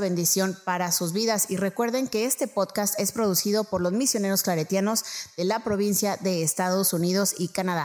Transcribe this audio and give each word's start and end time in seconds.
bendición 0.00 0.56
para 0.64 0.92
sus 0.92 1.12
vidas. 1.12 1.50
Y 1.50 1.56
recuerden 1.56 2.08
que 2.08 2.24
este 2.24 2.48
podcast 2.48 2.98
es 2.98 3.12
producido 3.12 3.64
por 3.64 3.80
los 3.80 3.92
misioneros 3.92 4.42
claretianos 4.42 5.04
de 5.36 5.44
la 5.44 5.60
provincia 5.64 6.16
de 6.20 6.42
Estados 6.42 6.92
Unidos 6.92 7.34
y 7.38 7.48
Canadá. 7.48 7.84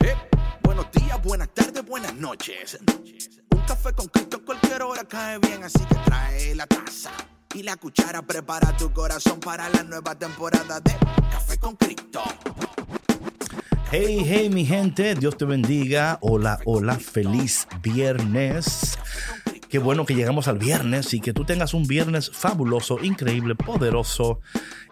Eh, 0.00 0.14
buenos 0.62 0.86
días, 0.92 1.22
buenas 1.22 1.48
tardes, 1.54 1.84
buenas 1.84 2.14
noches. 2.14 2.78
Un 3.50 3.60
café 3.66 3.92
con 3.92 4.06
Cristo 4.08 4.28
cualquier 4.44 4.82
hora 4.82 5.04
cae 5.04 5.38
bien, 5.38 5.62
así 5.62 5.78
que 5.84 5.94
trae 6.06 6.54
la 6.54 6.66
taza 6.66 7.10
y 7.54 7.62
la 7.62 7.76
cuchara. 7.76 8.22
Prepara 8.22 8.74
tu 8.76 8.90
corazón 8.92 9.40
para 9.40 9.68
la 9.68 9.82
nueva 9.82 10.14
temporada 10.14 10.80
de 10.80 10.96
Café 11.30 11.58
con 11.58 11.76
Cristo. 11.76 12.22
Hey, 13.90 14.22
hey, 14.26 14.50
mi 14.50 14.64
gente, 14.64 15.14
Dios 15.14 15.36
te 15.36 15.44
bendiga. 15.44 16.18
Hola, 16.22 16.60
hola, 16.64 16.98
feliz 16.98 17.66
viernes. 17.82 18.98
Qué 19.68 19.78
bueno 19.78 20.06
que 20.06 20.14
llegamos 20.14 20.48
al 20.48 20.58
viernes 20.58 21.12
y 21.12 21.20
que 21.20 21.34
tú 21.34 21.44
tengas 21.44 21.74
un 21.74 21.86
viernes 21.86 22.30
fabuloso, 22.32 22.98
increíble, 23.02 23.54
poderoso. 23.54 24.40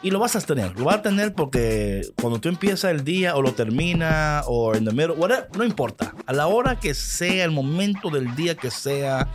Y 0.02 0.10
lo 0.10 0.18
vas 0.18 0.36
a 0.36 0.40
tener. 0.42 0.78
Lo 0.78 0.84
vas 0.84 0.96
a 0.96 1.02
tener 1.02 1.32
porque 1.32 2.02
cuando 2.20 2.40
tú 2.40 2.50
empiezas 2.50 2.90
el 2.90 3.02
día 3.02 3.36
o 3.36 3.42
lo 3.42 3.52
termina 3.52 4.42
o 4.46 4.74
en 4.74 4.84
middle, 4.84 5.12
whatever, 5.12 5.48
no 5.56 5.64
importa. 5.64 6.14
A 6.26 6.32
la 6.34 6.46
hora 6.46 6.78
que 6.78 6.92
sea, 6.92 7.44
el 7.44 7.52
momento 7.52 8.10
del 8.10 8.36
día 8.36 8.54
que 8.54 8.70
sea 8.70 9.28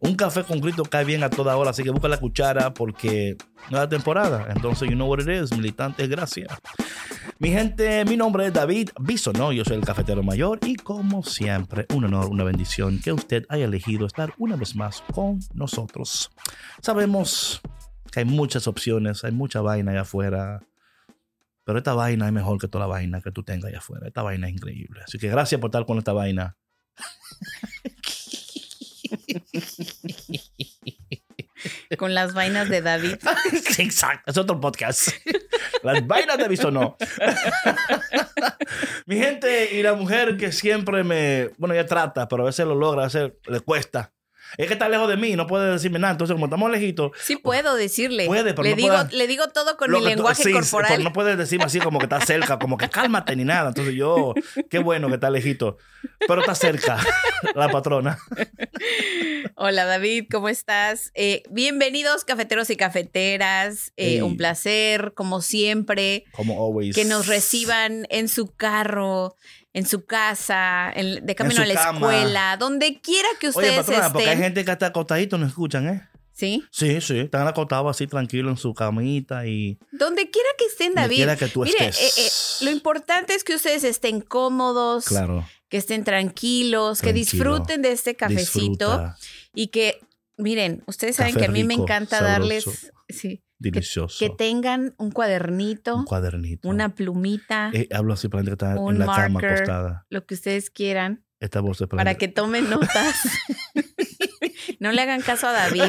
un 0.00 0.14
café 0.14 0.44
con 0.44 0.60
grito 0.60 0.84
cae 0.84 1.04
bien 1.04 1.22
a 1.22 1.30
toda 1.30 1.56
hora, 1.56 1.70
así 1.70 1.82
que 1.82 1.90
busca 1.90 2.08
la 2.08 2.18
cuchara 2.18 2.74
porque 2.74 3.36
nueva 3.70 3.88
temporada. 3.88 4.48
Entonces, 4.54 4.88
you 4.88 4.94
know 4.94 5.08
what 5.08 5.20
it 5.20 5.28
is, 5.28 5.52
militantes, 5.52 6.08
gracias. 6.08 6.48
Mi 7.38 7.50
gente, 7.50 8.04
mi 8.06 8.16
nombre 8.16 8.46
es 8.46 8.52
David 8.52 8.90
Bisonó, 8.98 9.52
yo 9.52 9.64
soy 9.64 9.76
el 9.76 9.84
cafetero 9.84 10.22
mayor 10.22 10.58
y 10.62 10.76
como 10.76 11.22
siempre, 11.22 11.86
un 11.94 12.04
honor, 12.04 12.26
una 12.26 12.44
bendición 12.44 12.98
que 12.98 13.12
usted 13.12 13.44
haya 13.48 13.66
elegido 13.66 14.06
estar 14.06 14.32
una 14.38 14.56
vez 14.56 14.74
más 14.74 15.02
con 15.12 15.40
nosotros. 15.52 16.30
Sabemos 16.80 17.60
que 18.10 18.20
hay 18.20 18.24
muchas 18.26 18.66
opciones, 18.66 19.24
hay 19.24 19.32
mucha 19.32 19.60
vaina 19.60 19.92
allá 19.92 20.02
afuera. 20.02 20.60
Pero 21.64 21.78
esta 21.78 21.94
vaina 21.94 22.26
es 22.26 22.32
mejor 22.32 22.58
que 22.58 22.68
toda 22.68 22.86
la 22.86 22.88
vaina 22.88 23.20
que 23.20 23.32
tú 23.32 23.42
tengas 23.42 23.68
allá 23.68 23.78
afuera. 23.78 24.06
Esta 24.06 24.22
vaina 24.22 24.46
es 24.46 24.54
increíble. 24.54 25.00
Así 25.04 25.18
que 25.18 25.28
gracias 25.28 25.60
por 25.60 25.68
estar 25.68 25.84
con 25.84 25.98
esta 25.98 26.12
vaina. 26.12 26.56
Con 31.98 32.14
las 32.14 32.34
vainas 32.34 32.68
de 32.68 32.82
David. 32.82 33.16
Exacto, 33.78 34.30
es 34.30 34.36
otro 34.36 34.60
podcast. 34.60 35.08
Las 35.82 36.06
vainas 36.06 36.38
de 36.38 36.48
Bisonó. 36.48 36.96
Mi 39.06 39.16
gente 39.16 39.74
y 39.74 39.82
la 39.82 39.94
mujer 39.94 40.36
que 40.36 40.52
siempre 40.52 41.04
me, 41.04 41.50
bueno, 41.58 41.74
ella 41.74 41.86
trata, 41.86 42.28
pero 42.28 42.42
a 42.42 42.46
veces 42.46 42.66
lo 42.66 42.74
logra, 42.74 43.02
a 43.02 43.06
veces 43.06 43.32
le 43.46 43.60
cuesta. 43.60 44.12
Es 44.56 44.66
que 44.66 44.72
está 44.74 44.88
lejos 44.88 45.08
de 45.08 45.16
mí, 45.16 45.36
no 45.36 45.46
puede 45.46 45.70
decirme 45.72 45.98
nada. 45.98 46.12
Entonces, 46.12 46.34
como 46.34 46.46
estamos 46.46 46.70
lejitos. 46.70 47.12
Sí 47.20 47.36
puedo 47.36 47.74
decirle. 47.74 48.26
Puede, 48.26 48.54
pero 48.54 48.64
le, 48.64 48.70
no 48.70 48.76
digo, 48.76 48.96
le 49.10 49.26
digo 49.26 49.48
todo 49.48 49.76
con 49.76 49.90
mi 49.90 50.00
lenguaje 50.00 50.42
sí, 50.42 50.52
corporal. 50.52 50.90
pero 50.92 51.02
no 51.02 51.12
puedes 51.12 51.36
decirme 51.36 51.64
así 51.64 51.78
como 51.80 51.98
que 51.98 52.04
está 52.06 52.20
cerca, 52.20 52.58
como 52.58 52.76
que 52.76 52.88
cálmate 52.88 53.36
ni 53.36 53.44
nada. 53.44 53.68
Entonces 53.68 53.94
yo, 53.94 54.34
qué 54.70 54.78
bueno 54.78 55.08
que 55.08 55.14
está 55.14 55.30
lejito. 55.30 55.78
Pero 56.26 56.40
está 56.40 56.54
cerca 56.54 56.98
la 57.54 57.68
patrona. 57.68 58.18
Hola 59.56 59.84
David, 59.84 60.26
¿cómo 60.30 60.48
estás? 60.48 61.10
Eh, 61.14 61.42
bienvenidos 61.50 62.24
cafeteros 62.24 62.70
y 62.70 62.76
cafeteras. 62.76 63.92
Eh. 63.96 64.22
Un 64.22 64.36
placer, 64.36 65.12
como 65.14 65.40
siempre, 65.40 66.24
Como 66.32 66.64
always. 66.64 66.94
que 66.94 67.04
nos 67.04 67.26
reciban 67.26 68.06
en 68.10 68.28
su 68.28 68.54
carro, 68.54 69.34
en 69.76 69.86
su 69.86 70.04
casa, 70.06 70.90
en- 70.94 71.24
de 71.26 71.34
camino 71.34 71.60
a 71.62 71.66
la 71.66 71.74
cama. 71.74 71.98
escuela, 71.98 72.56
donde 72.56 73.00
quiera 73.00 73.28
que 73.38 73.48
Oye, 73.48 73.56
ustedes 73.58 73.76
patrona, 73.86 74.12
porque 74.12 74.24
hay 74.28 74.32
estén. 74.34 74.44
gente 74.44 74.64
que 74.64 74.70
está 74.72 74.86
acostadito 74.86 75.36
no 75.38 75.46
escuchan, 75.46 75.86
¿eh? 75.88 76.08
¿Sí? 76.32 76.64
Sí, 76.70 77.00
sí, 77.00 77.18
están 77.20 77.46
acostados 77.46 77.90
así 77.90 78.06
tranquilos 78.06 78.52
en 78.52 78.56
su 78.58 78.74
camita 78.74 79.46
y 79.46 79.78
Donde 79.92 80.30
quiera 80.30 80.48
que 80.58 80.64
estén, 80.66 80.88
donde 80.88 81.00
David. 81.02 81.16
quiera 81.16 81.36
que 81.36 81.48
tú 81.48 81.62
Mire, 81.64 81.88
estés. 81.88 82.18
eh, 82.18 82.22
eh, 82.26 82.64
lo 82.64 82.70
importante 82.70 83.34
es 83.34 83.42
que 83.44 83.54
ustedes 83.54 83.84
estén 83.84 84.20
cómodos, 84.20 85.06
Claro. 85.06 85.46
que 85.68 85.76
estén 85.78 86.04
tranquilos, 86.04 87.00
que 87.02 87.12
disfruten 87.12 87.80
de 87.82 87.92
este 87.92 88.16
cafecito 88.16 88.86
Disfruta. 88.98 89.16
y 89.54 89.68
que, 89.68 89.98
miren, 90.36 90.82
ustedes 90.86 91.16
saben 91.16 91.32
Café 91.34 91.44
que 91.46 91.50
a 91.50 91.52
mí 91.52 91.64
me 91.64 91.74
encanta 91.74 92.18
sabroso. 92.18 92.70
darles, 92.70 92.92
sí, 93.08 93.42
Delicioso. 93.58 94.16
que 94.18 94.30
tengan 94.30 94.94
un 94.98 95.10
cuadernito, 95.10 95.96
un 95.96 96.04
cuadernito. 96.04 96.68
una 96.68 96.94
plumita, 96.94 97.70
Eh, 97.72 97.88
hablo 97.92 98.12
así 98.12 98.28
para 98.28 98.42
que 98.44 98.50
un 98.78 98.94
en 98.94 98.98
la 99.00 99.06
cama 99.06 99.28
marker. 99.30 99.52
acostada. 99.52 100.06
lo 100.10 100.26
que 100.26 100.34
ustedes 100.34 100.70
quieran, 100.70 101.24
Esta 101.40 101.60
voz 101.60 101.80
es 101.80 101.88
para 101.88 102.14
que 102.16 102.28
tomen 102.28 102.68
notas. 102.70 103.16
no 104.80 104.92
le 104.92 105.00
hagan 105.02 105.22
caso 105.22 105.46
a 105.46 105.52
David, 105.52 105.82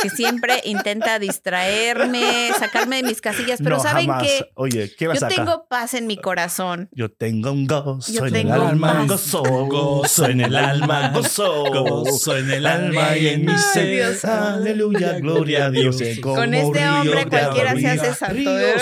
que 0.00 0.10
siempre 0.10 0.60
intenta 0.64 1.18
distraerme, 1.18 2.50
sacarme 2.58 2.96
de 2.96 3.02
mis 3.04 3.20
casillas, 3.20 3.60
pero 3.62 3.76
No, 3.76 3.82
saben 3.82 4.06
jamás. 4.06 4.26
Oye, 4.54 4.94
¿qué 4.96 5.06
yo 5.06 5.28
tengo 5.28 5.66
paz 5.68 5.94
en 5.94 6.06
mi 6.06 6.16
corazón. 6.16 6.88
Yo 6.92 7.10
tengo 7.10 7.52
un 7.52 7.66
gozo 7.66 8.12
Yo 8.12 8.26
en 8.26 8.32
tengo 8.32 8.54
el 8.54 8.60
alma, 8.62 8.92
paz. 8.92 9.08
gozo, 9.08 9.42
gozo 9.42 10.26
en 10.26 10.40
el 10.42 10.56
alma, 10.56 11.08
gozo, 11.10 11.64
Gozo 11.70 12.36
en 12.36 12.50
el 12.50 12.66
alma 12.66 13.16
y 13.16 13.28
en 13.28 13.44
mi 13.46 13.56
ser. 13.58 13.86
Dios. 13.90 14.24
Aleluya, 14.24 15.18
gloria 15.18 15.66
a 15.66 15.70
Dios. 15.70 15.96
Con 16.20 16.54
este 16.54 16.88
hombre 16.88 17.26
cualquiera 17.26 17.74
se 17.76 17.88
hace 17.88 18.14
santo. 18.14 18.58
¿eh? 18.58 18.76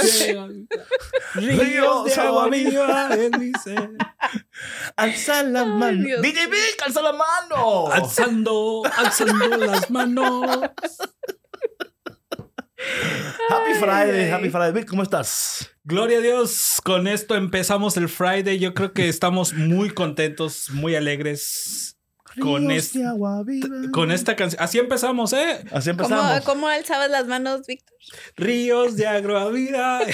Ríos 1.34 2.04
de 2.04 2.14
agua 2.14 2.48
viva 2.48 3.08
en 3.14 3.40
mi 3.40 3.52
ser. 3.62 3.90
Alza 4.96 5.42
la 5.42 5.64
mano. 5.64 6.04
Dios. 6.04 6.22
DJ 6.22 6.46
Vic, 6.46 6.82
alza 6.84 7.02
la 7.02 7.12
mano. 7.12 7.90
Alzando, 7.92 8.82
alzando 8.96 9.56
las 9.56 9.90
manos. 9.90 10.60
Happy 13.48 13.74
Friday, 13.80 14.24
ay. 14.26 14.30
Happy 14.30 14.50
Friday. 14.50 14.72
Vic, 14.72 14.86
¿cómo 14.88 15.02
estás? 15.02 15.70
Gloria 15.84 16.18
a 16.18 16.20
Dios. 16.20 16.80
Con 16.84 17.06
esto 17.08 17.34
empezamos 17.34 17.96
el 17.96 18.08
Friday. 18.08 18.58
Yo 18.58 18.74
creo 18.74 18.92
que 18.92 19.08
estamos 19.08 19.54
muy 19.54 19.90
contentos, 19.90 20.70
muy 20.70 20.94
alegres 20.94 21.98
con, 22.40 22.70
este- 22.70 23.02
con 23.92 24.10
esta 24.12 24.36
canción. 24.36 24.62
Así 24.62 24.78
empezamos, 24.78 25.32
¿eh? 25.32 25.64
Así 25.72 25.90
¿Cómo, 25.90 26.04
empezamos. 26.04 26.40
¿Cómo 26.44 26.68
alzabas 26.68 27.10
las 27.10 27.26
manos, 27.26 27.66
Víctor? 27.66 27.96
Ríos 28.36 28.96
de 28.96 29.06
agua 29.06 29.48
vida. 29.50 30.00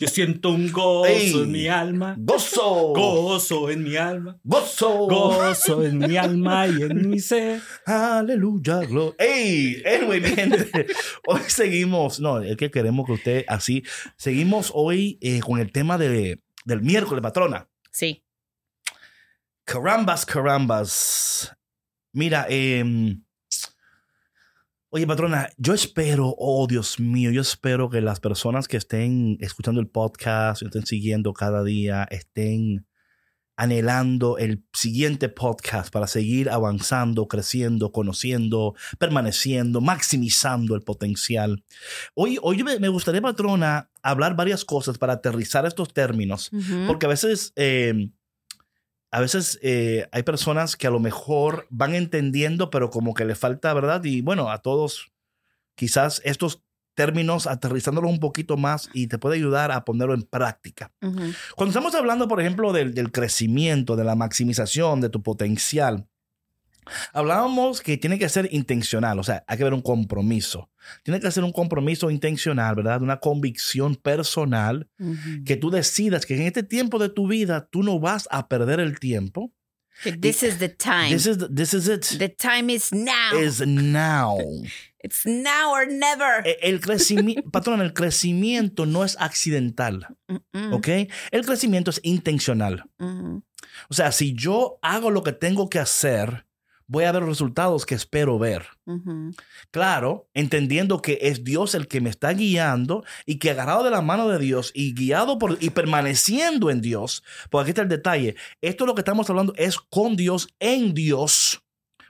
Yo 0.00 0.08
siento 0.08 0.48
un 0.48 0.72
gozo 0.72 1.04
Ey. 1.04 1.30
en 1.30 1.52
mi 1.52 1.68
alma. 1.68 2.16
Gozo. 2.18 2.94
Gozo 2.94 3.68
en 3.68 3.84
mi 3.84 3.96
alma. 3.96 4.40
Gozo. 4.42 5.06
Gozo 5.06 5.84
en 5.84 5.98
mi 5.98 6.16
alma 6.16 6.66
y 6.68 6.84
en 6.84 7.10
mi 7.10 7.18
ser. 7.20 7.60
Aleluya, 7.84 8.78
gloria. 8.78 9.14
¡Ey! 9.18 9.82
Anyway, 9.84 10.22
mi 10.22 10.30
gente, 10.30 10.86
hoy 11.26 11.42
seguimos, 11.48 12.18
no, 12.18 12.40
es 12.40 12.56
que 12.56 12.70
queremos 12.70 13.04
que 13.04 13.12
usted 13.12 13.44
así, 13.46 13.82
seguimos 14.16 14.72
hoy 14.74 15.18
eh, 15.20 15.40
con 15.40 15.60
el 15.60 15.70
tema 15.70 15.98
de, 15.98 16.40
del 16.64 16.80
miércoles, 16.80 17.20
patrona. 17.20 17.68
Sí. 17.90 18.24
Carambas, 19.66 20.24
carambas. 20.24 21.54
Mira, 22.14 22.46
em, 22.48 23.22
oye, 24.90 25.06
patrona, 25.06 25.48
yo 25.56 25.72
espero, 25.72 26.34
oh 26.36 26.66
Dios 26.66 26.98
mío, 26.98 27.30
yo 27.30 27.40
espero 27.40 27.90
que 27.90 28.00
las 28.00 28.20
personas 28.20 28.68
que 28.68 28.76
estén 28.76 29.38
escuchando 29.40 29.80
el 29.80 29.88
podcast, 29.88 30.62
estén 30.62 30.84
siguiendo 30.84 31.32
cada 31.32 31.62
día, 31.62 32.06
estén 32.10 32.86
anhelando 33.56 34.38
el 34.38 34.64
siguiente 34.72 35.28
podcast 35.28 35.92
para 35.92 36.06
seguir 36.06 36.48
avanzando, 36.48 37.28
creciendo, 37.28 37.92
conociendo, 37.92 38.74
permaneciendo, 38.98 39.82
maximizando 39.82 40.74
el 40.74 40.80
potencial. 40.80 41.62
Hoy, 42.14 42.38
hoy 42.40 42.64
me 42.64 42.88
gustaría, 42.88 43.20
patrona, 43.20 43.90
hablar 44.02 44.34
varias 44.34 44.64
cosas 44.64 44.96
para 44.96 45.14
aterrizar 45.14 45.66
estos 45.66 45.92
términos. 45.92 46.50
Porque 46.86 47.04
a 47.04 47.10
veces, 47.10 47.52
eh, 47.54 48.10
a 49.10 49.20
veces 49.20 49.58
eh, 49.62 50.08
hay 50.12 50.22
personas 50.22 50.76
que 50.76 50.86
a 50.86 50.90
lo 50.90 51.00
mejor 51.00 51.66
van 51.70 51.94
entendiendo, 51.94 52.70
pero 52.70 52.90
como 52.90 53.14
que 53.14 53.24
le 53.24 53.34
falta, 53.34 53.74
¿verdad? 53.74 54.04
Y 54.04 54.20
bueno, 54.20 54.50
a 54.50 54.58
todos, 54.58 55.12
quizás 55.74 56.22
estos 56.24 56.62
términos, 56.94 57.46
aterrizándolos 57.46 58.10
un 58.10 58.20
poquito 58.20 58.56
más 58.56 58.90
y 58.92 59.06
te 59.06 59.18
puede 59.18 59.36
ayudar 59.36 59.72
a 59.72 59.84
ponerlo 59.84 60.14
en 60.14 60.22
práctica. 60.22 60.92
Cuando 61.00 61.70
estamos 61.70 61.94
hablando, 61.94 62.28
por 62.28 62.40
ejemplo, 62.40 62.72
del, 62.72 62.94
del 62.94 63.10
crecimiento, 63.10 63.96
de 63.96 64.04
la 64.04 64.16
maximización 64.16 65.00
de 65.00 65.08
tu 65.08 65.22
potencial, 65.22 66.06
Hablábamos 67.12 67.80
que 67.80 67.96
tiene 67.96 68.18
que 68.18 68.28
ser 68.28 68.48
intencional, 68.52 69.18
o 69.18 69.22
sea, 69.22 69.44
hay 69.46 69.56
que 69.56 69.62
haber 69.62 69.74
un 69.74 69.82
compromiso. 69.82 70.70
Tiene 71.02 71.20
que 71.20 71.30
ser 71.30 71.44
un 71.44 71.52
compromiso 71.52 72.10
intencional, 72.10 72.74
¿verdad? 72.74 73.02
Una 73.02 73.18
convicción 73.20 73.96
personal 73.96 74.88
Ujú. 74.98 75.44
que 75.44 75.56
tú 75.56 75.70
decidas 75.70 76.26
que 76.26 76.34
en 76.36 76.42
este 76.42 76.62
tiempo 76.62 76.98
de 76.98 77.08
tu 77.10 77.28
vida 77.28 77.68
tú 77.70 77.82
no 77.82 78.00
vas 78.00 78.26
a 78.30 78.48
perder 78.48 78.80
el 78.80 78.98
tiempo. 78.98 79.52
Que 80.02 80.12
This 80.12 80.42
is 80.42 80.58
the 80.58 80.70
time. 80.70 81.10
This 81.10 81.26
is, 81.26 81.36
this 81.54 81.74
is 81.74 81.86
it. 81.88 82.18
the 82.18 82.28
time 82.30 82.72
is 82.72 82.90
now. 82.92 83.38
Is 83.38 83.60
now. 83.66 84.38
It's 85.02 85.24
now 85.24 85.72
or 85.72 85.86
never. 85.90 86.42
E- 86.46 86.58
El 86.60 86.78
crecimiento, 86.80 87.50
patrón, 87.52 87.80
el 87.80 87.94
crecimiento 87.94 88.84
no 88.84 89.02
es 89.02 89.16
accidental, 89.18 90.06
Mm-mm. 90.28 90.74
¿ok? 90.74 90.88
El 91.30 91.46
crecimiento 91.46 91.90
es 91.90 92.00
intencional. 92.02 92.84
Ujú. 92.98 93.42
O 93.88 93.94
sea, 93.94 94.12
si 94.12 94.34
yo 94.34 94.78
hago 94.82 95.10
lo 95.10 95.22
que 95.22 95.32
tengo 95.32 95.70
que 95.70 95.78
hacer, 95.78 96.44
voy 96.90 97.04
a 97.04 97.12
ver 97.12 97.22
los 97.22 97.30
resultados 97.30 97.86
que 97.86 97.94
espero 97.94 98.36
ver. 98.36 98.66
Claro, 99.70 100.28
entendiendo 100.34 101.00
que 101.00 101.18
es 101.22 101.44
Dios 101.44 101.76
el 101.76 101.86
que 101.86 102.00
me 102.00 102.10
está 102.10 102.32
guiando 102.32 103.04
y 103.26 103.38
que 103.38 103.52
agarrado 103.52 103.84
de 103.84 103.90
la 103.90 104.02
mano 104.02 104.28
de 104.28 104.40
Dios 104.40 104.72
y 104.74 104.92
guiado 104.92 105.38
por 105.38 105.56
y 105.60 105.70
permaneciendo 105.70 106.68
en 106.68 106.80
Dios, 106.80 107.22
porque 107.48 107.62
aquí 107.62 107.70
está 107.70 107.82
el 107.82 107.88
detalle, 107.88 108.34
esto 108.60 108.86
lo 108.86 108.96
que 108.96 109.02
estamos 109.02 109.30
hablando 109.30 109.54
es 109.56 109.78
con 109.78 110.16
Dios, 110.16 110.48
en 110.58 110.92
Dios, 110.92 111.62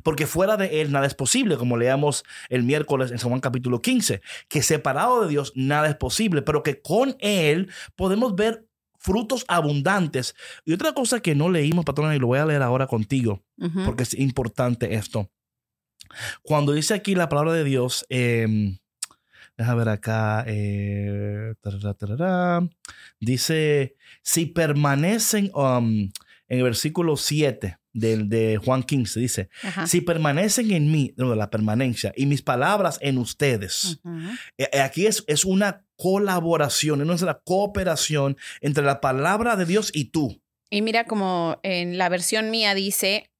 porque 0.02 0.26
fuera 0.26 0.56
de 0.56 0.80
Él 0.80 0.92
nada 0.92 1.06
es 1.06 1.14
posible, 1.14 1.58
como 1.58 1.76
leamos 1.76 2.24
el 2.48 2.62
miércoles 2.62 3.10
en 3.10 3.18
San 3.18 3.28
Juan 3.28 3.42
capítulo 3.42 3.82
15, 3.82 4.22
que 4.48 4.62
separado 4.62 5.20
de 5.20 5.28
Dios 5.28 5.52
nada 5.54 5.90
es 5.90 5.96
posible, 5.96 6.40
pero 6.40 6.62
que 6.62 6.80
con 6.80 7.16
Él 7.20 7.70
podemos 7.96 8.34
ver 8.34 8.66
frutos 9.00 9.44
abundantes. 9.48 10.36
Y 10.64 10.72
otra 10.72 10.92
cosa 10.92 11.20
que 11.20 11.34
no 11.34 11.48
leímos, 11.48 11.84
patrona, 11.84 12.14
y 12.14 12.18
lo 12.18 12.28
voy 12.28 12.38
a 12.38 12.46
leer 12.46 12.62
ahora 12.62 12.86
contigo, 12.86 13.42
porque 13.84 14.04
es 14.04 14.14
importante 14.14 14.94
esto. 14.94 15.30
Cuando 16.42 16.72
dice 16.72 16.94
aquí 16.94 17.14
la 17.14 17.28
palabra 17.28 17.52
de 17.54 17.64
Dios, 17.64 18.04
eh, 18.08 18.76
deja 19.56 19.74
ver 19.74 19.88
acá, 19.88 20.44
eh, 20.46 21.54
tarara, 21.60 21.94
tarara, 21.94 22.68
dice, 23.18 23.96
si 24.22 24.46
permanecen, 24.46 25.50
um, 25.54 26.10
en 26.48 26.58
el 26.58 26.64
versículo 26.64 27.16
7 27.16 27.78
del, 27.92 28.28
de 28.28 28.60
Juan 28.62 28.82
15, 28.82 29.20
dice, 29.20 29.50
Ajá. 29.62 29.86
si 29.86 30.00
permanecen 30.00 30.72
en 30.72 30.90
mí, 30.90 31.14
no, 31.16 31.34
la 31.34 31.48
permanencia, 31.48 32.12
y 32.16 32.26
mis 32.26 32.42
palabras 32.42 32.98
en 33.02 33.18
ustedes. 33.18 34.00
Eh, 34.58 34.80
Aquí 34.80 35.06
es, 35.06 35.24
es 35.28 35.44
una 35.44 35.84
colaboración, 36.00 37.08
es 37.10 37.22
una 37.22 37.34
cooperación 37.34 38.38
entre 38.62 38.82
la 38.82 39.02
palabra 39.02 39.56
de 39.56 39.66
Dios 39.66 39.90
y 39.92 40.06
tú. 40.06 40.40
Y 40.70 40.80
mira 40.80 41.04
como 41.04 41.60
en 41.62 41.98
la 41.98 42.08
versión 42.08 42.50
mía 42.50 42.74
dice 42.74 43.30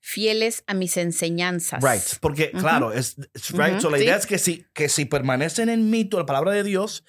fieles 0.00 0.64
a 0.66 0.74
mis 0.74 0.96
enseñanzas. 0.96 1.82
Right, 1.82 2.18
porque 2.20 2.50
Ujú. 2.52 2.62
claro, 2.62 2.92
es, 2.92 3.16
es 3.34 3.50
right. 3.50 3.72
Ujú, 3.72 3.80
So, 3.82 3.90
la 3.90 3.98
sí. 3.98 4.04
idea 4.04 4.16
es 4.16 4.26
que 4.26 4.38
si, 4.38 4.66
que 4.72 4.88
si 4.88 5.04
permanecen 5.04 5.68
en 5.68 5.90
mí, 5.90 6.08
la 6.10 6.24
palabra 6.26 6.52
de 6.52 6.62
Dios, 6.62 7.04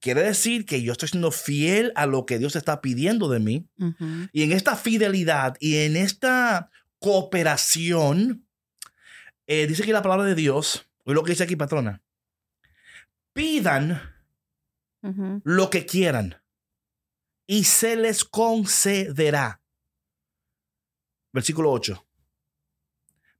quiere 0.00 0.22
decir 0.22 0.64
que 0.64 0.82
yo 0.82 0.92
estoy 0.92 1.08
siendo 1.08 1.30
fiel 1.30 1.92
a 1.94 2.06
lo 2.06 2.24
que 2.24 2.38
Dios 2.38 2.56
está 2.56 2.80
pidiendo 2.80 3.28
de 3.28 3.40
mí. 3.40 3.66
Ujú. 3.78 4.28
Y 4.32 4.42
en 4.42 4.52
esta 4.52 4.76
fidelidad 4.76 5.56
y 5.60 5.76
en 5.78 5.96
esta 5.96 6.70
cooperación, 6.98 8.46
eh, 9.46 9.66
dice 9.66 9.82
aquí 9.82 9.92
la 9.92 10.02
palabra 10.02 10.24
de 10.24 10.34
Dios, 10.34 10.86
o 11.04 11.12
lo 11.12 11.22
que 11.24 11.32
dice 11.32 11.44
aquí, 11.44 11.56
patrona, 11.56 12.02
pidan 13.34 14.13
Lo 15.44 15.68
que 15.68 15.84
quieran 15.84 16.36
y 17.46 17.64
se 17.64 17.96
les 17.96 18.24
concederá. 18.24 19.60
Versículo 21.32 21.70
8. 21.72 22.06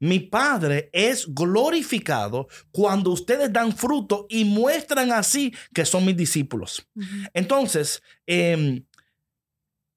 Mi 0.01 0.21
Padre 0.21 0.91
es 0.93 1.27
glorificado 1.33 2.49
cuando 2.71 3.11
ustedes 3.11 3.53
dan 3.53 3.75
fruto 3.75 4.27
y 4.29 4.45
muestran 4.45 5.13
así 5.13 5.55
que 5.73 5.87
son 5.87 6.05
mis 6.05 6.17
discípulos. 6.17 6.87
Entonces, 7.33 8.03
eh, 8.27 8.85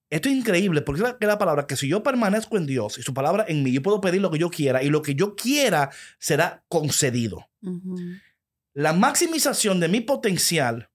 esto 0.10 0.30
es 0.30 0.36
increíble 0.36 0.81
porque 0.81 1.02
es 1.02 1.28
la, 1.28 1.38
palabra 1.38 1.68
que 1.68 1.75
si 1.75 1.90
yo 1.90 2.02
permanezco 2.02 2.56
en 2.58 2.66
Dios 2.66 2.98
y 2.98 3.02
su 3.02 3.13
palabra 3.13 3.46
en 3.48 3.63
mí, 3.63 3.74
yo 3.74 3.81
puedo 3.81 4.00
pedir 4.00 4.22
lo 4.22 4.31
que 4.31 4.40
yo 4.40 4.50
quiera 4.50 4.81
y 4.81 4.90
lo 4.90 5.02
que 5.02 5.16
yo 5.16 5.36
quiera 5.36 5.90
será 6.20 6.63
concedido. 6.70 7.50
La 8.74 8.94
maximización 8.94 9.81
de 9.81 9.90
mi 9.90 10.02
potencial 10.02 10.90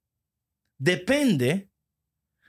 depende 0.82 1.70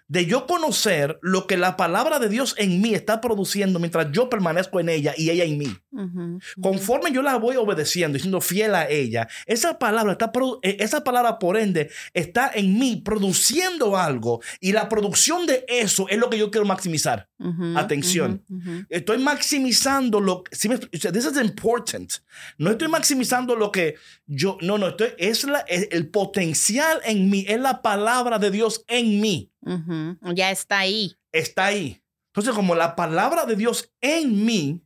de 0.07 0.25
yo 0.25 0.45
conocer 0.47 1.17
lo 1.21 1.47
que 1.47 1.57
la 1.57 1.75
palabra 1.77 2.19
de 2.19 2.29
Dios 2.29 2.53
en 2.57 2.81
mí 2.81 2.93
está 2.93 3.21
produciendo 3.21 3.79
mientras 3.79 4.11
yo 4.11 4.29
permanezco 4.29 4.79
en 4.79 4.89
ella 4.89 5.13
y 5.17 5.29
ella 5.29 5.43
en 5.45 5.57
mí. 5.57 5.75
Conforme 6.61 7.11
yo 7.11 7.21
la 7.21 7.37
voy 7.37 7.55
obedeciendo 7.55 8.17
y 8.17 8.21
siendo 8.21 8.41
fiel 8.41 8.75
a 8.75 8.89
ella, 8.89 9.27
esa 9.45 9.79
palabra 9.79 10.11
está 10.13 10.31
eh, 10.61 10.77
esa 10.79 11.03
palabra 11.03 11.39
por 11.39 11.57
ende 11.57 11.89
está 12.13 12.51
en 12.53 12.77
mí 12.77 13.01
produciendo 13.03 13.97
algo 13.97 14.41
y 14.59 14.71
la 14.73 14.89
producción 14.89 15.45
de 15.45 15.65
eso 15.67 16.07
es 16.09 16.17
lo 16.17 16.29
que 16.29 16.37
yo 16.37 16.51
quiero 16.51 16.65
maximizar. 16.65 17.29
Atención. 17.77 18.43
Estoy 18.89 19.17
maximizando 19.17 20.19
lo 20.19 20.43
que. 20.43 20.55
si 20.55 20.69
me- 20.69 20.77
this 20.77 21.25
is 21.25 21.37
important. 21.41 22.11
No 22.57 22.71
estoy 22.71 22.87
maximizando 22.87 23.55
lo 23.55 23.71
que 23.71 23.95
yo. 24.25 24.57
No, 24.61 24.77
no, 24.77 24.89
estoy. 24.89 25.09
Es, 25.17 25.43
la, 25.43 25.59
es 25.61 25.87
el 25.91 26.09
potencial 26.09 26.99
en 27.05 27.29
mí, 27.29 27.45
es 27.47 27.59
la 27.59 27.81
palabra 27.81 28.39
de 28.39 28.51
Dios 28.51 28.83
en 28.87 29.19
mí. 29.21 29.49
Ujú. 29.65 30.17
Ya 30.33 30.51
está 30.51 30.79
ahí. 30.79 31.15
Está 31.31 31.65
ahí. 31.65 32.01
Entonces, 32.27 32.53
como 32.53 32.75
la 32.75 32.95
palabra 32.95 33.45
de 33.45 33.55
Dios 33.55 33.91
en 34.01 34.45
mí, 34.45 34.81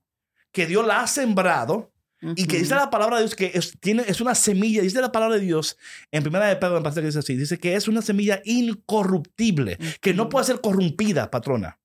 que 0.52 0.66
Dios 0.66 0.86
la 0.86 1.02
ha 1.02 1.08
sembrado, 1.08 1.92
y 2.36 2.48
que 2.48 2.58
dice 2.58 2.74
la 2.74 2.90
palabra 2.90 3.18
de 3.18 3.24
Dios 3.24 3.36
que 3.36 3.52
es, 3.54 3.80
tiene, 3.80 4.04
es 4.08 4.22
una 4.22 4.34
semilla, 4.34 4.82
dice 4.82 5.00
la 5.02 5.12
palabra 5.12 5.36
de 5.36 5.46
Dios 5.46 5.78
en 6.12 6.24
primera 6.24 6.48
de 6.48 6.56
Pedro, 6.56 6.76
me 6.76 6.82
parece 6.82 7.02
que 7.02 7.08
dice 7.08 7.20
así, 7.20 7.36
dice 7.36 7.60
que 7.60 7.76
es 7.76 7.88
una 7.88 8.02
semilla 8.02 8.42
incorruptible, 8.44 9.78
que 10.02 10.16
no 10.16 10.28
puede 10.28 10.46
ser 10.46 10.60
corrompida, 10.60 11.30
patrona. 11.30 11.80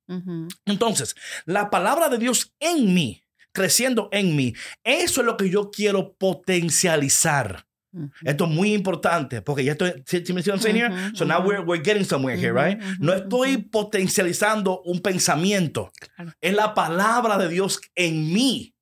Entonces, 0.65 1.15
la 1.45 1.71
palabra 1.71 2.09
de 2.09 2.19
Dios 2.19 2.55
en 2.61 2.95
mí, 2.95 3.23
creciendo 3.53 4.09
en 4.11 4.35
mí, 4.35 4.55
eso 4.85 5.21
es 5.21 5.27
lo 5.27 5.37
que 5.37 5.51
yo 5.51 5.71
quiero 5.71 6.15
potencializar. 6.15 7.67
Ujú. 7.93 8.11
Esto 8.25 8.45
es 8.45 8.51
muy 8.51 8.73
importante 8.73 9.43
porque 9.43 9.65
ya 9.65 9.73
estoy, 9.73 10.03
¿sí, 10.07 10.25
sí 10.25 10.33
me 10.33 10.41
hicieron 10.41 10.61
saying 10.61 10.77
here? 10.77 10.89
Ujú, 11.09 11.17
So 11.17 11.25
now 11.27 11.41
we're, 11.47 11.61
we're 11.61 11.83
getting 11.85 12.05
somewhere 12.05 12.39
here, 12.39 12.53
right? 12.53 12.81
No 12.99 13.13
estoy 13.13 13.59
potencializando 13.59 14.81
un 14.85 15.01
pensamiento. 15.01 15.93
Claro. 16.17 16.33
Es 16.41 16.55
la 16.55 16.75
palabra 16.75 17.39
de 17.39 17.49
Dios 17.49 17.81
en 17.95 18.33
mí. 18.33 18.75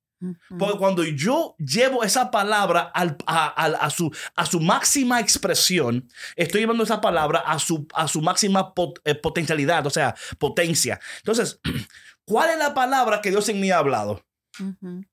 Porque 0.59 0.77
cuando 0.77 1.03
yo 1.03 1.55
llevo 1.57 2.03
esa 2.03 2.29
palabra 2.29 2.91
al- 2.93 3.17
a, 3.25 3.47
a- 3.47 3.85
a 3.85 3.89
su, 3.89 4.11
a 4.35 4.45
su 4.45 4.59
máxima 4.59 5.19
expresión, 5.19 6.07
estoy 6.35 6.61
llevando 6.61 6.83
esa 6.83 7.01
palabra 7.01 7.39
a 7.39 7.57
su, 7.57 7.87
a 7.95 8.07
su 8.07 8.21
máxima 8.21 8.75
pot- 8.75 9.01
eh, 9.03 9.15
potencialidad, 9.15 9.83
o 9.87 9.89
sea, 9.89 10.13
potencia. 10.37 10.99
Entonces, 11.17 11.59
¿cuál 12.23 12.51
es 12.51 12.59
la 12.59 12.75
palabra 12.75 13.19
que 13.21 13.31
Dios 13.31 13.49
en 13.49 13.59
mí 13.59 13.71
ha 13.71 13.79
hablado? 13.79 14.23
Ujú. 14.59 15.03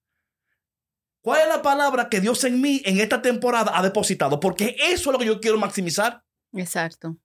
¿Cuál 1.28 1.42
es 1.42 1.48
la 1.48 1.60
palabra 1.60 2.08
que 2.08 2.22
Dios 2.22 2.42
en 2.44 2.58
mí 2.58 2.80
en 2.86 3.00
esta 3.00 3.20
temporada 3.20 3.72
ha 3.74 3.82
depositado? 3.82 4.40
Porque 4.40 4.74
eso 4.80 5.10
es 5.10 5.12
lo 5.12 5.18
que 5.18 5.26
yo 5.26 5.38
quiero 5.42 5.58
maximizar. 5.58 6.24
Exacto. 6.54 7.18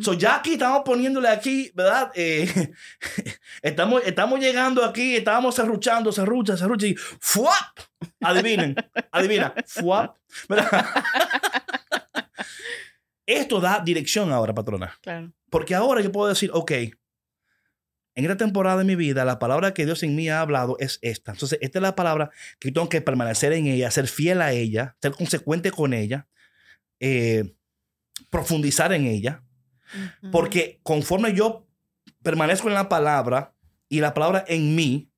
So, 0.00 0.14
ya 0.14 0.34
aquí 0.34 0.54
estamos 0.54 0.82
poniéndole 0.84 1.28
aquí, 1.28 1.70
¿verdad? 1.76 2.10
Eh, 2.16 2.72
estamos, 3.62 4.02
estamos 4.04 4.40
llegando 4.40 4.84
aquí, 4.84 5.14
estábamos 5.14 5.54
serruchando, 5.54 6.10
serrucha, 6.10 6.56
serrucha 6.56 6.88
y 6.88 6.96
¡fuap! 6.96 7.78
Adivinen, 8.20 8.74
adivina, 9.12 9.54
¡fuap! 9.64 10.16
¿Verdad? 10.48 10.86
Esto 13.26 13.60
da 13.60 13.78
dirección 13.78 14.32
ahora, 14.32 14.52
patrona. 14.52 14.92
Claro. 15.02 15.30
Porque 15.50 15.76
ahora 15.76 16.00
yo 16.00 16.10
puedo 16.10 16.30
decir, 16.30 16.50
ok, 16.52 16.72
en 18.18 18.24
esta 18.24 18.36
temporada 18.36 18.78
de 18.78 18.84
mi 18.84 18.96
vida, 18.96 19.24
la 19.24 19.38
palabra 19.38 19.72
que 19.72 19.84
Dios 19.84 20.02
en 20.02 20.16
mí 20.16 20.28
ha 20.28 20.40
hablado 20.40 20.76
es 20.80 20.98
esta. 21.02 21.30
Entonces, 21.30 21.56
esta 21.62 21.78
es 21.78 21.82
la 21.84 21.94
palabra 21.94 22.32
que 22.58 22.70
yo 22.70 22.74
tengo 22.74 22.88
que 22.88 23.00
permanecer 23.00 23.52
en 23.52 23.68
ella, 23.68 23.92
ser 23.92 24.08
fiel 24.08 24.42
a 24.42 24.50
ella, 24.50 24.96
ser 25.00 25.12
consecuente 25.12 25.70
con 25.70 25.94
ella, 25.94 26.26
eh, 26.98 27.54
profundizar 28.28 28.92
en 28.92 29.06
ella. 29.06 29.44
Porque 30.32 30.80
conforme 30.82 31.32
yo 31.32 31.68
permanezco 32.24 32.66
en 32.66 32.74
la 32.74 32.88
palabra 32.88 33.54
y 33.88 34.00
la 34.00 34.14
palabra 34.14 34.44
en 34.48 34.74
mí, 34.74 35.12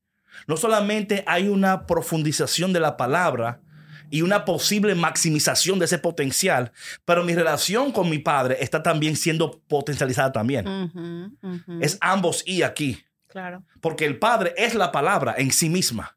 no 0.46 0.58
solamente 0.58 1.24
hay 1.26 1.48
una 1.48 1.86
profundización 1.86 2.74
de 2.74 2.80
la 2.80 2.98
palabra 2.98 3.62
y 4.10 4.22
una 4.22 4.44
posible 4.44 4.94
maximización 4.94 5.78
de 5.78 5.86
ese 5.86 5.98
potencial, 5.98 6.72
pero 7.04 7.24
mi 7.24 7.34
relación 7.34 7.92
con 7.92 8.10
mi 8.10 8.18
padre 8.18 8.58
está 8.60 8.82
también 8.82 9.16
siendo 9.16 9.60
potencializada 9.68 10.32
también. 10.32 11.36
Es 11.80 11.96
ambos 12.00 12.42
y 12.46 12.62
aquí, 12.62 13.02
claro. 13.28 13.62
porque 13.80 14.04
el 14.04 14.18
padre 14.18 14.54
es 14.56 14.74
la 14.74 14.92
palabra 14.92 15.34
en 15.38 15.52
sí 15.52 15.68
misma. 15.68 16.16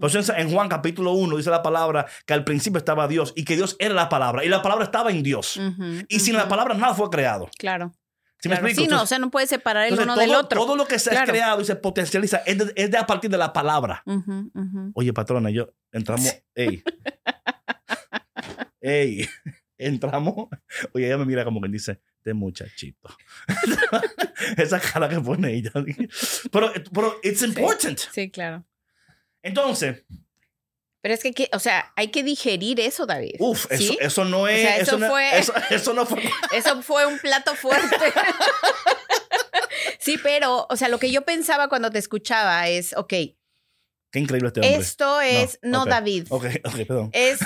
Por 0.00 0.08
eso 0.08 0.34
en 0.34 0.50
Juan 0.50 0.70
capítulo 0.70 1.12
1 1.12 1.36
dice 1.36 1.50
la 1.50 1.62
palabra 1.62 2.06
que 2.24 2.32
al 2.32 2.42
principio 2.42 2.78
estaba 2.78 3.06
Dios 3.06 3.34
y 3.36 3.44
que 3.44 3.54
Dios 3.54 3.76
era 3.78 3.92
la 3.92 4.08
palabra 4.08 4.42
y 4.42 4.48
la 4.48 4.62
palabra 4.62 4.84
estaba 4.84 5.10
en 5.10 5.22
Dios. 5.22 5.60
Y 6.08 6.20
sin 6.20 6.36
la 6.36 6.48
palabra 6.48 6.74
nada 6.74 6.94
fue 6.94 7.10
creado. 7.10 7.50
Claro. 7.58 7.92
¿Sí 8.42 8.48
me 8.48 8.54
Claro. 8.54 8.66
explico? 8.68 8.84
Sí, 8.84 8.88
no, 8.88 8.94
o 8.94 8.98
Entonces- 8.98 9.08
sea, 9.10 9.18
no 9.18 9.30
puedes 9.30 9.48
separar 9.50 9.84
el 9.86 9.90
entonces, 9.92 10.12
uno 10.12 10.20
del 10.20 10.30
todo, 10.30 10.40
otro. 10.40 10.60
todo 10.62 10.76
lo 10.76 10.86
que 10.86 10.98
se 10.98 11.10
ha 11.10 11.12
Claro. 11.12 11.32
creado 11.32 11.60
y 11.60 11.64
se 11.64 11.76
potencializa 11.76 12.38
es 12.46 12.58
de, 12.58 12.72
es 12.74 12.90
de 12.90 12.96
a 12.98 13.06
partir 13.06 13.30
de 13.30 13.36
la 13.38 13.52
palabra. 13.52 14.02
Ujú, 14.06 14.50
ujú. 14.54 14.90
Oye, 14.94 15.12
patrona, 15.12 15.50
yo 15.50 15.72
entramos. 15.92 16.34
Ey. 16.54 16.82
Ey. 18.80 19.28
Entramos. 19.78 20.48
Oye, 20.92 21.06
ella 21.06 21.16
me 21.18 21.24
mira 21.24 21.44
como 21.44 21.60
que 21.60 21.68
dice, 21.68 22.00
de 22.24 22.34
muchachito. 22.34 23.08
Esa 24.56 24.78
cara 24.80 25.08
que 25.08 25.20
pone 25.20 25.52
ella. 25.54 25.70
Pero, 26.52 26.72
pero 26.92 27.16
it's 27.22 27.42
important. 27.42 27.98
Sí, 27.98 28.30
claro. 28.30 28.64
Entonces, 29.42 30.04
Pero 31.02 31.14
es 31.14 31.22
que, 31.22 31.32
que- 31.32 31.48
o 31.54 31.58
sea, 31.58 31.92
hay 31.96 32.08
que 32.08 32.22
digerir 32.22 32.78
eso, 32.80 33.06
David. 33.06 33.36
eso, 33.40 33.68
¿Sí? 33.76 33.96
eso 34.00 34.24
no 34.26 34.46
es. 34.48 34.60
sea, 34.60 34.76
eso, 34.76 34.82
eso 34.82 34.98
no, 34.98 35.08
fue- 35.08 35.38
eso, 35.38 35.52
eso 35.70 35.94
no 35.94 36.06
fue. 36.06 36.22
Eso 36.52 36.82
fue 36.82 37.06
un 37.06 37.18
plato 37.18 37.54
fuerte. 37.54 37.96
sí, 39.98 40.18
pero, 40.22 40.66
o 40.68 40.76
sea, 40.76 40.88
lo 40.88 40.98
que 40.98 41.10
yo 41.10 41.22
pensaba 41.22 41.68
cuando 41.68 41.90
te 41.90 41.98
escuchaba 41.98 42.68
es, 42.68 42.94
ok, 42.96 43.08
Qué 44.12 44.18
increíble 44.18 44.48
este 44.48 44.60
hombre. 44.60 44.76
esto 44.76 45.20
es, 45.20 45.58
no, 45.62 45.86
David, 45.86 46.26
Ok, 46.30 46.46
ok, 46.64 46.74
perdón. 46.86 47.10
es 47.12 47.38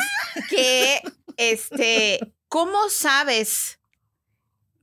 que, 0.49 1.01
este, 1.37 2.33
¿cómo 2.49 2.89
sabes 2.89 3.79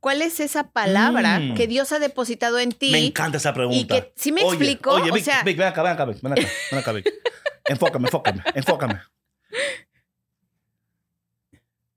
cuál 0.01 0.21
es 0.21 0.41
esa 0.41 0.71
palabra 0.71 1.39
Mm. 1.39 1.55
que 1.55 1.67
Dios 1.67 1.93
ha 1.93 1.99
depositado 1.99 2.59
en 2.59 2.73
ti? 2.73 2.91
Me 2.91 3.05
encanta 3.05 3.37
esa 3.37 3.53
pregunta. 3.53 3.77
Y 3.79 3.85
que, 4.01 4.11
¿sí 4.17 4.33
me 4.33 4.41
Oye, 4.43 4.49
explico? 4.57 4.91
Oye, 4.91 5.11
o 5.11 5.13
Vic, 5.13 5.23
sea, 5.23 5.43
Vic, 5.43 5.55
ven 5.57 5.67
acá, 5.67 5.81
ven 5.83 5.91
acá, 5.93 6.03
Vic, 6.05 6.21
ven 6.21 6.33
acá, 6.33 6.47
ven 6.71 6.79
acá, 6.79 6.91
Vic. 6.91 7.05
Enfócame, 7.69 8.07
enfócame, 8.07 8.43
enfócame. 8.55 8.99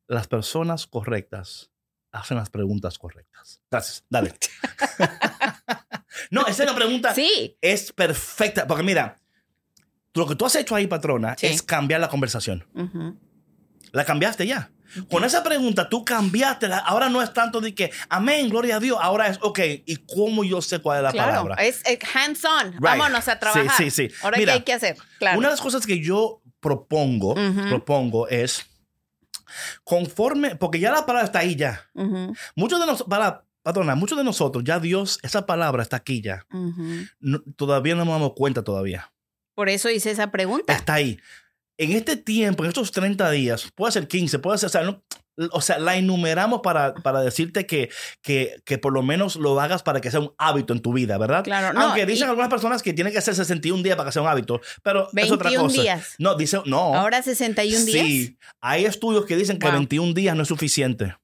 Las 0.07 0.27
personas 0.29 0.87
correctas 0.87 1.71
hacen 2.13 2.37
las 2.37 2.51
preguntas 2.51 2.99
correctas. 2.99 3.61
Gracias, 3.71 4.05
dale. 4.09 4.35
no, 6.31 6.47
esa 6.47 6.63
es 6.65 6.69
la 6.71 6.77
pregunta. 6.77 7.15
sí, 7.15 7.57
Es 7.61 7.93
perfecta, 7.93 8.67
porque 8.67 8.83
mira, 8.83 9.19
lo 10.13 10.27
que 10.29 10.37
tú 10.37 10.45
has 10.45 10.55
hecho 10.57 10.75
ahí, 10.77 10.87
patrona, 10.87 11.35
Sí. 11.39 11.47
es 11.47 11.63
cambiar 11.63 12.01
la 12.01 12.09
conversación. 12.09 12.65
La 13.93 14.05
cambiaste 14.05 14.47
ya. 14.47 14.71
Con 15.11 15.25
esa 15.25 15.43
pregunta 15.43 15.89
tú 15.89 16.05
cambiaste. 16.05 16.69
la- 16.69 16.79
ahora 16.79 17.09
no 17.09 17.21
es 17.23 17.33
tanto 17.33 17.61
de 17.61 17.75
que, 17.75 17.91
amén, 18.09 18.49
gloria 18.49 18.77
a 18.77 18.81
Dios. 18.81 18.99
Ahora 19.01 19.29
es, 19.29 19.39
ok, 19.43 19.59
¿y 19.87 19.97
cómo 20.15 20.45
yo 20.45 20.61
sé 20.63 20.79
cuál 20.81 20.99
es 20.99 21.03
la 21.05 21.13
claro, 21.13 21.31
palabra? 21.33 21.55
es, 21.65 21.83
es 21.85 21.99
hands-on, 22.15 22.73
Right. 22.73 22.81
vámonos 22.83 23.27
a 23.29 23.39
trabajar. 23.39 23.71
Sí, 23.77 23.91
sí, 23.91 24.09
sí. 24.09 24.15
Ahora, 24.23 24.39
Mira, 24.39 24.53
¿qué 24.53 24.59
hay 24.59 24.63
que 24.65 24.73
hacer? 24.73 24.97
Claro. 25.19 25.39
Una 25.39 25.49
de 25.49 25.53
las 25.53 25.61
cosas 25.61 25.87
que 25.87 26.01
yo 26.01 26.43
propongo, 26.61 27.35
propongo 27.69 28.29
es, 28.29 28.65
conforme, 29.85 30.57
porque 30.57 30.81
ya 30.81 30.91
la 30.93 31.07
palabra 31.07 31.27
está 31.27 31.41
ahí 31.41 31.57
ya. 31.57 31.89
Muchos 32.57 32.81
de 32.81 32.87
nosotros, 32.87 33.09
para, 33.09 33.45
patrona, 33.63 33.95
muchos 33.95 34.19
de 34.19 34.25
nosotros, 34.25 34.65
ya 34.65 34.81
Dios, 34.81 35.19
esa 35.23 35.47
palabra 35.47 35.83
está 35.83 35.97
aquí 35.97 36.21
ya. 36.23 36.47
No- 37.21 37.43
todavía 37.57 37.95
no 37.95 38.05
nos 38.05 38.15
damos 38.15 38.33
cuenta 38.35 38.63
todavía. 38.63 39.11
Por 39.55 39.69
eso 39.69 39.89
hice 39.91 40.11
esa 40.11 40.31
pregunta. 40.31 40.73
Está 40.73 40.95
ahí. 40.95 41.19
En 41.78 41.93
este 41.93 42.16
tiempo, 42.16 42.62
en 42.64 42.69
estos 42.69 42.93
30 42.93 43.31
días, 43.33 43.71
puede 43.75 43.93
ser 43.93 44.07
15, 44.09 44.38
puede 44.38 44.59
ser, 44.59 44.66
o 44.69 44.71
sea, 44.71 44.83
no- 44.83 45.02
o 45.50 45.61
sea, 45.61 45.78
la 45.81 45.97
enumeramos 45.97 46.61
para, 46.62 46.95
para 46.95 47.21
decirte 47.21 47.66
que, 47.66 47.90
que, 48.23 48.62
que 48.64 48.78
por 48.78 48.93
lo 48.93 49.02
menos 49.02 49.35
lo 49.35 49.61
hagas 49.61 49.83
para 49.83 50.00
que 50.00 50.09
sea 50.12 50.21
un 50.21 50.33
hábito 50.38 50.73
en 50.73 50.78
tu 50.81 50.93
vida, 50.93 51.19
¿verdad? 51.19 51.43
Claro, 51.43 51.73
no, 51.76 51.87
Aunque 51.87 52.07
dicen 52.07 52.28
y- 52.28 52.31
algunas 52.31 52.49
personas 52.49 52.81
que 52.85 52.93
tiene 52.93 53.11
que 53.11 53.21
ser 53.21 53.35
61 53.35 53.83
días 53.83 53.97
para 53.97 54.09
que 54.09 54.12
sea 54.12 54.23
un 54.23 54.28
hábito, 54.28 54.61
pero 54.85 55.09
es 55.16 55.33
otra 55.33 55.50
21 55.50 55.64
cosa. 55.69 55.83
días. 55.83 56.14
No, 56.19 56.37
dice, 56.37 56.61
no. 56.66 56.95
Ahora 56.95 57.21
61 57.21 57.85
días. 57.85 58.07
Sí, 58.07 58.38
hay 58.61 58.85
estudios 58.85 59.26
que 59.26 59.35
dicen 59.37 59.59
que 59.59 59.66
Wow. 59.66 59.75
21 59.75 60.14
días 60.14 60.37
no 60.37 60.43
es 60.43 60.49
suficiente, 60.49 61.16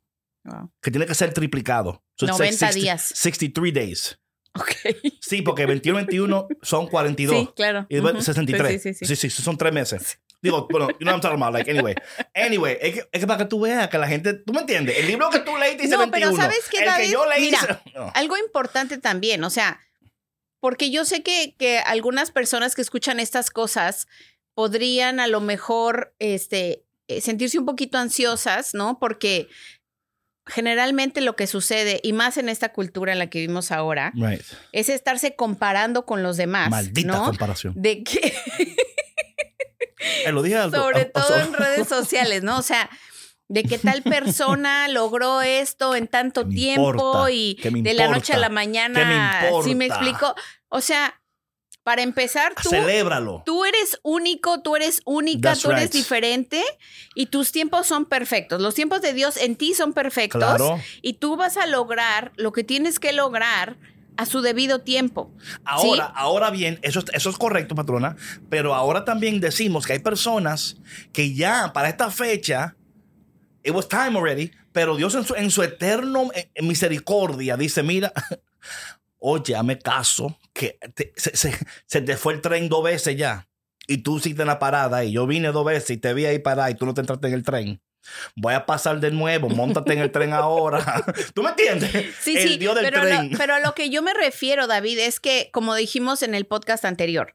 Wow. 0.42 0.73
que 0.83 0.90
tiene 0.90 1.07
que 1.07 1.14
ser 1.14 1.33
triplicado. 1.33 2.02
So 2.19 2.26
it's 2.26 2.37
90 2.37 2.73
días. 2.73 3.12
63 3.14 3.73
days. 3.73 4.19
Ok. 4.59 4.73
Sí, 5.21 5.42
porque 5.42 5.64
21, 5.66 5.99
21 5.99 6.49
son 6.62 6.88
42. 6.88 7.37
Sí, 7.38 7.49
claro. 7.54 7.87
Y 7.88 7.95
después 7.95 8.14
Ujú. 8.14 8.23
63. 8.25 8.83
Sí, 8.83 8.92
sí, 8.95 9.07
sí. 9.07 9.14
sí, 9.16 9.30
sí, 9.30 9.42
son 9.42 9.57
tres 9.57 9.73
meses. 9.73 10.19
Digo, 10.42 10.66
bueno, 10.70 10.88
you 10.92 10.97
know 11.00 11.09
what 11.12 11.16
I'm 11.16 11.20
talking 11.20 11.42
about, 11.42 11.52
like, 11.52 11.70
anyway. 11.70 11.94
Anyway, 12.35 12.78
es 12.80 12.94
que, 12.94 13.09
es 13.12 13.20
que 13.20 13.26
para 13.26 13.38
que 13.38 13.44
tú 13.44 13.61
veas 13.61 13.88
que 13.88 13.99
la 13.99 14.09
gente, 14.09 14.32
tú 14.35 14.52
me 14.54 14.61
entiendes, 14.61 14.97
el 14.99 15.06
libro 15.06 15.28
que 15.30 15.40
tú 15.40 15.56
leíste 15.56 15.82
dice 15.82 15.97
No, 15.97 16.11
pero 16.11 16.28
21. 16.28 16.37
¿sabes 16.42 16.68
qué, 16.70 16.78
El 16.78 16.85
David? 16.87 17.04
que 17.04 17.11
yo 17.12 17.26
leí 17.26 17.40
Mira, 17.42 17.59
dice... 17.61 17.78
no. 17.94 18.11
Algo 18.14 18.37
importante 18.38 18.97
también, 18.99 19.44
o 19.44 19.50
sea, 19.50 19.80
porque 20.61 20.90
yo 20.90 21.04
sé 21.04 21.23
que, 21.23 21.54
que 21.59 21.78
algunas 21.78 22.30
personas 22.30 22.75
que 22.75 22.82
escuchan 22.82 23.20
estas 23.20 23.50
cosas 23.50 24.06
podrían 24.54 25.20
a 25.20 25.26
lo 25.26 25.40
mejor 25.40 26.14
este, 26.18 26.85
eh, 27.09 27.20
sentirse 27.20 27.59
un 27.59 27.66
poquito 27.66 27.99
ansiosas, 27.99 28.73
¿no? 28.75 28.99
Porque 28.99 29.49
generalmente 30.47 31.20
lo 31.20 31.37
que 31.37 31.47
sucede, 31.47 32.00
y 32.02 32.12
más 32.12 32.37
en 32.37 32.49
esta 32.49 32.73
cultura 32.73 33.12
en 33.12 33.18
la 33.18 33.28
que 33.28 33.38
vivimos 33.40 33.70
ahora, 33.70 34.11
Right. 34.14 34.42
es 34.73 34.88
estarse 34.88 35.37
comparando 35.37 36.04
con 36.06 36.23
los 36.23 36.37
demás, 36.37 36.70
Maldita 36.70 37.12
¿no? 37.12 37.25
comparación. 37.26 37.75
De 37.76 38.02
que, 38.02 38.35
lo 40.33 40.43
dije 40.43 40.57
algo. 40.57 40.77
sobre 40.77 41.05
todo 41.07 41.37
en 41.39 41.53
redes 41.53 41.89
sociales, 41.97 42.43
¿no? 42.43 42.59
O 42.59 42.62
sea, 42.62 42.89
de 43.49 43.62
que 43.65 43.79
tal 43.79 44.03
persona 44.03 44.87
logró 44.91 45.43
esto 45.43 45.95
en 45.97 46.07
tanto 46.09 46.43
¿Qué 46.43 46.49
me 46.49 46.55
tiempo 46.55 46.91
importa? 46.91 47.31
y 47.33 47.55
¿Qué 47.57 47.71
me 47.71 47.83
de 47.83 47.95
la 47.95 48.09
noche 48.09 48.33
a 48.35 48.39
la 48.39 48.49
mañana, 48.49 49.41
¿Qué 49.41 49.50
me 49.57 49.62
¿sí 49.65 49.75
me 49.75 49.87
explico? 49.87 50.35
O 50.69 50.81
sea, 50.81 51.17
para 51.83 52.03
empezar, 52.03 52.55
tú, 52.62 52.69
Celébralo. 52.69 53.43
tú 53.47 53.65
eres 53.65 53.99
único, 54.03 54.61
tú 54.61 54.77
eres 54.77 55.00
única, 55.07 55.50
That's 55.50 55.62
tú 55.62 55.71
eres 55.71 55.85
right. 55.85 55.93
diferente 55.93 56.62
y 57.15 57.27
tus 57.27 57.53
tiempos 57.53 57.87
son 57.87 58.05
perfectos. 58.05 58.61
Los 58.61 58.75
tiempos 58.75 59.00
de 59.00 59.15
Dios 59.15 59.39
en 59.39 59.57
ti 59.57 59.73
son 59.75 59.95
perfectos 59.95 60.41
Claro. 60.41 60.79
y 61.00 61.15
tú 61.15 61.37
vas 61.37 61.57
a 61.57 61.67
lograr 61.67 62.33
lo 62.37 62.53
que 62.53 62.65
tienes 62.65 62.99
que 63.00 63.12
lograr 63.15 63.79
a 64.21 64.27
su 64.27 64.41
debido 64.43 64.81
tiempo. 64.81 65.33
Ahora, 65.65 66.05
ahora 66.15 66.50
bien, 66.50 66.79
eso, 66.83 66.99
es- 67.00 67.07
eso 67.12 67.31
es 67.31 67.39
correcto, 67.39 67.75
patrona, 67.75 68.17
pero 68.49 68.75
ahora 68.75 69.05
también 69.05 69.41
decimos 69.41 69.87
que 69.87 69.95
hay 69.95 69.99
personas 70.00 70.77
que 71.12 71.35
ya 71.35 71.73
para 71.73 71.89
esta 71.89 72.11
fecha, 72.11 72.77
it 73.65 73.73
was 73.73 73.89
time 73.89 74.19
already, 74.19 74.50
pero 74.73 74.97
Dios 74.97 75.15
en 75.15 75.25
su, 75.25 75.35
en 75.35 75.50
su 75.50 75.62
eterno 75.62 76.31
eh, 76.35 76.50
misericordia 76.62 77.57
dice, 77.57 77.83
mira, 77.83 78.12
oye, 79.19 79.57
hazme 79.57 79.79
caso, 79.79 80.39
que 80.53 80.79
se 81.87 82.00
te 82.03 82.17
fue 82.17 82.35
el 82.35 82.41
tren 82.41 82.69
dos 82.69 82.83
veces 82.85 83.17
ya, 83.17 83.49
y 83.87 83.99
tú 83.99 84.19
hiciste 84.19 84.45
la 84.45 84.59
parada, 84.59 85.05
y 85.05 85.12
yo 85.12 85.27
vine 85.27 85.50
dos 85.53 85.65
veces 85.65 85.91
y 85.91 85.97
te 85.97 86.15
vi 86.15 86.27
ahí 86.27 86.39
parada 86.39 86.71
y 86.71 86.75
tú 86.75 86.87
no 86.87 86.95
te 86.95 87.00
entraste 87.00 87.27
en 87.29 87.35
el 87.35 87.43
tren. 87.43 87.81
Voy 88.35 88.54
a 88.54 88.66
pasar 88.66 89.00
de 89.00 89.11
nuevo, 89.11 89.49
montate 89.49 89.92
en 89.92 90.00
el 90.00 90.11
tren 90.11 90.33
ahora. 90.33 91.04
¿Tú 91.35 91.42
me 91.42 91.50
entiendes? 91.50 92.14
Sí, 92.21 92.37
el 92.37 92.49
sí, 92.49 92.59
Dios 92.59 92.75
del 92.75 92.85
pero, 92.85 93.02
tren. 93.02 93.30
Lo, 93.30 93.38
pero 93.38 93.54
a 93.54 93.61
lo 93.61 93.75
que 93.75 93.90
yo 93.90 94.02
me 94.02 94.14
refiero, 94.14 94.66
David, 94.66 94.99
es 94.99 95.21
que, 95.21 95.50
como 95.52 95.75
dijimos 95.75 96.23
en 96.23 96.35
el 96.35 96.47
podcast 96.47 96.85
anterior, 96.85 97.35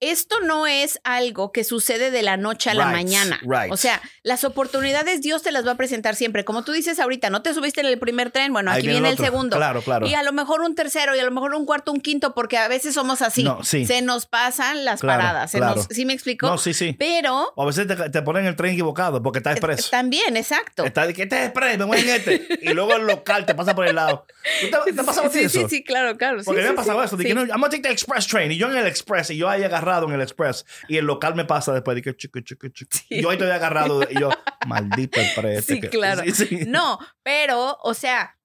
esto 0.00 0.40
no 0.40 0.66
es 0.66 1.00
algo 1.04 1.52
que 1.52 1.64
sucede 1.64 2.10
de 2.10 2.22
la 2.22 2.36
noche 2.36 2.70
a 2.70 2.74
la 2.74 2.84
Right, 2.86 2.94
mañana. 2.94 3.40
right. 3.42 3.72
O 3.72 3.76
sea, 3.76 4.00
las 4.22 4.44
oportunidades 4.44 5.22
Dios 5.22 5.42
te 5.42 5.52
las 5.52 5.66
va 5.66 5.72
a 5.72 5.76
presentar 5.76 6.16
siempre. 6.16 6.44
Como 6.44 6.64
tú 6.64 6.72
dices 6.72 6.98
ahorita, 6.98 7.30
no 7.30 7.42
te 7.42 7.54
subiste 7.54 7.80
en 7.80 7.86
el 7.86 7.98
primer 7.98 8.30
tren, 8.30 8.52
bueno, 8.52 8.70
Ahí 8.70 8.78
aquí 8.78 8.86
viene 8.88 9.00
viene 9.00 9.08
el 9.08 9.14
otro. 9.14 9.24
segundo. 9.24 9.56
Claro, 9.56 9.82
claro. 9.82 10.06
Y 10.06 10.14
a 10.14 10.22
lo 10.22 10.32
mejor 10.32 10.60
un 10.60 10.74
tercero, 10.74 11.14
y 11.16 11.18
a 11.18 11.24
lo 11.24 11.30
mejor 11.30 11.54
un 11.54 11.64
cuarto, 11.66 11.92
un 11.92 12.00
quinto, 12.00 12.34
porque 12.34 12.58
a 12.58 12.68
veces 12.68 12.94
somos 12.94 13.22
así. 13.22 13.42
No, 13.44 13.64
sí. 13.64 13.86
Se 13.86 14.02
nos 14.02 14.26
pasan 14.26 14.84
las 14.84 15.00
Claro, 15.00 15.20
paradas. 15.22 15.50
Se 15.50 15.58
claro. 15.58 15.76
nos- 15.76 15.86
¿Sí 15.90 16.04
me 16.04 16.12
explico? 16.12 16.46
No, 16.46 16.58
sí, 16.58 16.74
sí. 16.74 16.94
Pero 16.98 17.52
O 17.54 17.62
a 17.62 17.66
veces 17.66 17.86
te, 17.86 17.96
te 18.10 18.22
ponen 18.22 18.46
el 18.46 18.56
tren 18.56 18.72
equivocado 18.72 19.22
porque 19.22 19.38
está 19.38 19.52
expreso. 19.52 19.88
también, 19.90 20.36
exacto. 20.36 20.84
Está 20.84 21.06
de 21.06 21.14
que 21.14 21.22
este 21.22 21.36
es 21.38 21.44
express, 21.46 21.78
me 21.78 21.84
voy 21.84 21.98
en 22.00 22.08
este. 22.10 22.46
Y 22.62 22.68
luego 22.74 22.94
el 22.96 23.06
local 23.06 23.46
te 23.46 23.54
pasa 23.54 23.74
por 23.74 23.86
el 23.86 23.94
lado. 23.96 24.26
¿Tú 24.60 24.66
te, 24.68 24.92
te 24.92 25.02
sí, 25.32 25.38
eso? 25.40 25.60
sí, 25.60 25.66
sí, 25.68 25.84
claro, 25.84 26.16
claro. 26.16 26.42
Porque 26.44 26.62
me 26.62 26.68
ha 26.68 26.74
pasado 26.74 27.02
eso. 27.02 27.16
De 27.16 27.24
que 27.24 27.34
no, 27.34 27.40
I'm 27.42 27.48
gonna 27.60 27.68
take 27.70 27.82
the 27.82 27.90
express 27.90 28.26
train. 28.26 28.52
Y 28.52 28.56
yo 28.56 28.70
en 28.70 28.76
el 28.76 28.86
express. 28.86 29.30
Y 29.30 29.36
yo 29.36 29.48
ahí 29.48 29.62
agarrado 29.86 30.06
en 30.08 30.14
el 30.14 30.20
express. 30.20 30.64
Y 30.88 30.96
el 30.96 31.04
local 31.06 31.34
me 31.34 31.44
pasa 31.44 31.72
después. 31.72 31.94
De 31.94 32.02
que 32.02 32.16
chico, 32.16 32.40
chico, 32.40 32.68
chico. 32.68 32.90
Y 33.08 33.22
yo 33.22 33.30
ahí 33.30 33.36
estoy 33.36 33.50
agarrado. 33.50 34.02
Y 34.10 34.18
yo, 34.20 34.30
maldito. 34.66 35.20
Sí, 35.62 35.80
que- 35.80 35.88
claro. 35.88 36.22
sí, 36.24 36.32
sí. 36.32 36.60
No, 36.66 36.98
pero, 37.22 37.78
o 37.82 37.94
sea, 37.94 38.36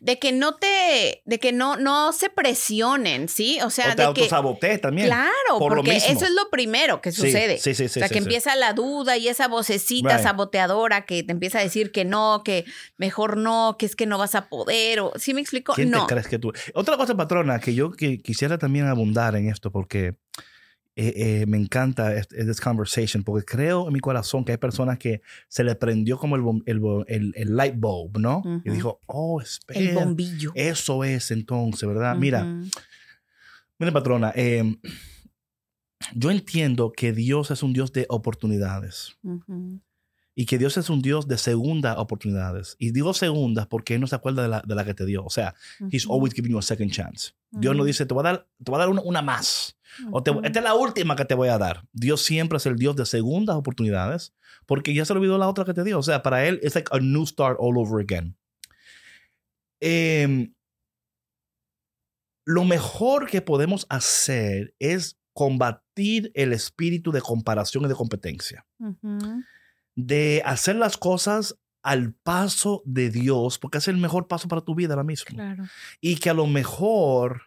de 0.00 0.18
que 0.18 0.32
no 0.32 0.56
te, 0.56 1.22
de 1.24 1.38
que 1.38 1.52
no, 1.52 1.76
no 1.76 2.12
se 2.12 2.28
presionen, 2.28 3.28
¿sí? 3.28 3.58
O 3.64 3.70
sea, 3.70 3.86
o 3.86 3.90
te 3.90 4.02
de 4.02 4.04
autosabotees 4.04 4.80
también. 4.80 5.06
Claro, 5.08 5.32
por 5.58 5.72
lo 5.72 5.76
porque 5.76 5.94
mismo. 5.94 6.12
eso 6.12 6.26
es 6.26 6.32
lo 6.32 6.50
primero 6.50 7.00
que 7.00 7.12
sucede. 7.12 7.58
sí, 7.58 7.74
sí, 7.74 7.88
sí, 7.88 8.00
o 8.00 8.02
sea, 8.02 8.08
que 8.08 8.18
empieza 8.18 8.54
la 8.56 8.72
duda 8.72 9.16
y 9.16 9.28
esa 9.28 9.48
vocecita 9.48 10.16
Right. 10.16 10.22
saboteadora 10.22 11.06
que 11.06 11.22
te 11.22 11.32
empieza 11.32 11.58
a 11.58 11.62
decir 11.62 11.92
que 11.92 12.04
no, 12.04 12.42
que 12.44 12.64
mejor 12.98 13.36
no, 13.36 13.76
que 13.78 13.86
es 13.86 13.96
que 13.96 14.06
no 14.06 14.18
vas 14.18 14.34
a 14.34 14.48
poder. 14.48 15.00
O, 15.00 15.12
¿Sí 15.16 15.32
me 15.32 15.40
explico? 15.40 15.72
¿Quién 15.72 15.90
no. 15.90 16.06
te 16.06 16.12
crees 16.12 16.28
que 16.28 16.38
tú? 16.38 16.52
Otra 16.74 16.96
cosa, 16.96 17.16
patrona, 17.16 17.58
que 17.58 17.74
yo 17.74 17.92
que 17.92 18.18
quisiera 18.18 18.58
también 18.58 18.86
abundar 18.86 19.34
en 19.36 19.48
esto 19.48 19.70
porque 19.72 20.16
eh, 20.98 21.12
eh, 21.42 21.46
me 21.46 21.58
encanta 21.58 22.22
this 22.22 22.58
conversation, 22.58 23.22
porque 23.22 23.44
creo 23.44 23.86
en 23.86 23.92
mi 23.92 24.00
corazón 24.00 24.46
que 24.46 24.52
hay 24.52 24.58
personas 24.58 24.98
que 24.98 25.20
se 25.46 25.62
les 25.62 25.76
prendió 25.76 26.16
como 26.16 26.36
el, 26.36 26.62
el, 26.64 26.80
el, 27.06 27.32
el 27.36 27.54
light 27.54 27.74
bulb, 27.76 28.18
¿no? 28.18 28.42
Y 28.64 28.70
dijo, 28.70 29.02
oh, 29.04 29.40
espera. 29.42 29.78
El 29.78 29.94
bombillo. 29.94 30.52
Eso 30.54 31.04
es 31.04 31.30
entonces, 31.30 31.86
¿verdad? 31.86 32.16
Mira, 32.16 32.44
mira, 33.78 33.92
patrona, 33.92 34.32
eh, 34.34 34.74
yo 36.14 36.30
entiendo 36.30 36.92
que 36.92 37.12
Dios 37.12 37.50
es 37.50 37.62
un 37.62 37.74
Dios 37.74 37.92
de 37.92 38.06
oportunidades. 38.08 39.18
Y 40.34 40.46
que 40.46 40.56
Dios 40.56 40.78
es 40.78 40.88
un 40.88 41.02
Dios 41.02 41.28
de 41.28 41.36
segundas 41.36 41.96
oportunidades. 41.98 42.76
Y 42.78 42.92
digo 42.92 43.12
segundas 43.12 43.66
porque 43.66 43.94
Él 43.94 44.00
no 44.00 44.06
se 44.06 44.16
acuerda 44.16 44.42
de 44.42 44.48
la, 44.48 44.62
de 44.66 44.74
la 44.74 44.84
que 44.84 44.94
te 44.94 45.04
dio. 45.04 45.24
O 45.24 45.30
sea, 45.30 45.54
He's 45.90 46.06
always 46.06 46.32
giving 46.32 46.52
you 46.52 46.58
a 46.58 46.62
second 46.62 46.90
chance. 46.90 47.32
Dios 47.50 47.76
no 47.76 47.84
dice, 47.84 48.06
te 48.06 48.14
voy 48.14 48.22
a 48.22 48.32
dar, 48.32 48.48
te 48.62 48.70
voy 48.70 48.76
a 48.76 48.78
dar 48.78 48.88
una, 48.88 49.02
una 49.02 49.20
más. 49.22 49.75
O 50.10 50.22
te- 50.22 50.30
esta 50.44 50.58
es 50.58 50.64
la 50.64 50.74
última 50.74 51.16
que 51.16 51.24
te 51.24 51.34
voy 51.34 51.48
a 51.48 51.58
dar. 51.58 51.84
Dios 51.92 52.22
siempre 52.22 52.58
es 52.58 52.66
el 52.66 52.76
Dios 52.76 52.96
de 52.96 53.06
segundas 53.06 53.56
oportunidades 53.56 54.34
porque 54.66 54.92
ya 54.94 55.04
se 55.04 55.12
le 55.14 55.20
olvidó 55.20 55.38
la 55.38 55.48
otra 55.48 55.64
que 55.64 55.74
te 55.74 55.84
dio. 55.84 55.98
O 55.98 56.02
sea, 56.02 56.22
para 56.22 56.44
Él 56.46 56.58
es 56.62 56.74
like 56.74 56.90
a 56.94 56.98
new 57.00 57.26
start 57.26 57.56
all 57.60 57.78
over 57.78 58.02
again. 58.02 58.36
Em, 59.80 60.52
lo 62.46 62.64
mejor 62.64 63.26
que 63.28 63.42
podemos 63.42 63.86
hacer 63.88 64.74
es 64.78 65.18
combatir 65.32 66.30
el 66.34 66.52
espíritu 66.52 67.12
de 67.12 67.20
comparación 67.20 67.84
y 67.84 67.88
de 67.88 67.94
competencia 67.94 68.64
Ujú. 68.78 69.42
de 69.94 70.42
hacer 70.44 70.76
las 70.76 70.96
cosas 70.96 71.58
al 71.82 72.14
paso 72.14 72.82
de 72.84 73.10
Dios, 73.10 73.58
porque 73.58 73.78
es 73.78 73.86
el 73.88 73.96
mejor 73.96 74.26
paso 74.28 74.48
para 74.48 74.62
tu 74.62 74.74
vida 74.74 74.94
ahora 74.94 75.04
mismo. 75.04 75.36
Claro. 75.36 75.64
Y 76.00 76.16
que 76.16 76.30
a 76.30 76.34
lo 76.34 76.46
mejor, 76.46 77.42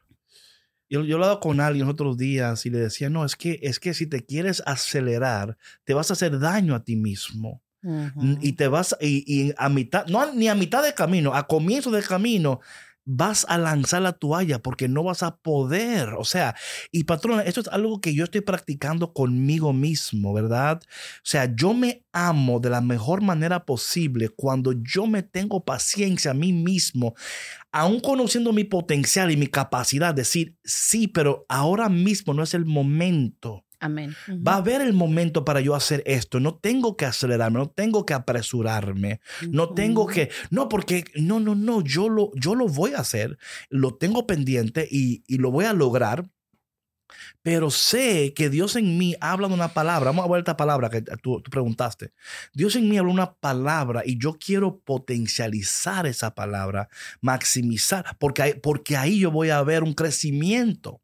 yo, 0.89 1.03
yo 1.03 1.12
he 1.12 1.13
hablado 1.13 1.39
con 1.39 1.60
alguien 1.60 1.88
otros 1.88 2.17
días 2.17 2.65
y 2.65 2.69
le 2.69 2.79
decía, 2.79 3.10
no, 3.10 3.24
es 3.25 3.36
que, 3.36 3.60
es 3.62 3.79
que 3.79 3.93
si 3.93 4.08
te 4.08 4.25
quieres 4.25 4.63
acelerar, 4.65 5.58
te 5.84 5.93
vas 5.93 6.10
a 6.10 6.13
hacer 6.13 6.39
daño 6.39 6.75
a 6.75 6.84
ti 6.84 6.96
mismo. 6.96 7.62
Y 8.41 8.53
te 8.53 8.67
vas, 8.67 8.98
y, 9.00 9.24
y 9.25 9.53
a 9.58 9.69
mitad, 9.69 10.05
no 10.08 10.34
ni 10.34 10.50
a 10.50 10.55
mitad 10.55 10.84
de 10.84 10.93
camino, 10.93 11.34
a 11.34 11.48
comienzo 11.48 11.91
del 11.91 12.05
camino, 12.05 12.60
vas 13.12 13.44
a 13.50 13.58
lanzar 13.58 14.04
la 14.04 14.13
toalla 14.13 14.60
porque 14.60 14.88
no 14.88 15.04
vas 15.04 15.24
a 15.24 15.38
poder. 15.38 16.10
O 16.20 16.25
sea, 16.25 16.56
y 16.92 17.06
patrona, 17.06 17.42
esto 17.42 17.62
es 17.62 17.68
algo 17.70 18.01
que 18.01 18.13
yo 18.13 18.24
estoy 18.24 18.42
practicando 18.42 19.13
conmigo 19.13 19.74
mismo, 19.74 20.32
¿verdad? 20.32 20.80
O 20.84 21.22
sea, 21.24 21.54
yo 21.56 21.74
me 21.74 22.06
amo 22.13 22.60
de 22.60 22.70
la 22.70 22.82
mejor 22.82 23.24
manera 23.24 23.66
posible 23.66 24.30
cuando 24.30 24.74
yo 24.74 25.08
me 25.08 25.24
tengo 25.24 25.66
paciencia 25.66 26.32
a 26.32 26.36
mí 26.36 26.54
mismo, 26.54 27.16
aún 27.72 28.00
conociendo 28.00 28.54
mi 28.54 28.63
potencial 28.63 29.32
y 29.32 29.38
mi 29.38 29.48
capacidad, 29.48 30.13
decir, 30.13 30.56
sí, 30.63 31.08
pero 31.08 31.48
ahora 31.50 31.89
mismo 31.89 32.36
no 32.36 32.44
es 32.44 32.54
el 32.54 32.66
momento. 32.66 33.66
Amén. 33.79 34.15
Ujú. 34.27 34.43
Va 34.43 34.53
a 34.53 34.57
haber 34.57 34.81
el 34.81 34.93
momento 34.93 35.45
para 35.45 35.62
yo 35.62 35.74
hacer 35.75 36.03
esto. 36.05 36.39
No 36.39 36.55
tengo 36.55 36.98
que 36.98 37.05
acelerarme, 37.05 37.59
no 37.59 37.69
tengo 37.69 38.05
que 38.05 38.13
apresurarme, 38.13 39.21
no 39.51 39.74
tengo 39.74 40.05
que, 40.07 40.29
no, 40.50 40.67
porque 40.67 41.05
no, 41.15 41.39
no, 41.39 41.55
no, 41.55 41.81
yo 41.81 42.09
lo, 42.09 42.31
yo 42.36 42.55
lo 42.55 42.67
voy 42.67 42.93
a 42.93 43.00
hacer, 43.00 43.38
lo 43.69 43.95
tengo 43.95 44.27
pendiente 44.27 44.88
y, 44.89 45.24
y 45.27 45.38
lo 45.38 45.51
voy 45.51 45.65
a 45.65 45.74
lograr. 45.74 46.29
Pero 47.41 47.71
sé 47.71 48.33
que 48.36 48.50
Dios 48.50 48.75
en 48.75 48.98
mí 48.98 49.15
habla 49.19 49.48
de 49.48 49.53
una 49.53 49.74
palabra. 49.74 50.12
Vamos 50.12 50.25
a 50.25 50.29
ver 50.29 50.39
esta 50.39 50.57
palabra 50.57 50.89
que 50.89 51.01
tú, 51.01 51.41
tú 51.41 51.50
preguntaste. 51.50 52.12
Dios 52.53 52.75
en 52.75 52.88
mí 52.89 52.98
habla 52.98 53.12
una 53.12 53.33
palabra 53.33 54.03
y 54.05 54.19
yo 54.19 54.33
quiero 54.38 54.79
potencializar 54.79 56.05
esa 56.05 56.36
palabra, 56.36 56.89
maximizar, 57.21 58.17
porque, 58.19 58.41
ahí- 58.43 58.53
porque 58.62 58.98
ahí 58.98 59.19
yo 59.19 59.31
voy 59.31 59.50
a 59.50 59.62
ver 59.63 59.83
un 59.83 59.93
crecimiento. 59.93 61.01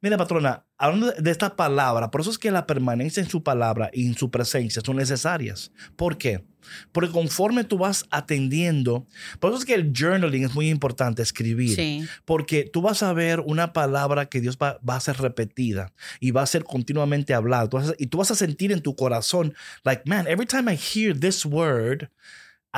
Mira, 0.00 0.16
patrona, 0.16 0.64
hablando 0.78 1.10
de- 1.12 1.30
esta 1.30 1.56
palabra, 1.56 2.10
por 2.10 2.20
eso 2.20 2.30
es 2.30 2.38
que 2.38 2.50
la 2.50 2.66
permanencia 2.66 3.22
en 3.22 3.28
su 3.28 3.42
palabra 3.42 3.90
y 3.92 4.06
en 4.06 4.16
su 4.16 4.30
presencia 4.30 4.80
son 4.84 4.96
necesarias. 4.96 5.70
¿Por 5.96 6.16
qué? 6.16 6.44
Porque 6.92 7.10
conforme 7.10 7.64
tú 7.64 7.78
vas 7.78 8.04
atendiendo, 8.10 9.06
por 9.40 9.50
eso 9.50 9.58
es 9.60 9.64
que 9.64 9.74
el 9.74 9.92
journaling 9.96 10.44
es 10.44 10.54
muy 10.54 10.68
importante, 10.68 11.22
escribir. 11.22 11.74
Sí. 11.74 12.06
Porque 12.24 12.68
tú 12.70 12.82
vas 12.82 13.02
a 13.02 13.12
ver 13.14 13.40
una 13.40 13.72
palabra 13.72 14.26
que 14.26 14.40
Dios 14.40 14.58
va, 14.62 14.78
va 14.88 14.96
a 14.96 15.00
ser 15.00 15.16
repetida 15.18 15.92
y 16.20 16.30
va 16.30 16.42
a 16.42 16.46
ser 16.46 16.64
continuamente 16.64 17.32
hablada. 17.34 17.68
Tú 17.68 17.78
vas 17.78 17.88
a- 17.90 17.94
y 17.98 18.06
tú 18.06 18.18
vas 18.18 18.30
a 18.30 18.34
sentir 18.34 18.70
en 18.70 18.82
tu 18.82 18.94
corazón, 18.96 19.54
like, 19.84 20.02
man, 20.04 20.26
every 20.26 20.46
time 20.46 20.70
I 20.72 20.76
hear 20.76 21.18
this 21.18 21.44
word, 21.46 22.10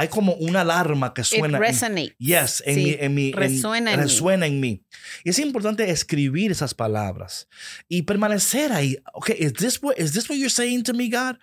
hay 0.01 0.09
como 0.09 0.33
una 0.35 0.63
alarma 0.63 1.13
que 1.13 1.21
It 1.21 1.27
suena. 1.27 1.59
en- 1.59 1.63
resonates. 1.65 2.15
Yes, 2.19 2.63
en 2.65 2.75
Sí, 2.75 2.85
mi, 2.85 2.97
en 2.99 3.15
mi- 3.15 3.29
en- 3.29 3.33
resuena 3.35 3.93
en 3.93 3.99
mí. 3.99 4.03
resuena 4.05 4.47
en 4.47 4.61
mí. 4.61 4.83
Y 5.25 5.31
es 5.31 5.39
importante 5.39 5.91
escribir 5.91 6.51
esas 6.51 6.73
palabras 6.75 7.49
y 7.89 8.03
permanecer 8.03 8.73
ahí. 8.73 8.97
Okay, 9.13 9.37
is 9.39 9.53
this 9.53 9.79
what, 9.83 9.97
is 9.99 10.13
this 10.13 10.29
what 10.31 10.37
you're 10.39 10.49
saying 10.49 10.83
to 10.85 10.95
me, 10.95 11.09
God? 11.11 11.37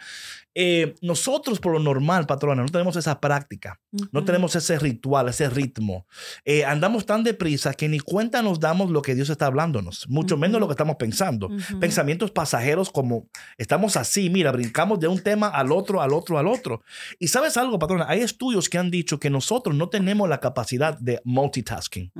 Eh, 0.60 0.96
nosotros, 1.04 1.60
por 1.60 1.74
lo 1.74 1.80
normal, 1.80 2.26
patrona, 2.26 2.64
no 2.64 2.70
tenemos 2.70 2.96
esa 2.96 3.20
práctica, 3.20 3.80
no 3.92 4.22
Ujú. 4.22 4.26
tenemos 4.26 4.56
ese 4.56 4.80
ritual, 4.80 5.30
ese 5.30 5.52
ritmo. 5.52 6.08
Eh, 6.46 6.66
andamos 6.66 7.06
tan 7.06 7.24
deprisa 7.24 7.76
que 7.76 7.88
ni 7.88 8.00
cuenta 8.00 8.42
nos 8.42 8.60
damos 8.60 8.90
lo 8.90 9.04
que 9.04 9.14
Dios 9.14 9.30
está 9.30 9.46
hablándonos, 9.46 10.10
mucho 10.10 10.36
menos 10.36 10.56
Ujú. 10.56 10.62
lo 10.62 10.68
que 10.68 10.74
estamos 10.74 10.96
pensando. 10.96 11.46
Ujú. 11.50 11.80
Pensamientos 11.80 12.32
pasajeros 12.32 12.90
como 12.90 13.28
estamos 13.60 13.98
así, 13.98 14.32
mira, 14.32 14.52
brincamos 14.52 15.00
de 15.00 15.08
un 15.08 15.20
tema 15.20 15.48
al 15.48 15.72
otro, 15.72 16.02
al 16.02 16.12
otro, 16.12 16.40
al 16.40 16.48
otro. 16.48 16.82
Y 17.20 17.28
sabes 17.28 17.56
algo, 17.56 17.78
patrona, 17.78 18.06
hay 18.10 18.22
estudios 18.22 18.68
que 18.68 18.80
han 18.80 18.90
dicho 18.90 19.20
que 19.20 19.30
nosotros 19.30 19.76
no 19.76 19.90
tenemos 19.90 20.28
la 20.28 20.40
capacidad 20.40 20.98
de 20.98 21.22
multitasking. 21.24 22.12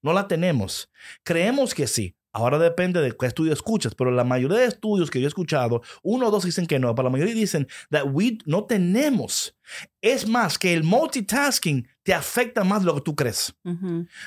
No 0.00 0.12
la 0.14 0.26
tenemos. 0.26 0.90
Creemos 1.24 1.74
que 1.74 1.86
sí. 1.86 2.14
Ahora 2.36 2.58
depende 2.58 3.00
de 3.00 3.16
qué 3.16 3.24
estudio 3.24 3.54
escuchas, 3.54 3.94
pero 3.94 4.10
la 4.10 4.22
mayoría 4.22 4.58
de 4.58 4.66
estudios 4.66 5.10
que 5.10 5.20
yo 5.20 5.26
he 5.26 5.28
escuchado, 5.28 5.80
uno 6.02 6.26
o 6.26 6.30
dos 6.30 6.44
dicen 6.44 6.66
que 6.66 6.78
no, 6.78 6.94
pero 6.94 7.04
la 7.04 7.10
mayoría 7.10 7.34
dicen 7.34 7.66
that 7.88 8.04
we 8.12 8.36
no 8.44 8.64
tenemos. 8.64 9.56
Es 10.02 10.28
más 10.28 10.58
que 10.58 10.74
el 10.74 10.84
multitasking 10.84 11.88
te 12.02 12.12
afecta 12.12 12.62
más 12.62 12.82
de 12.82 12.86
lo 12.86 12.94
que 12.96 13.00
tú 13.00 13.16
crees, 13.16 13.54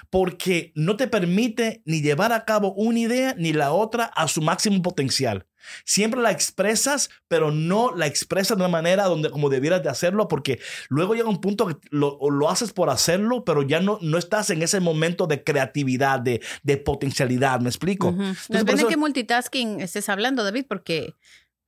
porque 0.09 0.71
no 0.73 0.97
te 0.97 1.07
permite 1.07 1.83
ni 1.85 2.01
llevar 2.01 2.33
a 2.33 2.45
cabo 2.45 2.73
una 2.73 2.97
idea 2.97 3.35
ni 3.37 3.53
la 3.53 3.73
otra 3.73 4.05
a 4.05 4.27
su 4.27 4.41
máximo 4.41 4.81
potencial. 4.81 5.45
Siempre 5.85 6.21
la 6.21 6.31
expresas, 6.31 7.09
pero 7.27 7.51
no 7.51 7.95
la 7.95 8.05
expresas 8.07 8.57
de 8.57 8.63
una 8.63 8.71
manera 8.71 9.05
donde 9.05 9.29
como 9.29 9.49
debieras 9.49 9.83
de 9.83 9.89
hacerlo, 9.89 10.27
porque 10.27 10.59
luego 10.89 11.15
llega 11.15 11.29
un 11.29 11.41
punto 11.41 11.67
que 11.67 11.75
lo, 11.89 12.17
lo 12.29 12.49
haces 12.49 12.73
por 12.73 12.89
hacerlo, 12.89 13.43
pero 13.45 13.63
ya 13.63 13.79
no, 13.79 13.99
no 14.01 14.17
estás 14.17 14.49
en 14.49 14.61
ese 14.61 14.79
momento 14.79 15.27
de 15.27 15.43
creatividad, 15.43 16.19
de, 16.19 16.41
de 16.63 16.77
potencialidad. 16.77 17.59
¿Me 17.61 17.69
explico? 17.69 18.07
Ujú. 18.09 18.21
Entonces, 18.21 18.47
por 18.47 18.57
Depende 18.57 18.81
eso- 18.81 18.87
de 18.87 18.93
qué 18.93 18.97
multitasking 18.97 19.81
estés 19.81 20.09
hablando, 20.09 20.43
David, 20.43 20.65
porque 20.67 21.15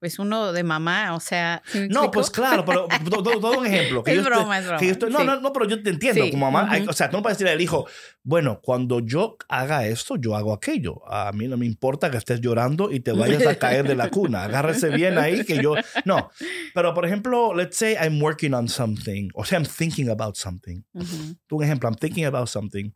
pues 0.02 0.18
uno 0.18 0.52
de 0.52 0.64
mamá, 0.64 1.14
o 1.14 1.20
sea. 1.20 1.62
¿sí 1.68 1.80
me 1.82 1.88
No, 1.88 2.10
pues 2.10 2.32
claro, 2.32 2.66
pero 2.66 2.88
todo, 3.06 3.60
un 3.60 3.68
ejemplo. 3.68 4.04
Que 4.04 4.12
Es 4.12 4.18
yo 4.18 4.24
estoy- 4.24 4.36
broma, 4.40 4.58
es 4.58 4.66
broma, 4.66 4.80
que 4.80 4.86
yo 4.88 4.92
estoy- 4.94 5.12
no, 5.12 5.20
sí. 5.20 5.26
no, 5.28 5.40
no, 5.42 5.54
pero 5.54 5.68
yo 5.70 5.84
te 5.84 5.92
entiendo. 5.92 6.24
Sí, 6.26 6.32
Como 6.32 6.50
mamá, 6.50 6.64
ujú. 6.66 6.74
hay- 6.74 6.88
o 6.88 6.94
sea, 6.94 7.12
tú 7.12 7.18
no 7.18 7.22
puedes 7.22 7.38
decirle 7.38 7.54
al 7.54 7.62
hijo, 7.62 7.86
bueno, 8.24 8.60
cuando 8.64 9.00
yo 9.00 9.38
haga 9.48 9.86
esto, 9.86 10.16
yo 10.18 10.36
hago 10.36 10.54
aquello. 10.54 11.08
A 11.08 11.32
mí 11.34 11.48
no 11.48 11.56
me 11.56 11.68
importa 11.68 12.10
que 12.10 12.18
estés 12.18 12.42
llorando 12.42 12.92
y 12.92 13.02
te 13.02 13.12
vayas 13.12 13.46
a 13.46 13.56
caer 13.60 13.88
de 13.88 13.94
la 13.96 14.10
cuna. 14.10 14.44
Agárrese 14.46 14.90
bien 14.90 15.20
ahí 15.20 15.46
que 15.46 15.62
yo. 15.62 15.76
No, 16.04 16.32
pero 16.74 16.96
por 16.96 17.06
ejemplo, 17.06 17.54
let's 17.54 17.78
say 17.78 17.94
I'm 18.02 18.20
working 18.24 18.56
on 18.56 18.68
something, 18.70 19.30
o 19.36 19.46
sea, 19.46 19.60
I'm 19.60 19.68
thinking 19.68 20.10
about 20.10 20.36
something. 20.36 20.82
Ujú, 20.94 21.36
Tú, 21.46 21.58
un 21.58 21.64
ejemplo, 21.64 21.88
I'm 21.88 21.96
thinking 21.96 22.26
about 22.26 22.48
something 22.48 22.90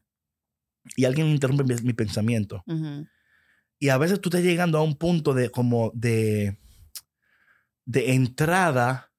y 0.96 1.06
alguien 1.06 1.28
interrumpe 1.28 1.64
mi, 1.66 1.76
mi 1.84 1.94
pensamiento. 1.94 2.64
ujú. 2.66 3.06
Y 3.78 3.90
a 3.90 3.98
veces 4.00 4.22
tú 4.22 4.30
estás 4.30 4.42
llegando 4.42 4.78
a 4.80 4.82
un 4.84 4.96
punto 4.96 5.34
de 5.34 5.50
como 5.50 5.92
de, 5.94 6.58
de 7.86 8.14
entrada 8.14 9.12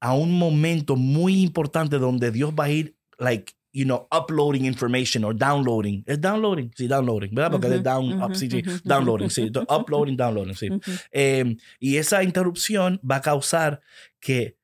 a 0.00 0.14
un 0.14 0.38
momento 0.38 0.96
muy 0.96 1.42
importante 1.42 1.98
donde 1.98 2.30
Dios 2.30 2.52
va 2.58 2.64
a 2.64 2.70
ir, 2.70 2.96
like, 3.18 3.52
you 3.72 3.84
know, 3.84 4.08
uploading 4.10 4.64
information 4.64 5.24
or 5.24 5.34
downloading. 5.36 6.02
Es 6.06 6.20
downloading, 6.20 6.72
sí, 6.74 6.88
downloading, 6.88 7.34
¿verdad? 7.34 7.52
Porque 7.52 7.66
es 7.66 7.72
Ujú, 7.74 7.82
down, 7.82 8.12
ujú, 8.12 8.24
up, 8.24 8.36
sí, 8.36 8.50
sí, 8.50 8.62
downloading, 8.84 9.30
sí, 9.30 9.50
uploading, 9.68 10.16
downloading, 10.16 10.54
sí. 10.56 10.68
Eh, 11.12 11.56
y 11.78 11.96
esa 11.96 12.22
interrupción 12.24 13.00
va 13.08 13.16
a 13.16 13.20
causar 13.20 13.80
que, 14.18 14.56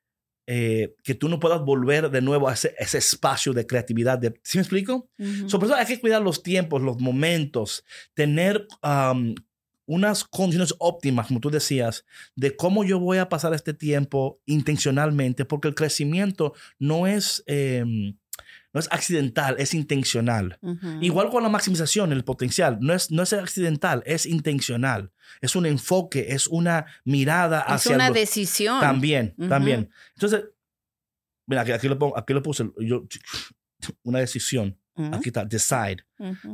eh, 0.47 0.95
que 1.05 1.15
tú 1.15 1.29
no 1.29 1.39
puedas 1.39 1.61
volver 1.63 2.11
de 2.11 2.23
nuevo 2.23 2.49
a 2.49 2.55
ese, 2.55 2.75
ese 2.79 2.99
espacio 2.99 3.53
de 3.53 3.67
creatividad. 3.67 4.19
De, 4.19 4.35
¿Sí 4.43 4.59
me 4.59 4.63
explico? 4.63 5.09
Ujú. 5.19 5.51
So, 5.51 5.59
por 5.59 5.69
eso 5.69 5.77
hay 5.77 5.87
que 5.87 6.01
cuidar 6.01 6.23
los 6.23 6.43
tiempos, 6.43 6.83
los 6.83 7.01
momentos, 7.01 7.85
tener 8.15 8.67
um, 8.83 9.35
unas 9.87 10.25
condiciones 10.25 10.75
óptimas, 10.79 11.29
como 11.29 11.41
tú 11.41 11.51
decías, 11.51 12.05
de 12.35 12.57
cómo 12.57 12.85
yo 12.85 12.99
voy 12.99 13.19
a 13.19 13.29
pasar 13.29 13.55
este 13.55 13.73
tiempo 13.73 14.41
intencionalmente, 14.47 15.45
porque 15.45 15.69
el 15.69 15.75
crecimiento 15.75 16.55
no 16.79 17.07
es, 17.07 17.43
em, 17.47 18.17
no 18.73 18.81
es 18.81 18.89
accidental, 18.91 19.55
es 19.59 19.73
intencional. 19.75 20.59
Ujú. 20.61 20.99
Igual 21.01 21.31
con 21.31 21.43
la 21.43 21.49
maximización, 21.49 22.13
el 22.13 22.25
potencial, 22.25 22.79
no 22.81 22.93
es, 22.93 23.11
no 23.11 23.23
es 23.23 23.33
accidental, 23.33 24.03
es 24.07 24.27
intencional. 24.27 25.13
Es 25.41 25.57
un 25.57 25.65
enfoque, 25.67 26.27
es 26.31 26.47
una 26.47 26.85
mirada 27.05 27.61
Es 27.69 27.73
hacia 27.75 27.95
una 27.97 28.09
lo- 28.09 28.15
decisión. 28.15 28.81
también, 28.81 29.35
Ujú. 29.39 29.49
también. 29.49 29.91
Entonces, 30.15 30.45
mira, 31.47 31.63
aquí, 31.63 31.73
aquí 31.73 31.89
lo, 31.89 31.99
pongo, 31.99 32.19
aquí 32.19 32.35
lo 32.35 32.43
puse, 32.43 32.71
yo, 32.81 33.07
una 34.03 34.19
decisión. 34.19 34.77
Aquí 35.13 35.29
está, 35.29 35.45
decide. 35.45 36.05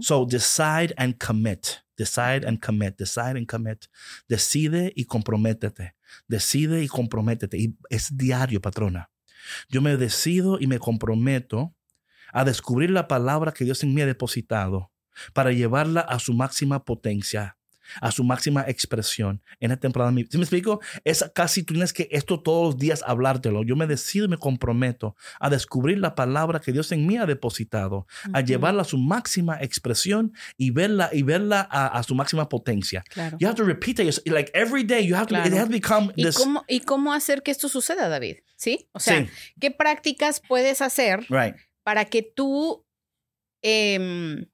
So, 0.01 0.27
decide 0.27 0.95
and 0.97 1.17
commit. 1.19 1.83
Decide 1.97 2.47
and 2.47 2.59
commit. 2.59 2.97
Decide 2.99 3.39
and 3.39 3.47
commit. 3.47 3.87
Decide 4.29 4.93
y 4.97 5.05
comprométete. 5.05 5.95
Decide 6.27 6.83
y 6.83 6.89
comprométete. 6.89 7.57
Y 7.59 7.77
es 7.89 8.17
diario, 8.17 8.61
patrona. 8.61 9.11
Yo 9.69 9.81
me 9.81 9.97
decido 9.97 10.59
y 10.61 10.67
me 10.67 10.79
comprometo 10.79 11.75
a 12.33 12.45
descubrir 12.45 12.91
la 12.91 13.09
palabra 13.09 13.53
que 13.53 13.65
Dios 13.65 13.83
en 13.83 13.95
mí 13.95 14.01
ha 14.01 14.07
depositado 14.07 14.91
para 15.33 15.53
llevarla 15.53 16.01
a 16.01 16.19
su 16.19 16.33
máxima 16.33 16.85
potencia. 16.85 17.59
A 18.01 18.11
su 18.13 18.25
máxima 18.25 18.65
expresión 18.69 19.43
en 19.61 19.71
la 19.71 19.77
temporada. 19.77 20.13
¿Sí 20.31 20.39
me 20.39 20.45
explico? 20.45 20.81
Es 21.05 21.25
casi, 21.35 21.63
tú 21.63 21.75
tienes 21.75 21.93
que 21.93 22.09
esto 22.11 22.41
todos 22.41 22.75
los 22.75 22.79
días 22.79 23.03
hablártelo. 23.07 23.63
Yo 23.65 23.77
me 23.77 23.87
decido 23.87 24.25
y 24.27 24.29
me 24.29 24.37
comprometo 24.39 25.17
a 25.41 25.51
descubrir 25.51 25.99
la 25.99 26.15
palabra 26.15 26.61
que 26.61 26.73
Dios 26.73 26.91
en 26.93 27.07
mí 27.07 27.17
ha 27.17 27.27
depositado, 27.27 28.07
a 28.33 28.41
llevarla 28.41 28.83
a 28.83 28.85
su 28.85 28.99
máxima 28.99 29.59
expresión 29.61 30.33
y 30.57 30.71
verla, 30.71 31.11
y 31.13 31.23
verla 31.23 31.67
a, 31.71 31.87
a 31.99 32.03
su 32.03 32.15
máxima 32.15 32.49
potencia. 32.49 33.03
Claro. 33.09 33.37
You 33.41 33.47
have 33.49 33.57
to 33.57 33.65
repeat 33.65 33.99
it. 33.99 34.27
Like 34.27 34.51
every 34.55 34.85
day, 34.85 35.07
you 35.07 35.15
have 35.17 35.27
to, 35.27 35.35
it 35.37 35.43
Claro. 35.43 35.57
has 35.63 35.69
become 35.69 36.13
¿Y 36.17 36.25
this. 36.25 36.37
cómo, 36.37 36.65
¿Y 36.69 36.81
cómo 36.81 37.13
hacer 37.13 37.43
que 37.43 37.51
esto 37.51 37.69
suceda, 37.69 38.09
David? 38.09 38.37
¿Sí? 38.57 38.89
O 38.93 39.01
sea, 39.01 39.21
Sí. 39.25 39.31
¿qué 39.61 39.71
prácticas 39.71 40.41
puedes 40.47 40.81
hacer 40.83 41.27
Right. 41.29 41.57
para 41.83 42.05
que 42.05 42.23
tú 42.23 42.85
em, 43.63 44.47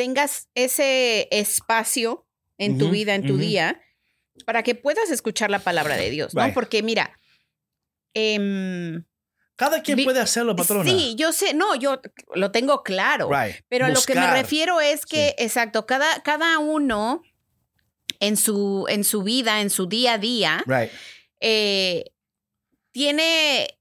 tengas 0.00 0.48
ese 0.54 1.28
espacio 1.30 2.26
en 2.56 2.78
tu 2.78 2.88
vida, 2.88 3.14
en 3.14 3.26
tu 3.26 3.36
día, 3.36 3.78
para 4.46 4.62
que 4.62 4.74
puedas 4.74 5.10
escuchar 5.10 5.50
la 5.50 5.58
palabra 5.58 5.98
de 5.98 6.08
Dios, 6.08 6.34
¿no? 6.34 6.54
Porque 6.54 6.82
mira, 6.82 7.12
em, 8.14 9.04
Cada 9.56 9.82
quien 9.82 10.02
puede 10.02 10.20
hacerlo, 10.20 10.56
patrona. 10.56 10.90
sí, 10.90 11.16
yo 11.18 11.34
sé, 11.34 11.52
no, 11.52 11.74
yo 11.74 12.00
lo 12.34 12.50
tengo 12.50 12.82
claro, 12.82 13.28
Right. 13.28 13.56
pero 13.68 13.84
a 13.84 13.90
lo 13.90 14.00
que 14.00 14.14
me 14.14 14.30
refiero 14.30 14.80
es 14.80 15.04
que, 15.04 15.34
exacto, 15.36 15.84
cada, 15.84 16.22
cada 16.22 16.58
uno 16.60 17.20
en 18.20 18.38
su, 18.38 18.86
en 18.88 19.04
su 19.04 19.22
vida, 19.22 19.60
en 19.60 19.68
su 19.68 19.84
día 19.86 20.14
a 20.14 20.18
día, 20.18 20.64
Right. 20.66 20.90
eh, 21.40 22.04
tiene 22.92 23.78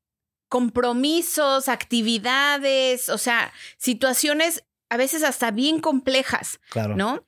compromisos, 0.49 1.69
actividades, 1.69 3.07
o 3.07 3.17
sea, 3.17 3.53
situaciones 3.77 4.65
a 4.89 4.97
veces 4.97 5.23
hasta 5.23 5.51
bien 5.51 5.79
complejas, 5.79 6.59
Claro. 6.69 6.95
¿no? 6.95 7.25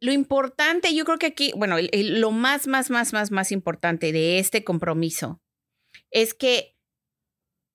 Lo 0.00 0.12
importante, 0.12 0.94
yo 0.94 1.04
creo 1.04 1.18
que 1.18 1.26
aquí, 1.26 1.52
bueno, 1.56 1.78
el- 1.78 1.88
el- 1.92 2.20
lo 2.20 2.30
más, 2.30 2.66
más, 2.66 2.90
más, 2.90 3.12
más, 3.12 3.30
más 3.30 3.52
importante 3.52 4.12
de 4.12 4.38
este 4.38 4.64
compromiso 4.64 5.40
es 6.10 6.34
que 6.34 6.76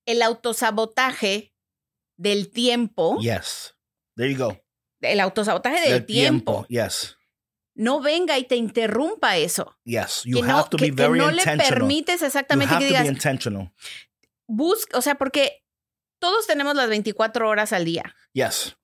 el 0.06 0.22
autosabotaje 0.22 1.54
del 2.18 2.52
tiempo, 2.52 3.18
Yes. 3.20 3.76
There 4.15 4.32
you 4.34 4.38
go. 4.38 4.60
el 5.02 5.20
autosabotaje 5.22 5.80
del, 5.82 5.92
Del 5.94 6.06
tiempo, 6.06 6.65
Yes. 6.70 7.18
no 7.76 8.02
venga 8.02 8.38
y 8.38 8.44
te 8.44 8.56
interrumpa 8.58 9.38
eso. 9.38 9.78
Yes. 9.86 10.24
You 10.26 10.42
que 10.42 10.48
no, 10.48 10.58
have 10.58 10.70
to 10.70 10.78
que- 10.78 10.86
be 10.92 10.96
que 10.96 11.02
very 11.08 11.20
no 11.20 11.32
le 11.32 11.42
intentional. 11.42 11.70
permites 11.70 12.20
You 12.20 12.26
exactamente 12.28 12.74
have 12.76 12.84
que 12.86 12.89
to 12.92 12.94
be 12.94 13.00
digas, 13.00 13.15
intentional. 13.15 13.72
busca, 14.48 14.98
o 14.98 15.02
sea, 15.02 15.15
porque 15.15 15.63
todos 16.20 16.46
tenemos 16.48 16.76
las 16.76 16.89
24 16.89 17.48
horas 17.48 17.72
al 17.72 17.86
día. 17.86 18.13
Yes. 18.34 18.76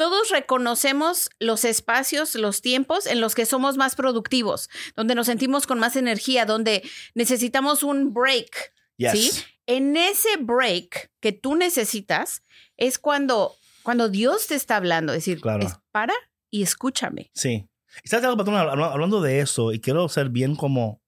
Todos 0.00 0.30
reconocemos 0.30 1.28
los 1.40 1.66
espacios, 1.66 2.34
los 2.34 2.62
tiempos 2.62 3.04
en 3.04 3.20
los 3.20 3.34
que 3.34 3.44
somos 3.44 3.76
más 3.76 3.96
productivos, 3.96 4.70
donde 4.96 5.14
nos 5.14 5.26
sentimos 5.26 5.66
con 5.66 5.78
más 5.78 5.94
energía, 5.94 6.46
donde 6.46 6.82
necesitamos 7.14 7.82
un 7.82 8.14
break. 8.14 8.72
Yes. 8.96 9.12
¿Sí? 9.12 9.30
En 9.66 9.98
ese 9.98 10.38
break 10.38 11.10
que 11.20 11.32
tú 11.32 11.54
necesitas 11.54 12.42
es 12.78 12.98
cuando, 12.98 13.54
cuando 13.82 14.08
Dios 14.08 14.46
te 14.46 14.54
está 14.54 14.76
hablando, 14.76 15.12
decir, 15.12 15.38
Claro. 15.42 15.66
es, 15.66 15.74
para 15.92 16.14
y 16.50 16.62
escúchame. 16.62 17.30
Sí. 17.34 17.68
¿Y 18.02 18.08
¿Sabes 18.08 18.24
algo, 18.24 18.38
patrón? 18.38 18.56
Habla- 18.56 18.92
Hablando 18.92 19.20
de 19.20 19.40
eso, 19.40 19.70
y 19.70 19.80
quiero 19.80 20.08
ser 20.08 20.30
bien 20.30 20.56
como, 20.56 21.02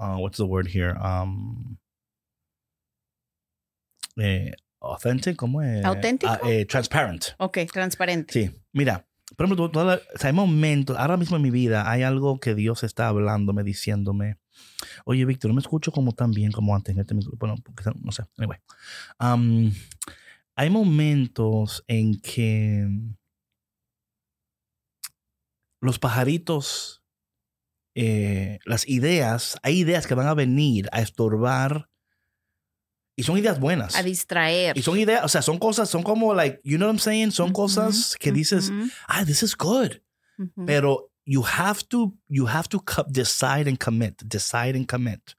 uh, 0.00 0.16
what's 0.18 0.38
the 0.38 0.42
word 0.42 0.66
here? 0.66 0.94
Um, 1.00 1.76
eh, 4.16 4.50
authentic, 4.82 5.36
¿cómo 5.36 5.62
es? 5.62 5.84
¿Auténtico? 5.84 6.32
Ah, 6.32 6.40
eh, 6.48 6.66
transparent. 6.66 7.24
Ok, 7.38 7.58
transparente. 7.72 8.32
Sí. 8.32 8.50
Mira, 8.72 9.06
por 9.36 9.46
ejemplo, 9.46 9.70
la- 9.84 10.00
o 10.14 10.18
sea, 10.18 10.28
hay 10.30 10.34
momentos, 10.34 10.96
ahora 10.98 11.16
mismo 11.16 11.36
en 11.36 11.42
mi 11.42 11.50
vida 11.50 11.90
hay 11.90 12.02
algo 12.02 12.38
que 12.40 12.54
Dios 12.54 12.82
está 12.82 13.08
hablándome, 13.08 13.62
diciéndome, 13.64 14.38
oye, 15.04 15.24
Víctor, 15.24 15.50
no 15.50 15.54
me 15.54 15.60
escucho 15.60 15.92
como 15.92 16.12
tan 16.12 16.32
bien 16.32 16.52
como 16.52 16.74
antes. 16.74 16.96
este 16.96 17.14
micro". 17.14 17.32
Bueno, 17.38 17.54
porque, 17.62 17.84
no 18.00 18.12
sé. 18.12 18.24
Anyway. 18.36 18.58
Um, 19.20 19.72
hay 20.54 20.68
momentos 20.68 21.82
en 21.88 22.20
que 22.20 22.86
los 25.80 25.98
pajaritos, 25.98 27.02
eh, 27.94 28.58
las 28.64 28.86
ideas, 28.88 29.58
hay 29.62 29.80
ideas 29.80 30.06
que 30.06 30.14
van 30.14 30.26
a 30.28 30.34
venir 30.34 30.88
a 30.92 31.00
estorbar 31.00 31.88
y 33.22 33.24
son 33.24 33.38
ideas 33.38 33.60
buenas. 33.60 33.94
A 33.94 34.02
distraer. 34.02 34.76
Y 34.76 34.82
son 34.82 34.98
ideas, 34.98 35.24
o 35.24 35.28
sea, 35.28 35.42
son 35.42 35.58
cosas, 35.58 35.88
son 35.88 36.02
como, 36.02 36.34
like, 36.34 36.60
you 36.64 36.76
know 36.76 36.88
what 36.88 36.94
I'm 36.94 36.98
saying? 36.98 37.30
Son 37.30 37.52
cosas 37.52 38.16
que 38.18 38.32
dices, 38.32 38.72
ah, 39.06 39.24
this 39.24 39.42
is 39.42 39.56
good. 39.56 40.02
Pero 40.66 41.08
you 41.24 41.44
have 41.44 41.84
to, 41.88 42.12
you 42.28 42.46
have 42.48 42.68
to 42.68 42.82
decide 43.08 43.68
and 43.68 43.78
commit, 43.78 44.20
decide 44.26 44.76
and 44.76 44.86
commit. 44.88 45.36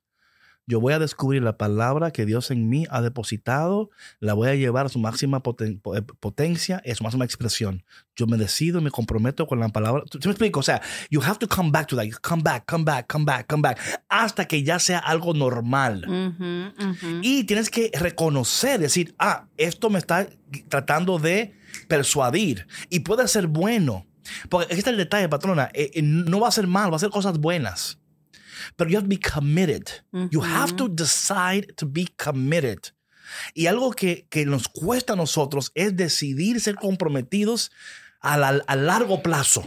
Yo 0.65 0.79
voy 0.79 0.93
a 0.93 0.99
descubrir 0.99 1.43
la 1.43 1.57
palabra 1.57 2.11
que 2.11 2.25
Dios 2.25 2.49
en 2.49 2.69
mí 2.69 2.85
ha 2.89 3.01
depositado, 3.01 3.89
la 4.19 4.33
voy 4.33 4.47
a 4.49 4.55
llevar 4.55 4.85
a 4.85 4.89
su 4.89 4.97
máxima 4.97 5.43
poten- 5.43 5.81
eh, 5.97 6.01
potencia 6.01 6.81
y 6.85 6.91
a 6.91 6.95
su 6.95 7.03
máxima 7.03 7.25
expresión. 7.25 7.83
Yo 8.15 8.27
me 8.27 8.37
decido 8.37 8.79
me 8.79 8.89
comprometo 8.89 9.45
con 9.45 9.59
la 9.59 9.67
palabra. 9.69 10.03
¿Tú- 10.09 10.19
tú 10.19 10.29
me 10.29 10.31
explico? 10.31 10.61
O 10.61 10.63
sea, 10.63 10.81
you 11.09 11.21
have 11.21 11.37
to 11.39 11.47
come 11.49 11.69
back 11.71 11.87
to 11.87 11.97
that. 11.97 12.05
Come 12.21 12.43
back, 12.43 12.63
come 12.65 12.85
back, 12.85 13.07
come 13.11 13.25
back, 13.25 13.47
come 13.49 13.61
back. 13.61 13.79
Hasta 14.07 14.45
que 14.45 14.63
ya 14.63 14.79
sea 14.79 14.99
algo 14.99 15.33
normal. 15.33 16.05
Y 17.21 17.43
tienes 17.43 17.69
que 17.69 17.91
reconocer, 17.93 18.79
decir, 18.79 19.15
ah, 19.19 19.47
esto 19.57 19.89
me 19.89 19.99
está 19.99 20.27
tratando 20.69 21.19
de 21.19 21.55
persuadir 21.89 22.67
y 22.89 23.01
puede 23.01 23.27
ser 23.27 23.47
bueno. 23.47 24.05
Porque 24.49 24.67
aquí 24.67 24.77
está 24.79 24.91
el 24.91 24.97
detalle, 24.97 25.27
patrona. 25.27 25.69
eh, 25.73 25.91
eh, 25.95 26.01
no 26.01 26.39
va 26.39 26.47
a 26.47 26.51
ser 26.51 26.67
mal, 26.67 26.89
va 26.91 26.95
a 26.95 26.99
ser 26.99 27.09
cosas 27.09 27.37
buenas. 27.39 27.99
Pero 28.75 28.89
you 28.89 28.97
have 28.97 29.05
to 29.05 29.09
be 29.09 29.17
committed. 29.17 29.89
You 30.31 30.41
have 30.41 30.75
to 30.75 30.87
decide 30.87 31.73
to 31.77 31.85
be 31.85 32.07
committed. 32.17 32.91
Y 33.53 33.67
algo 33.67 33.91
que, 33.91 34.27
que 34.29 34.45
nos 34.45 34.67
cuesta 34.67 35.13
a 35.13 35.15
nosotros 35.15 35.71
es 35.75 35.95
decidir 35.95 36.59
ser 36.59 36.75
comprometidos 36.75 37.71
a, 38.23 38.37
la- 38.37 38.63
a 38.67 38.75
largo 38.75 39.21
plazo. 39.21 39.63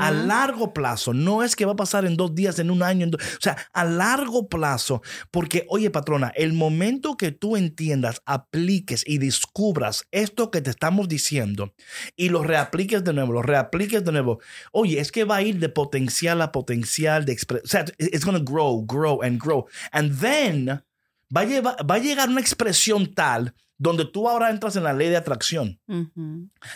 A 0.00 0.10
largo 0.10 0.72
plazo. 0.72 1.12
No 1.12 1.42
es 1.42 1.54
que 1.56 1.64
va 1.66 1.72
a 1.72 1.76
pasar 1.76 2.06
en 2.06 2.16
dos 2.16 2.34
días, 2.34 2.58
en 2.58 2.70
un 2.70 2.82
año. 2.82 3.04
en 3.06 3.14
o 3.14 3.18
sea, 3.40 3.56
a 3.72 3.84
largo 3.84 4.48
plazo. 4.48 5.02
Porque, 5.30 5.66
oye, 5.68 5.90
patrona, 5.90 6.32
el 6.36 6.52
momento 6.54 7.16
que 7.16 7.32
tú 7.32 7.56
entiendas, 7.56 8.22
apliques 8.24 9.02
y 9.06 9.18
descubras 9.18 10.06
esto 10.12 10.50
que 10.50 10.60
te 10.62 10.70
estamos 10.70 11.08
diciendo 11.08 11.74
y 12.16 12.28
lo 12.30 12.42
reapliques 12.42 13.04
de 13.04 13.12
nuevo, 13.12 13.32
lo 13.32 13.42
reapliques 13.42 14.04
de 14.04 14.12
nuevo. 14.12 14.40
Oye, 14.72 15.00
es 15.00 15.10
que 15.12 15.24
va 15.24 15.36
a 15.36 15.42
ir 15.42 15.58
de 15.58 15.68
potencial 15.68 16.40
a 16.42 16.52
potencial, 16.52 17.24
de 17.24 17.36
O 17.64 17.66
sea, 17.66 17.84
it's 17.98 18.24
going 18.24 18.38
to 18.38 18.44
grow, 18.44 18.82
grow 18.86 19.20
and 19.22 19.40
grow. 19.42 19.66
And 19.92 20.18
then 20.20 20.66
va 21.36 21.40
a, 21.40 21.44
llevar- 21.44 21.76
va 21.90 21.96
a 21.96 21.98
llegar 21.98 22.28
una 22.28 22.40
expresión 22.40 23.12
tal 23.14 23.52
donde 23.78 24.04
tú 24.04 24.28
ahora 24.28 24.50
entras 24.50 24.76
en 24.76 24.84
la 24.84 24.92
ley 24.92 25.08
de 25.08 25.16
atracción 25.16 25.78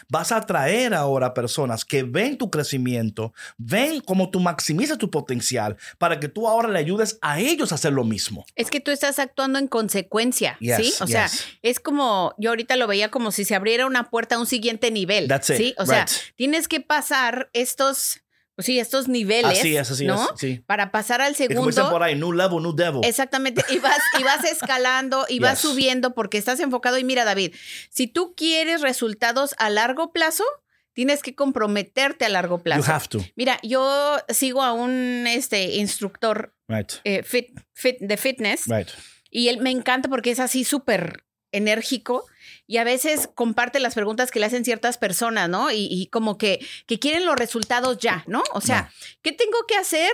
vas 0.09 0.33
a 0.33 0.37
atraer 0.37 0.95
ahora 0.95 1.35
personas 1.35 1.85
que 1.85 2.03
ven 2.03 2.37
tu 2.37 2.51
crecimiento, 2.51 3.33
ven 3.59 4.01
cómo 4.01 4.31
tú 4.31 4.41
maximizas 4.41 4.99
tu 4.99 5.11
potencial 5.11 5.77
para 5.99 6.21
que 6.21 6.29
tú 6.29 6.49
ahora 6.49 6.69
le 6.69 6.79
ayudes 6.79 7.19
a 7.23 7.41
ellos 7.41 7.73
a 7.73 7.77
hacer 7.77 7.93
lo 7.93 8.05
mismo. 8.05 8.45
Es 8.55 8.71
que 8.71 8.81
tú 8.81 8.91
estás 8.91 9.19
actuando 9.19 9.59
en 9.59 9.69
consecuencia, 9.69 10.57
Yes, 10.61 10.77
¿sí? 10.77 10.95
O 11.01 11.07
sea, 11.07 11.27
yes. 11.27 11.47
es 11.63 11.81
como, 11.81 12.35
yo 12.39 12.51
ahorita 12.51 12.77
lo 12.77 12.87
veía 12.87 13.11
como 13.11 13.33
si 13.33 13.45
se 13.45 13.55
abriera 13.55 13.87
una 13.87 14.11
puerta 14.11 14.37
a 14.37 14.39
un 14.39 14.47
siguiente 14.47 14.91
nivel, 14.91 15.29
That's 15.29 15.51
it, 15.51 15.57
¿sí? 15.57 15.75
O 15.79 15.87
sea, 15.87 16.05
right. 16.05 16.35
tienes 16.37 16.69
que 16.69 16.81
pasar 16.81 17.51
estos, 17.53 18.21
pues 18.61 18.67
sí, 18.67 18.79
estos 18.79 19.09
niveles, 19.09 19.59
Así 19.59 19.77
es, 19.77 19.91
así 19.91 20.07
¿no? 20.07 20.23
es. 20.23 20.29
Sí. 20.39 20.63
Para 20.67 20.91
pasar 20.93 21.21
al 21.21 21.33
Y 21.33 21.49
como 21.49 21.67
dicen 21.67 21.73
segundo. 21.73 21.91
por 21.91 22.03
ahí, 22.03 22.15
new 22.15 22.33
level, 22.33 22.63
new 22.63 22.75
devil. 22.75 23.01
Exactamente, 23.05 23.65
y 23.69 23.79
vas, 23.79 23.99
y 24.19 24.23
vas 24.23 24.45
escalando 24.51 25.27
y 25.29 25.39
vas 25.41 25.61
Yes. 25.63 25.71
subiendo 25.71 26.15
porque 26.15 26.39
estás 26.39 26.61
enfocado. 26.61 26.99
Y 26.99 27.05
mira, 27.05 27.25
David, 27.25 27.55
si 27.91 28.07
tú 28.07 28.35
quieres 28.37 28.81
resultados 28.81 29.55
a 29.59 29.71
largo 29.71 30.13
plazo, 30.13 30.45
tienes 30.93 31.23
que 31.23 31.35
comprometerte 31.35 32.25
a 32.25 32.29
largo 32.29 32.59
you 32.59 32.63
plazo. 32.63 32.93
have 32.93 33.07
to. 33.09 33.25
Mira, 33.37 33.59
yo 33.63 34.19
sigo 34.29 34.63
a 34.63 34.73
un 34.73 35.27
este, 35.27 35.77
instructor 35.77 36.55
Right. 36.69 36.93
eh, 37.05 37.23
fit, 37.23 37.49
fit, 37.73 37.97
de 38.01 38.17
fitness 38.17 38.65
Right. 38.67 38.89
y 39.31 39.49
él 39.49 39.61
me 39.61 39.71
encanta 39.71 40.09
porque 40.09 40.31
es 40.31 40.41
así 40.41 40.65
súper 40.65 41.25
enérgico 41.53 42.25
y 42.71 42.77
a 42.77 42.85
veces 42.85 43.29
comparte 43.35 43.81
las 43.81 43.97
preguntas 43.97 44.31
que 44.31 44.39
le 44.39 44.47
hacen 44.47 44.65
ciertas 44.65 44.97
personas, 44.97 45.49
¿no? 45.49 45.73
Y, 45.73 45.89
y 45.91 46.07
como 46.07 46.39
que, 46.39 46.65
que 46.87 47.01
quieren 47.01 47.25
los 47.25 47.35
resultados 47.35 47.99
ya, 47.99 48.23
¿no? 48.29 48.45
O 48.53 48.61
sea, 48.61 48.93
¿qué 49.23 49.33
tengo 49.33 49.67
que 49.67 49.75
hacer 49.75 50.13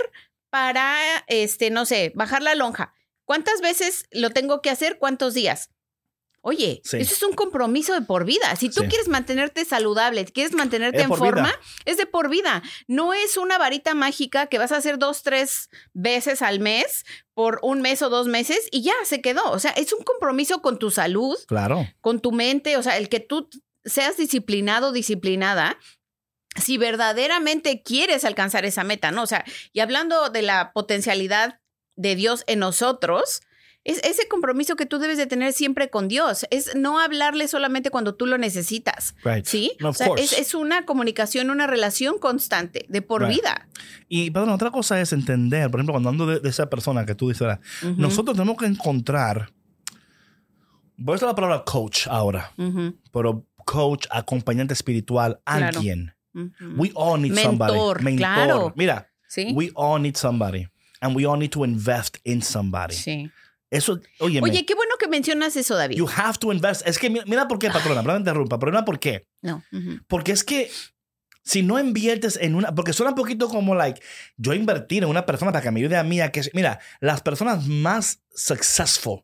para, 0.49 0.97
este, 1.27 1.69
no 1.69 1.85
sé, 1.85 2.13
bajar 2.15 2.43
la 2.43 2.55
lonja? 2.55 2.95
¿Cuántas 3.27 3.61
veces 3.61 4.07
lo 4.11 4.31
tengo 4.31 4.63
que 4.63 4.71
hacer? 4.71 4.97
¿Cuántos 4.97 5.35
días? 5.35 5.69
Oye, 6.49 6.81
Sí. 6.85 6.99
eso 6.99 7.13
es 7.13 7.23
un 7.25 7.33
compromiso 7.33 7.93
de 7.93 8.03
por 8.03 8.25
vida. 8.25 8.55
Si 8.55 8.69
tú 8.71 8.83
Sí. 8.83 8.87
quieres 8.89 9.09
mantenerte 9.09 9.65
saludable, 9.65 10.25
quieres 10.27 10.53
mantenerte 10.55 11.03
en 11.03 11.09
forma, 11.09 11.43
vida. 11.49 11.61
es 11.87 11.97
de 11.97 12.07
por 12.07 12.29
vida. 12.29 12.63
No 12.87 13.15
es 13.15 13.37
una 13.37 13.59
varita 13.59 13.95
mágica 13.95 14.47
que 14.47 14.59
vas 14.59 14.71
a 14.71 14.77
hacer 14.77 14.97
dos, 14.99 15.25
tres 15.25 15.71
veces 15.93 16.43
al 16.43 16.61
mes 16.61 17.05
por 17.35 17.59
un 17.63 17.81
mes 17.83 18.01
o 18.03 18.11
dos 18.11 18.29
meses 18.29 18.69
y 18.71 18.83
ya 18.83 18.95
se 19.05 19.21
quedó. 19.21 19.51
O 19.51 19.59
sea, 19.59 19.73
es 19.73 19.93
un 19.93 20.05
compromiso 20.05 20.63
con 20.63 20.79
tu 20.79 20.93
salud, 20.93 21.37
Claro. 21.49 21.85
con 22.01 22.21
tu 22.21 22.31
mente, 22.31 22.77
o 22.77 22.83
sea, 22.85 22.97
el 22.97 23.09
que 23.09 23.19
tú 23.19 23.49
seas 23.85 24.17
disciplinado, 24.17 24.93
disciplinada 24.93 25.77
si 26.55 26.79
verdaderamente 26.79 27.83
quieres 27.83 28.25
alcanzar 28.25 28.65
esa 28.65 28.85
meta, 28.85 29.11
¿no? 29.11 29.25
O 29.25 29.27
sea, 29.27 29.45
y 29.73 29.81
hablando 29.81 30.31
de 30.31 30.43
la 30.43 30.73
potencialidad 30.73 31.61
de 31.97 32.15
Dios 32.15 32.45
en 32.47 32.61
nosotros, 32.61 33.43
es 33.87 34.03
ese 34.05 34.27
compromiso 34.29 34.77
que 34.77 34.85
tú 34.87 34.99
debes 34.99 35.17
de 35.17 35.27
tener 35.27 35.53
siempre 35.53 35.89
con 35.91 36.09
Dios. 36.09 36.45
Es 36.51 36.75
no 36.75 36.99
hablarle 37.01 37.49
solamente 37.49 37.91
cuando 37.91 38.15
tú 38.15 38.27
lo 38.27 38.37
necesitas. 38.37 39.15
Right. 39.25 39.45
¿Sí? 39.47 39.73
Of 39.81 39.91
o 39.91 39.93
sea, 39.95 40.07
course. 40.09 40.25
es, 40.25 40.33
es 40.39 40.55
una 40.55 40.85
comunicación, 40.85 41.51
una 41.51 41.67
relación 41.67 42.19
constante, 42.19 42.85
de 42.89 43.01
por 43.03 43.23
Right. 43.23 43.37
vida. 43.37 43.69
Y, 44.09 44.31
perdón, 44.31 44.51
otra 44.51 44.71
cosa 44.71 45.01
es 45.01 45.13
entender, 45.13 45.71
por 45.71 45.81
ejemplo, 45.81 45.93
cuando 45.95 46.09
ando 46.11 46.27
de, 46.27 46.41
de 46.41 46.49
esa 46.49 46.69
persona 46.69 47.07
que 47.07 47.15
tú 47.15 47.29
dices, 47.29 47.47
nosotros 47.97 48.37
tenemos 48.37 48.57
que 48.57 48.67
encontrar, 48.67 49.51
voy 50.97 51.15
a 51.15 51.17
usar 51.17 51.29
la 51.29 51.35
palabra 51.35 51.65
coach 51.65 52.07
ahora, 52.09 52.53
pero 53.13 53.47
coach, 53.65 54.07
acompañante 54.11 54.75
espiritual, 54.75 55.41
Claro. 55.45 55.79
alguien. 55.79 56.13
We 56.77 56.91
all 56.95 57.21
need 57.21 57.33
Mentor, 57.33 57.99
somebody. 57.99 58.17
claro. 58.17 58.73
Mira, 58.77 59.09
Sí. 59.29 59.53
we 59.55 59.71
all 59.75 60.01
need 60.01 60.17
somebody. 60.17 60.67
And 61.01 61.15
we 61.17 61.25
all 61.27 61.39
need 61.39 61.51
to 61.51 61.65
invest 61.65 62.17
in 62.25 62.43
somebody. 62.43 62.95
sí. 62.95 63.31
Eso, 63.71 64.01
oye, 64.21 64.41
Oye, 64.43 64.65
qué 64.65 64.75
bueno 64.75 64.95
que 64.99 65.09
mencionas 65.09 65.57
eso, 65.57 65.75
David. 65.75 65.97
you 65.97 66.09
have 66.17 66.39
to 66.39 66.53
invest. 66.53 66.87
Es 66.87 66.99
que 66.99 67.11
mira, 67.11 67.25
mira 67.27 67.49
por 67.49 67.59
qué, 67.59 67.69
patrona, 67.69 68.03
perdón, 68.03 68.23
te 68.25 68.31
interrumpa, 68.31 68.59
pero 68.59 68.71
mira 68.73 68.85
por 68.85 69.01
qué. 69.01 69.27
No. 69.43 69.63
ujú. 69.73 69.99
Porque 70.07 70.33
es 70.33 70.45
que 70.45 70.71
si 71.43 71.63
no 71.63 71.79
inviertes 71.79 72.39
en 72.41 72.55
una, 72.55 72.75
porque 72.75 72.93
suena 72.93 73.11
un 73.11 73.17
poquito 73.17 73.49
como 73.49 73.75
like, 73.75 74.01
yo 74.37 74.55
invertir 74.55 75.03
en 75.03 75.09
una 75.09 75.27
persona 75.27 75.53
para 75.53 75.63
que 75.63 75.71
me 75.71 75.81
ayude 75.81 75.97
a 75.97 76.03
mí 76.05 76.21
a 76.21 76.31
que, 76.33 76.43
mira, 76.55 76.79
las 77.01 77.23
personas 77.23 77.67
más 77.67 78.21
successful 78.35 79.23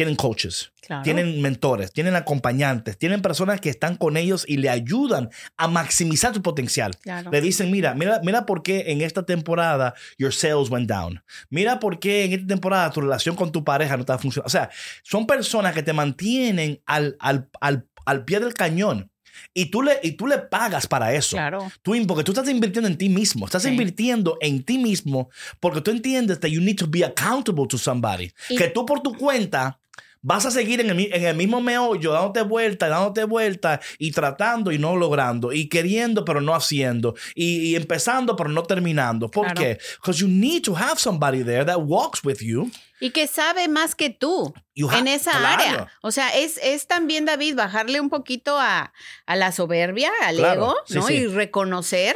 tienen 0.00 0.16
coaches, 0.16 0.72
Claro. 0.86 1.02
tienen 1.02 1.42
mentores, 1.42 1.92
tienen 1.92 2.14
acompañantes, 2.16 2.96
tienen 2.96 3.20
personas 3.20 3.60
que 3.60 3.68
están 3.68 3.96
con 3.96 4.16
ellos 4.16 4.46
y 4.48 4.56
le 4.56 4.70
ayudan 4.70 5.28
a 5.58 5.68
maximizar 5.68 6.32
su 6.32 6.40
potencial. 6.40 6.96
Claro. 7.02 7.30
Le 7.30 7.40
dicen, 7.42 7.70
mira, 7.70 7.94
mira, 7.94 8.20
mira 8.24 8.46
por 8.46 8.62
qué 8.62 8.84
en 8.88 9.02
esta 9.02 9.24
temporada 9.26 9.92
your 10.16 10.32
sales 10.32 10.70
went 10.70 10.88
down. 10.88 11.22
Mira 11.50 11.78
por 11.80 11.98
qué 12.00 12.24
en 12.24 12.32
esta 12.32 12.46
temporada 12.46 12.90
tu 12.90 13.02
relación 13.02 13.36
con 13.36 13.52
tu 13.52 13.62
pareja 13.62 13.96
no 13.96 14.00
está 14.00 14.16
funcionando. 14.18 14.46
O 14.46 14.50
sea, 14.50 14.70
son 15.02 15.26
personas 15.26 15.74
que 15.74 15.82
te 15.82 15.92
mantienen 15.92 16.80
al, 16.86 17.16
al, 17.20 17.50
al, 17.60 17.86
al 18.06 18.24
pie 18.24 18.40
del 18.40 18.54
cañón. 18.54 19.10
Y 19.54 19.66
tú, 19.70 19.82
le, 19.82 19.98
y 20.02 20.12
tú 20.12 20.26
le 20.26 20.38
pagas 20.38 20.86
para 20.86 21.14
eso. 21.14 21.36
Claro. 21.36 21.70
Tú, 21.82 21.94
porque 22.06 22.24
tú 22.24 22.32
estás 22.32 22.48
invirtiendo 22.48 22.88
en 22.88 22.96
ti 22.98 23.08
mismo. 23.08 23.46
Estás 23.46 23.62
Sí. 23.62 23.68
invirtiendo 23.70 24.36
en 24.40 24.62
ti 24.64 24.76
mismo 24.76 25.30
porque 25.60 25.80
tú 25.80 25.90
entiendes 25.90 26.38
que 26.38 26.50
you 26.50 26.60
need 26.60 26.76
to 26.76 26.86
be 26.86 27.04
accountable 27.04 27.66
to 27.66 27.78
somebody. 27.78 28.30
Y- 28.50 28.56
que 28.56 28.68
tú 28.68 28.84
por 28.84 29.00
tu 29.00 29.14
cuenta 29.16 29.79
vas 30.22 30.44
a 30.46 30.50
seguir 30.50 30.80
en 30.80 30.90
el, 30.90 31.12
en 31.12 31.24
el 31.24 31.36
mismo 31.36 31.60
meollo, 31.60 32.12
dándote 32.12 32.42
vuelta, 32.42 32.88
dándote 32.88 33.24
vuelta 33.24 33.80
y 33.98 34.10
tratando 34.12 34.70
y 34.72 34.78
no 34.78 34.96
logrando 34.96 35.52
y 35.52 35.68
queriendo 35.68 36.24
pero 36.24 36.40
no 36.40 36.54
haciendo 36.54 37.14
y, 37.34 37.70
y 37.70 37.76
empezando 37.76 38.36
pero 38.36 38.50
no 38.50 38.62
terminando. 38.64 39.30
¿Por 39.30 39.46
Claro. 39.46 39.60
qué? 39.60 39.78
Because 39.96 40.20
you 40.20 40.28
need 40.28 40.62
to 40.64 40.74
have 40.74 40.98
somebody 40.98 41.42
there 41.42 41.64
that 41.64 41.78
walks 41.80 42.22
with 42.24 42.38
you. 42.40 42.70
Y 43.02 43.12
que 43.12 43.26
sabe 43.26 43.66
más 43.66 43.94
que 43.94 44.10
tú 44.10 44.52
en 44.74 45.08
esa 45.08 45.30
claro. 45.30 45.62
área. 45.62 45.88
O 46.02 46.10
sea, 46.10 46.36
es, 46.36 46.58
es 46.62 46.86
también, 46.86 47.24
David, 47.24 47.54
bajarle 47.56 47.98
un 47.98 48.10
poquito 48.10 48.58
a, 48.58 48.92
a 49.24 49.36
la 49.36 49.52
soberbia, 49.52 50.10
al 50.22 50.36
Claro, 50.36 50.60
ego, 50.64 50.76
sí, 50.86 50.94
¿no? 50.96 51.06
sí. 51.06 51.14
Y 51.14 51.26
reconocer 51.28 52.14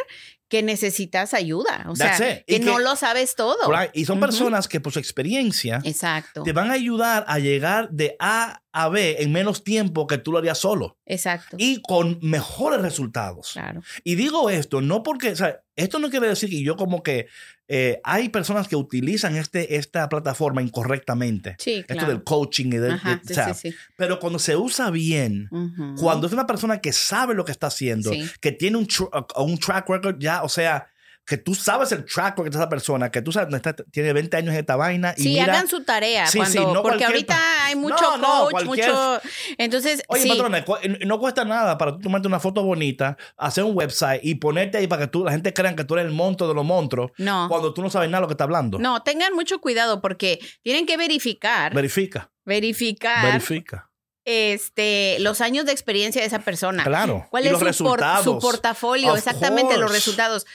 que 0.55 0.63
necesitas 0.63 1.35
ayuda. 1.35 1.85
O 1.89 1.97
sea, 1.97 2.15
it. 2.15 2.45
que, 2.47 2.55
Y 2.55 2.61
no 2.61 2.77
que- 2.77 2.85
lo 2.85 2.95
sabes 2.95 3.35
todo. 3.35 3.57
Right? 3.69 3.91
Y 3.93 4.05
son 4.05 4.21
personas 4.21 4.69
que 4.69 4.81
por 4.81 4.93
su 4.93 5.01
experiencia 5.01 5.81
Exacto. 5.83 6.45
te 6.45 6.53
van 6.53 6.71
a 6.71 6.75
ayudar 6.75 7.25
a 7.27 7.41
llegar 7.41 7.91
de 7.91 8.15
A 8.21 8.61
a 8.73 8.89
B 8.89 9.17
en 9.19 9.33
menos 9.33 9.65
tiempo 9.65 10.07
que 10.07 10.19
tú 10.19 10.31
lo 10.31 10.39
harías 10.39 10.59
solo 10.59 10.97
Exacto. 11.07 11.57
y 11.59 11.83
con 11.83 12.21
mejores 12.23 12.81
resultados. 12.83 13.51
Claro. 13.53 13.83
Y 14.05 14.15
digo 14.15 14.49
esto 14.49 14.81
no 14.81 15.03
porque, 15.03 15.31
o 15.33 15.37
sea, 15.37 15.61
esto 15.77 15.99
no 15.99 16.11
quiere 16.11 16.29
decir 16.29 16.49
que 16.51 16.63
yo 16.63 16.77
como 16.77 17.03
que 17.03 17.27
eh, 17.69 18.01
hay 18.05 18.29
personas 18.29 18.69
que 18.69 18.77
utilizan 18.77 19.37
este, 19.37 19.77
esta 19.77 20.09
plataforma 20.09 20.63
incorrectamente. 20.63 21.57
Sí, 21.59 21.77
Esto 21.77 21.95
claro. 21.95 22.09
del 22.09 22.23
coaching 22.23 22.67
y 22.67 22.77
del... 22.77 22.93
Ajá, 22.93 23.17
de- 23.17 23.25
sí, 23.27 23.33
o 23.33 23.35
sea, 23.35 23.55
sí. 23.55 23.75
Pero 23.97 24.21
cuando 24.21 24.39
se 24.39 24.55
usa 24.57 24.91
bien, 24.91 25.49
cuando 25.99 26.27
es 26.27 26.33
una 26.33 26.47
persona 26.47 26.81
que 26.81 26.93
sabe 26.93 27.35
lo 27.35 27.45
que 27.45 27.53
está 27.53 27.69
haciendo, 27.69 28.13
que 28.41 28.53
tiene 28.53 28.77
un, 28.77 28.87
un 29.37 29.59
track 29.59 29.89
record 29.89 30.19
ya, 30.19 30.43
o 30.43 30.49
sea, 30.49 30.87
que 31.27 31.39
tú 31.39 31.55
sabes 31.55 31.91
el 31.93 32.05
track 32.05 32.39
de 32.43 32.51
esa 32.51 32.69
persona, 32.69 33.11
que 33.11 33.23
tú 33.23 33.33
sabes, 33.33 33.49
no 33.49 33.57
está- 33.57 33.75
tiene 33.75 34.13
20 34.13 34.37
años 34.37 34.53
en 34.53 34.61
esta 34.61 34.77
vaina 34.77 35.15
y 35.17 35.23
Sí, 35.23 35.29
mira, 35.31 35.45
hagan 35.45 35.69
su 35.69 35.83
tarea. 35.83 36.27
Sí, 36.27 36.37
cuando, 36.39 36.61
sí, 36.61 36.67
no 36.75 36.83
porque 36.83 37.05
ahorita 37.05 37.65
hay 37.65 37.77
mucho 37.77 37.97
No, 37.97 38.17
no, 38.19 38.41
coach, 38.43 38.51
cualquier- 38.53 38.89
mucho. 38.91 39.21
Entonces, 39.57 40.03
Oye, 40.09 40.23
sí. 40.23 40.29
patrona, 40.29 40.65
cu- 40.65 40.77
no 41.07 41.19
cuesta 41.19 41.45
nada 41.47 41.79
para 41.79 41.93
tú 41.93 42.01
tomarte 42.01 42.29
una 42.29 42.41
foto 42.41 42.63
bonita, 42.63 43.17
hacer 43.39 43.65
un 43.65 43.75
website 43.75 44.21
y 44.23 44.35
ponerte 44.35 44.77
ahí 44.79 44.87
para 44.87 45.03
que 45.03 45.09
tú, 45.09 45.25
la 45.25 45.33
gente 45.33 45.53
crea 45.55 45.75
que 45.75 45.85
tú 45.85 45.95
eres 45.95 46.07
el 46.07 46.13
monstruo 46.13 46.49
de 46.49 46.55
los 46.55 46.65
monstruos 46.65 47.11
No. 47.17 47.47
cuando 47.49 47.73
tú 47.73 47.81
no 47.81 47.89
sabes 47.89 48.11
nada 48.11 48.19
de 48.19 48.23
lo 48.23 48.29
que 48.29 48.35
está 48.35 48.45
hablando. 48.45 48.79
No, 48.79 49.03
tengan 49.03 49.33
mucho 49.35 49.61
cuidado 49.61 50.03
porque 50.03 50.39
tienen 50.63 50.85
que 50.85 50.97
verificar, 50.99 51.73
Verifica, 51.73 52.31
verificar 52.45 53.25
verifica. 53.25 53.91
este, 54.27 55.17
los 55.21 55.41
años 55.41 55.65
de 55.67 55.73
experiencia 55.73 56.21
de 56.21 56.27
esa 56.29 56.39
persona. 56.41 56.85
Claro. 56.85 57.27
¿Cuál 57.31 57.45
Y 57.45 57.47
es 57.49 57.53
los 57.61 57.77
su, 57.77 57.85
por- 57.85 58.01
su 58.23 58.39
portafolio? 58.39 59.13
Of 59.13 59.19
Exactamente, 59.19 59.77
los 59.79 59.91
resultados. 59.93 60.47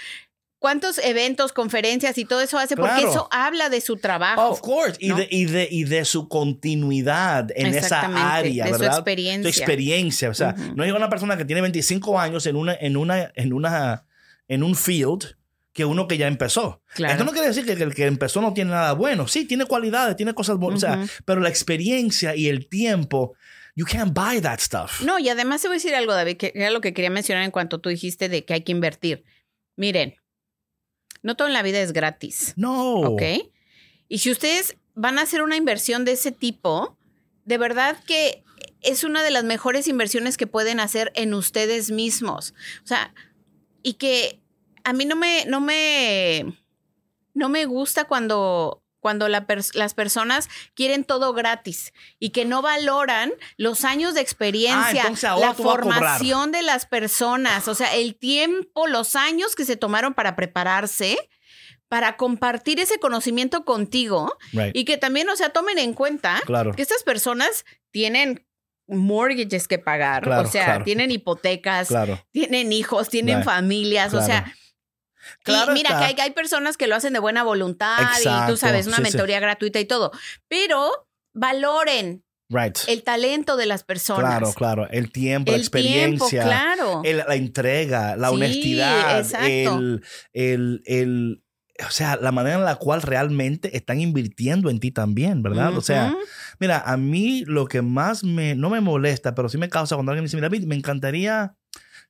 ¿Cuántos 0.59 0.97
eventos, 0.97 1.53
conferencias 1.53 2.17
y 2.17 2.25
todo 2.25 2.41
eso 2.41 2.57
hace? 2.59 2.75
Porque 2.75 2.95
Claro. 2.95 3.09
eso 3.11 3.27
habla 3.31 3.69
de 3.69 3.79
su 3.79 3.95
trabajo. 3.95 4.49
Of 4.49 4.59
course. 4.59 4.97
Y, 4.99 5.07
¿no? 5.07 5.15
de, 5.15 5.27
y, 5.31 5.45
de, 5.45 5.67
y 5.71 5.85
de 5.85 6.03
su 6.03 6.27
continuidad 6.27 7.49
en 7.55 7.67
esa 7.73 8.01
área, 8.35 8.65
de 8.65 8.73
su 8.73 8.79
¿verdad? 8.79 8.97
experiencia. 8.97 9.51
Su 9.53 9.59
experiencia. 9.59 10.29
O 10.29 10.33
sea, 10.33 10.55
Ujú. 10.57 10.75
no 10.75 10.83
es 10.83 10.91
una 10.91 11.09
persona 11.09 11.37
que 11.37 11.45
tiene 11.45 11.61
25 11.61 12.19
años 12.19 12.45
en 12.45 12.55
una, 12.57 12.73
en 12.75 12.97
una, 12.97 13.31
en 13.35 13.53
una, 13.53 14.05
en 14.47 14.63
un 14.63 14.75
field 14.75 15.35
que 15.71 15.85
uno 15.85 16.07
que 16.07 16.17
ya 16.17 16.27
empezó. 16.27 16.81
Claro. 16.93 17.13
Esto 17.13 17.23
no 17.23 17.31
quiere 17.31 17.47
decir 17.47 17.65
que 17.65 17.71
el 17.71 17.95
que 17.95 18.05
empezó 18.05 18.41
no 18.41 18.53
tiene 18.53 18.71
nada 18.71 18.91
bueno. 18.93 19.27
Sí, 19.27 19.45
tiene 19.45 19.65
cualidades, 19.65 20.17
tiene 20.17 20.33
cosas 20.33 20.57
buenas. 20.57 20.83
O 20.83 20.87
sea, 20.87 21.05
pero 21.23 21.39
la 21.39 21.47
experiencia 21.49 22.35
y 22.35 22.49
el 22.49 22.67
tiempo, 22.67 23.33
you 23.75 23.85
can't 23.85 24.13
buy 24.13 24.41
that 24.41 24.59
stuff. 24.59 25.01
No, 25.03 25.19
y 25.19 25.29
además 25.29 25.61
te 25.61 25.69
voy 25.69 25.75
a 25.75 25.77
decir 25.77 25.95
algo, 25.95 26.13
David, 26.13 26.35
que 26.35 26.51
era 26.53 26.69
lo 26.71 26.81
que 26.81 26.93
quería 26.93 27.09
mencionar 27.11 27.45
en 27.45 27.51
cuanto 27.51 27.79
tú 27.79 27.87
dijiste 27.87 28.27
de 28.27 28.43
que 28.43 28.55
hay 28.55 28.61
que 28.61 28.73
invertir. 28.73 29.23
Miren, 29.77 30.15
no 31.29 31.35
todo 31.35 31.47
en 31.47 31.53
la 31.53 31.61
vida 31.61 31.79
es 31.79 31.93
gratis. 31.93 32.53
No. 32.55 33.01
¿Ok? 33.01 33.21
Y 34.07 34.17
si 34.17 34.31
ustedes 34.31 34.77
van 34.95 35.19
a 35.19 35.21
hacer 35.21 35.43
una 35.43 35.57
inversión 35.57 36.03
de 36.03 36.13
ese 36.13 36.31
tipo, 36.31 36.97
de 37.45 37.59
verdad 37.59 38.03
que 38.03 38.43
es 38.81 39.03
una 39.03 39.21
de 39.21 39.29
las 39.29 39.43
mejores 39.43 39.87
inversiones 39.87 40.37
que 40.37 40.47
pueden 40.47 40.79
hacer 40.79 41.11
en 41.13 41.35
ustedes 41.35 41.91
mismos. 41.91 42.55
O 42.83 42.87
sea, 42.87 43.13
y 43.83 43.93
que 43.93 44.39
a 44.83 44.91
mí 44.91 45.05
no 45.05 45.15
me, 45.15 45.45
no 45.45 45.61
me, 45.61 46.57
no 47.35 47.47
me 47.47 47.65
gusta 47.65 48.05
cuando, 48.05 48.78
cuando 48.99 49.27
la 49.29 49.47
pers- 49.47 49.73
las 49.75 49.93
personas 49.93 50.49
quieren 50.75 51.03
todo 51.03 51.33
gratis 51.33 51.93
y 52.19 52.29
que 52.31 52.45
no 52.45 52.61
valoran 52.61 53.31
los 53.57 53.85
años 53.85 54.13
de 54.13 54.19
Ah, 54.19 54.23
experiencia, 54.23 55.03
ahora 55.31 55.47
la 55.47 55.53
formación 55.53 56.51
de 56.51 56.61
las 56.63 56.85
personas, 56.85 57.67
o 57.67 57.75
sea, 57.75 57.95
el 57.95 58.15
tiempo, 58.15 58.87
los 58.87 59.15
años 59.15 59.55
que 59.55 59.65
se 59.65 59.75
tomaron 59.77 60.13
para 60.13 60.35
prepararse 60.35 61.17
para 61.87 62.17
compartir 62.17 62.79
ese 62.79 62.99
conocimiento 62.99 63.65
contigo 63.65 64.37
Right. 64.53 64.75
y 64.75 64.85
que 64.85 64.97
también, 64.97 65.27
o 65.29 65.35
sea, 65.35 65.49
tomen 65.49 65.79
en 65.79 65.93
cuenta 65.93 66.39
Claro. 66.45 66.71
que 66.75 66.83
estas 66.83 67.01
personas 67.01 67.65
tienen 67.89 68.45
mortgages 68.87 69.67
que 69.67 69.79
pagar, 69.79 70.23
Claro, 70.23 70.47
o 70.47 70.51
sea, 70.51 70.65
claro. 70.65 70.83
tienen 70.83 71.09
hipotecas, 71.11 71.89
tienen 72.31 72.73
hijos, 72.73 73.09
tienen 73.09 73.37
Right. 73.37 73.45
familias, 73.45 74.13
o 74.13 74.21
sea, 74.23 74.53
Claro 75.43 75.71
y 75.71 75.75
mira 75.75 75.89
está. 75.91 75.99
que 75.99 76.05
hay, 76.05 76.27
hay 76.27 76.31
personas 76.31 76.77
que 76.77 76.87
lo 76.87 76.95
hacen 76.95 77.13
de 77.13 77.19
buena 77.19 77.43
voluntad 77.43 77.97
y 78.19 78.49
tú 78.49 78.57
sabes, 78.57 78.87
una 78.87 78.97
sí, 78.97 79.03
sí. 79.05 79.11
mentoría 79.11 79.39
gratuita 79.39 79.79
y 79.79 79.85
todo, 79.85 80.11
pero 80.47 80.91
valoren 81.33 82.23
Right. 82.51 82.77
el 82.87 83.03
talento 83.03 83.57
de 83.57 83.67
las 83.67 83.83
personas. 83.83 84.25
Claro, 84.39 84.53
claro. 84.53 84.89
El 84.89 85.11
tiempo, 85.11 85.51
la 85.51 85.57
El 85.57 85.69
tiempo, 85.69 86.25
experiencia. 86.25 86.43
claro. 86.43 87.01
el- 87.05 87.17
la 87.17 87.35
entrega, 87.35 88.15
la 88.15 88.29
Sí, 88.29 88.33
honestidad, 88.35 89.45
el, 89.45 90.01
el, 90.33 90.81
el- 90.87 91.43
o 91.87 91.91
sea, 91.91 92.17
la 92.17 92.31
manera 92.31 92.55
en 92.57 92.65
la 92.65 92.75
cual 92.75 93.03
realmente 93.03 93.77
están 93.77 94.01
invirtiendo 94.01 94.69
en 94.71 94.79
ti 94.79 94.91
también, 94.91 95.43
¿verdad? 95.43 95.77
O 95.77 95.81
sea, 95.81 96.13
mira, 96.59 96.79
a 96.85 96.97
mí 96.97 97.43
lo 97.45 97.67
que 97.67 97.81
más 97.83 98.23
me, 98.23 98.55
no 98.55 98.69
me 98.71 98.81
molesta, 98.81 99.33
pero 99.35 99.47
sí 99.47 99.57
me 99.59 99.69
causa 99.69 99.95
cuando 99.95 100.11
alguien 100.11 100.25
dice, 100.25 100.35
mira, 100.35 100.49
me 100.49 100.75
encantaría 100.75 101.55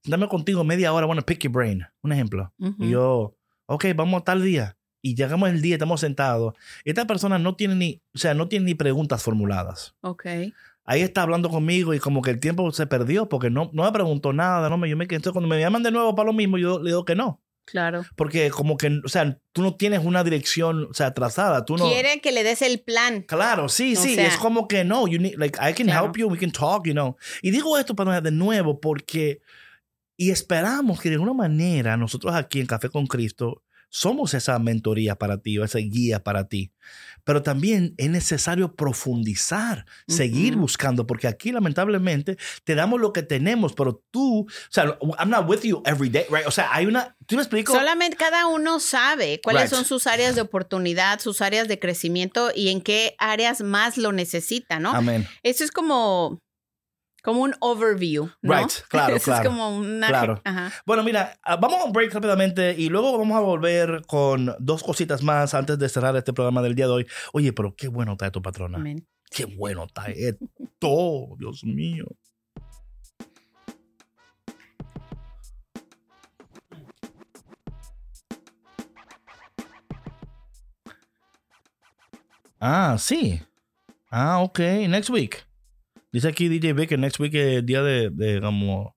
sentarme 0.02 0.28
contigo 0.28 0.64
media 0.64 0.94
hora, 0.94 1.06
bueno, 1.06 1.22
pick 1.24 1.44
your 1.44 1.52
brain, 1.54 1.86
un 2.02 2.12
ejemplo. 2.12 2.54
Y 2.80 2.90
yo, 2.92 3.36
ok, 3.66 3.86
vamos 3.96 4.22
a 4.22 4.24
tal 4.26 4.44
día. 4.44 4.78
Y 5.02 5.16
llegamos 5.16 5.50
el 5.50 5.62
día, 5.62 5.76
estamos 5.76 6.02
sentados. 6.02 6.54
Esta 6.84 7.08
persona 7.08 7.40
no 7.40 7.56
tiene 7.56 7.76
ni, 7.76 8.02
o 8.14 8.18
sea, 8.18 8.34
no 8.34 8.48
tiene 8.50 8.66
ni 8.66 8.76
preguntas 8.76 9.24
formuladas 9.24 9.96
Ok. 10.02 10.26
ahí 10.84 11.02
está 11.02 11.22
hablando 11.22 11.50
conmigo 11.50 11.94
y 11.94 12.00
como 12.00 12.22
que 12.22 12.32
el 12.32 12.40
tiempo 12.40 12.70
se 12.72 12.86
perdió 12.88 13.30
porque 13.30 13.50
no, 13.50 13.70
no 13.74 13.84
me 13.84 13.92
preguntó 13.92 14.34
nada, 14.34 14.70
no 14.70 14.78
me, 14.78 14.90
yo 14.90 14.98
me 14.98 15.08
quedé. 15.08 15.18
Entonces, 15.18 15.34
cuando 15.34 15.48
me 15.48 15.60
llaman 15.62 15.84
de 15.84 15.92
nuevo 15.92 16.16
para 16.16 16.28
lo 16.28 16.34
mismo, 16.34 16.58
yo 16.58 16.80
le 16.80 16.90
digo 16.90 17.06
que 17.06 17.16
no. 17.16 17.42
Claro. 17.72 18.06
Porque 18.16 18.50
como 18.50 18.78
que, 18.78 19.00
o 19.06 19.10
sea, 19.10 19.40
tú 19.54 19.62
no 19.62 19.76
tienes 19.76 20.04
una 20.04 20.24
dirección, 20.24 20.88
o 20.90 20.94
sea, 20.94 21.14
trazada. 21.14 21.66
Tú 21.66 21.78
no... 21.78 21.88
Quiere 21.90 22.22
que 22.22 22.32
le 22.32 22.44
des 22.44 22.62
el 22.62 22.80
plan. 22.82 23.22
Claro, 23.24 23.70
sí, 23.70 23.96
O 23.96 24.02
sí. 24.02 24.16
sea- 24.16 24.28
es 24.28 24.38
como 24.38 24.68
que 24.68 24.84
no, 24.84 25.08
you 25.08 25.20
need, 25.20 25.36
like, 25.38 25.58
I 25.62 25.74
can 25.74 25.88
Claro. 25.88 26.06
help 26.06 26.18
you, 26.18 26.28
we 26.28 26.38
can 26.38 26.52
talk, 26.52 26.86
you 26.88 26.94
know. 26.94 27.16
Y 27.42 27.52
digo 27.52 27.78
esto 27.78 27.96
para 27.96 28.22
de 28.22 28.32
nuevo 28.32 28.80
porque 28.80 29.40
Y 30.22 30.32
esperamos 30.32 31.00
que 31.00 31.08
de 31.08 31.16
alguna 31.16 31.34
manera 31.34 31.96
nosotros 31.96 32.36
aquí 32.36 32.60
en 32.60 32.66
Café 32.66 32.90
con 32.90 33.08
Cristo 33.08 33.64
somos 33.90 34.34
esa 34.34 34.58
mentoría 34.60 35.16
para 35.16 35.42
ti 35.42 35.58
o 35.58 35.64
esa 35.64 35.80
guía 35.80 36.24
para 36.24 36.48
ti. 36.48 36.72
Pero 37.24 37.44
también 37.44 37.94
es 37.98 38.10
necesario 38.10 38.76
profundizar, 38.76 39.86
seguir 40.08 40.54
Ujú. 40.54 40.62
buscando, 40.62 41.06
porque 41.06 41.28
aquí 41.28 41.52
lamentablemente 41.52 42.38
te 42.64 42.76
damos 42.76 43.00
lo 43.00 43.14
que 43.14 43.24
tenemos, 43.24 43.74
pero 43.74 44.02
tú, 44.12 44.42
o 44.48 44.48
sea, 44.70 44.98
I'm 45.20 45.30
not 45.30 45.48
with 45.48 45.62
you 45.64 45.82
every 45.86 46.10
day, 46.10 46.26
right? 46.32 46.48
O 46.48 46.52
sea, 46.52 46.74
hay 46.74 46.86
una, 46.86 47.16
¿tú 47.28 47.36
me 47.36 47.42
explico? 47.42 47.74
Solamente 47.74 48.18
cada 48.18 48.48
uno 48.48 48.80
sabe 48.80 49.42
cuáles 49.44 49.64
Right. 49.64 49.74
son 49.74 49.86
sus 49.86 50.08
áreas 50.08 50.36
de 50.36 50.42
oportunidad, 50.42 51.20
sus 51.20 51.42
áreas 51.42 51.68
de 51.68 51.78
crecimiento 51.80 52.52
y 52.56 52.70
en 52.70 52.82
qué 52.82 53.16
áreas 53.20 53.62
más 53.62 53.98
lo 53.98 54.12
necesita, 54.12 54.80
¿no? 54.80 54.92
Amén. 54.96 55.28
Eso 55.44 55.64
es 55.64 55.72
como, 55.72 56.40
como 57.24 57.42
un 57.42 57.56
overview, 57.60 58.30
¿no? 58.42 58.58
Right, 58.58 58.72
claro, 58.88 59.16
Eso 59.16 59.26
claro, 59.26 59.44
es 59.44 59.48
como 59.50 59.78
una... 59.78 60.08
claro. 60.08 60.42
Ajá. 60.44 60.72
Bueno, 60.86 61.04
mira, 61.04 61.40
ah, 61.44 61.56
vamos 61.58 61.82
a 61.82 61.86
un 61.86 61.94
break 61.94 62.14
rápidamente 62.14 62.76
y 62.78 62.90
luego 62.90 63.18
vamos 63.18 63.38
a 63.38 63.42
volver 63.42 64.02
con 64.08 64.56
dos 64.60 64.84
cositas 64.84 65.24
más 65.24 65.54
antes 65.54 65.78
de 65.78 65.90
cerrar 65.90 66.16
este 66.16 66.34
programa 66.34 66.62
del 66.62 66.76
día 66.76 66.86
de 66.88 66.94
hoy. 66.94 67.08
Oye, 67.34 67.54
pero 67.54 67.76
qué 67.76 67.88
bueno 67.88 68.14
está 68.14 68.32
tu 68.32 68.42
patrona. 68.42 68.78
Amén. 68.78 69.08
Qué 69.30 69.46
bueno 69.46 69.86
está 69.86 70.06
esto, 70.08 71.36
Dios 71.38 71.64
mío. 71.64 72.06
Ah, 82.60 82.98
sí. 83.00 83.42
Ah, 84.12 84.42
ok. 84.42 84.60
Next 84.88 85.10
week. 85.10 85.49
Dice 86.12 86.28
aquí 86.28 86.48
DJ 86.48 86.74
B 86.74 86.88
que 86.88 86.98
next 86.98 87.20
week 87.20 87.36
es 87.36 87.66
día 87.66 87.84
de, 87.84 88.10
de 88.10 88.42
como... 88.42 88.96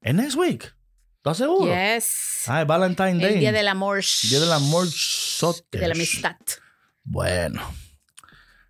¿Es 0.00 0.14
next 0.14 0.36
week? 0.36 0.74
¿Estás 1.18 1.36
seguro? 1.36 1.72
Yes. 1.72 2.44
Ah, 2.48 2.62
es 2.62 2.66
Valentine 2.66 3.18
Day. 3.18 3.34
El 3.34 3.40
día 3.40 3.52
del 3.52 3.68
amor. 3.68 4.02
Día 4.28 4.40
del 4.40 4.52
amor. 4.52 4.88
De 5.70 5.86
la 5.86 5.94
amistad. 5.94 6.36
Bueno. 7.04 7.62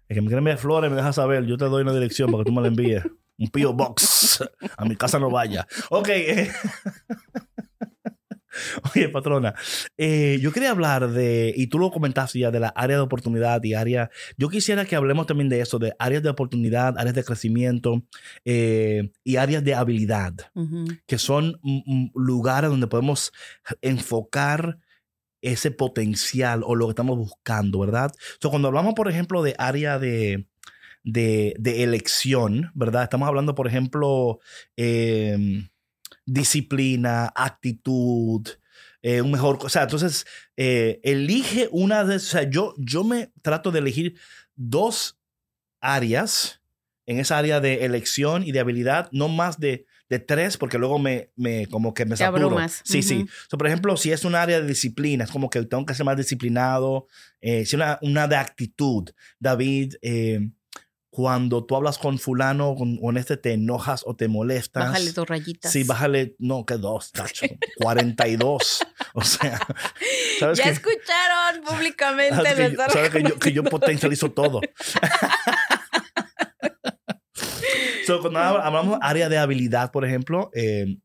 El 0.07 0.17
que 0.17 0.21
me 0.21 0.27
quiere 0.27 0.39
enviar 0.39 0.59
flores 0.59 0.91
me 0.91 0.97
deja 0.97 1.15
saber. 1.15 1.47
Yo 1.47 1.57
te 1.57 1.65
doy 1.65 1.83
una 1.83 1.95
dirección 1.95 2.31
para 2.31 2.45
que 2.45 2.51
tú 2.51 2.55
me 2.55 2.61
la 2.61 2.69
envíes. 2.69 3.05
Un 3.39 3.49
P.O. 3.49 3.73
Box. 3.73 4.45
A 4.77 4.85
mi 4.85 4.97
casa 4.97 5.19
no 5.19 5.31
vaya. 5.31 5.67
Ok. 5.89 6.09
Oye, 8.95 9.09
patrona, 9.09 9.55
eh, 9.97 10.39
yo 10.41 10.53
quería 10.53 10.71
hablar 10.71 11.11
de, 11.11 11.53
y 11.57 11.69
tú 11.69 11.79
lo 11.79 11.91
comentaste 11.91 12.39
ya, 12.39 12.51
de 12.51 12.61
la 12.61 12.69
área 12.69 12.97
de 12.97 13.03
oportunidad 13.03 13.63
y 13.65 13.75
área. 13.75 14.11
Yo 14.37 14.49
quisiera 14.49 14.85
que 14.85 14.97
hablemos 14.97 15.27
también 15.27 15.49
de 15.49 15.61
eso, 15.61 15.79
de 15.79 15.95
áreas 15.99 16.23
de 16.23 16.31
oportunidad, 16.31 16.99
áreas 16.99 17.15
de 17.15 17.25
crecimiento 17.25 18.03
eh, 18.45 19.11
y 19.25 19.37
áreas 19.37 19.65
de 19.65 19.75
habilidad 19.75 20.35
que 21.07 21.19
son 21.19 21.59
mm, 21.63 21.81
mm, 21.87 22.11
lugares 22.15 22.71
donde 22.71 22.87
podemos 22.87 23.33
enfocar 23.81 24.79
ese 25.41 25.71
potencial 25.71 26.63
o 26.65 26.75
lo 26.75 26.87
que 26.87 26.93
estamos 26.93 27.19
buscando, 27.19 27.81
¿verdad? 27.81 28.13
So, 28.41 28.51
cuando 28.51 28.69
hablamos, 28.69 28.95
por 28.95 29.09
ejemplo, 29.09 29.43
de 29.43 29.55
área 29.59 29.99
de, 29.99 30.47
de, 31.03 31.55
de 31.59 31.83
elección, 31.83 32.71
¿verdad? 32.75 33.03
Estamos 33.03 33.29
hablando, 33.29 33.55
por 33.55 33.67
ejemplo, 33.67 34.39
eh, 34.77 35.69
disciplina, 36.25 37.33
actitud, 37.35 38.47
eh, 39.03 39.21
un 39.21 39.31
mejor, 39.33 39.59
o 39.61 39.69
sea, 39.69 39.83
entonces, 39.83 40.27
eh, 40.57 41.01
elige 41.03 41.69
una 41.73 42.05
de, 42.05 42.17
o 42.17 42.21
sea, 42.21 42.49
yo, 42.49 42.75
yo 42.79 43.05
me 43.05 43.33
trato 43.43 43.71
de 43.71 43.81
elegir 43.81 44.15
dos 44.55 45.19
áreas 45.81 46.61
en 47.07 47.19
esa 47.19 47.39
área 47.39 47.61
de 47.61 47.85
elección 47.85 48.45
y 48.45 48.53
de 48.53 48.61
habilidad, 48.61 49.09
no 49.13 49.29
más 49.29 49.59
de, 49.59 49.87
de 50.09 50.21
tres, 50.21 50.57
porque 50.57 50.79
luego 50.79 50.99
me, 50.99 51.31
me 51.35 51.67
como 51.67 51.95
que 51.95 52.05
me 52.05 52.13
Te 52.13 52.19
saturo. 52.19 52.47
abrumas. 52.47 52.81
Sí, 52.85 53.03
sí. 53.03 53.23
Ujú. 53.23 53.29
So, 53.51 53.59
por 53.59 53.67
ejemplo, 53.67 53.97
si 53.97 54.13
es 54.13 54.25
un 54.25 54.37
área 54.37 54.61
de 54.61 54.67
disciplina, 54.69 55.25
es 55.25 55.31
como 55.31 55.51
que 55.51 55.63
tengo 55.65 55.85
que 55.85 55.95
ser 55.95 56.07
más 56.07 56.17
disciplinado. 56.17 57.09
Eh, 57.41 57.67
si 57.67 57.75
una, 57.75 57.99
una 58.03 58.29
de 58.29 58.37
actitud, 58.37 59.11
David, 59.41 59.95
eh, 60.01 60.49
cuando 61.15 61.63
tú 61.67 61.77
hablas 61.77 61.99
con 61.99 62.19
fulano, 62.19 62.75
con, 62.75 62.97
con 62.97 63.19
este, 63.19 63.37
te 63.37 63.53
enojas 63.53 64.03
o 64.07 64.17
te 64.17 64.29
molestas. 64.29 64.87
Bájale 64.89 65.13
dos 65.13 65.29
rayitas. 65.29 65.71
Sí, 65.71 65.85
bájale, 65.85 66.37
no, 66.39 66.65
que 66.65 66.79
dos, 66.79 67.13
tacho, 67.13 67.45
42. 67.77 68.87
O 69.15 69.23
sea, 69.23 69.59
¿sabes 70.41 70.57
Ya 70.57 70.65
qué? 70.65 70.71
escucharon 70.71 71.63
públicamente. 71.69 72.35
Sabes 72.35 72.55
que, 72.55 72.73
yo, 72.75 72.79
sabes 72.89 73.11
que 73.11 73.23
yo- 73.23 73.39
que 73.39 73.53
yo 73.53 73.63
potencializo 73.63 74.31
todo. 74.33 74.63
so, 78.07 78.21
cuando 78.21 78.39
hab- 78.41 78.61
hablamos 78.63 78.99
área 79.03 79.29
de 79.29 79.39
habilidad, 79.39 79.91
por 79.93 80.05
ejemplo, 80.05 80.51
eh, 80.55 80.99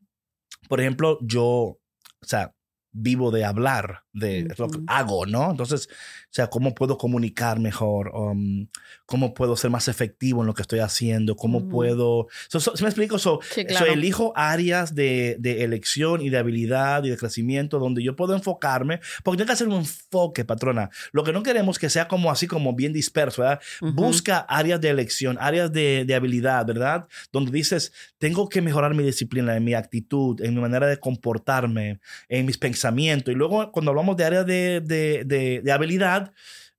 por 0.68 0.80
ejemplo, 0.80 1.18
yo, 1.22 1.44
o 1.44 1.78
sea, 2.22 2.54
vivo 2.92 3.30
de 3.30 3.44
hablar, 3.44 4.04
de 4.12 4.40
es 4.50 4.58
lo 4.58 4.68
que 4.70 4.78
hago, 4.86 5.26
¿no? 5.26 5.50
Entonces, 5.50 5.88
o 5.90 6.30
sea, 6.30 6.48
¿cómo 6.48 6.74
puedo 6.74 6.98
comunicar 6.98 7.60
mejor? 7.60 8.10
Um, 8.14 8.68
¿Cómo 9.10 9.32
puedo 9.32 9.56
ser 9.56 9.70
más 9.70 9.88
efectivo 9.88 10.42
en 10.42 10.46
lo 10.48 10.52
que 10.52 10.60
estoy 10.60 10.80
haciendo? 10.80 11.34
¿Cómo 11.34 11.60
Mm. 11.60 11.68
puedo...? 11.70 12.26
So, 12.48 12.60
so- 12.60 12.76
¿sí 12.76 12.82
me 12.82 12.90
explico? 12.90 13.18
So, 13.18 13.40
Sí, 13.50 13.62
so, 13.62 13.66
claro. 13.68 13.86
elijo 13.86 14.34
áreas 14.36 14.94
de, 14.94 15.36
de 15.38 15.64
elección 15.64 16.20
y 16.20 16.28
de 16.28 16.36
habilidad 16.36 17.02
y 17.04 17.08
de 17.08 17.16
crecimiento 17.16 17.78
donde 17.78 18.02
yo 18.02 18.14
puedo 18.16 18.34
enfocarme, 18.34 19.00
porque 19.24 19.38
tengo 19.38 19.46
que 19.46 19.52
hacer 19.54 19.66
un 19.68 19.76
enfoque, 19.76 20.44
patrona. 20.44 20.90
Lo 21.12 21.24
que 21.24 21.32
no 21.32 21.42
queremos 21.42 21.78
que 21.78 21.88
sea 21.88 22.06
como 22.06 22.30
así, 22.30 22.46
como 22.46 22.74
bien 22.74 22.92
disperso, 22.92 23.40
¿verdad? 23.40 23.60
Ujú. 23.80 23.92
Busca 23.94 24.40
áreas 24.40 24.78
de 24.78 24.90
elección, 24.90 25.38
áreas 25.40 25.72
de, 25.72 26.04
de 26.06 26.14
habilidad, 26.14 26.66
¿verdad? 26.66 27.06
Donde 27.32 27.50
dices, 27.50 27.94
tengo 28.18 28.50
que 28.50 28.60
mejorar 28.60 28.92
mi 28.94 29.04
disciplina, 29.04 29.56
en 29.56 29.64
mi 29.64 29.72
actitud, 29.72 30.38
en 30.42 30.54
mi 30.54 30.60
manera 30.60 30.86
de 30.86 30.98
comportarme, 31.00 31.98
en 32.28 32.44
mis 32.44 32.58
pensamientos. 32.58 33.32
Y 33.32 33.36
luego, 33.38 33.72
cuando 33.72 33.90
hablamos 33.90 34.18
de 34.18 34.24
áreas 34.24 34.44
de- 34.44 34.82
de 35.64 35.72
habilidad, 35.72 36.32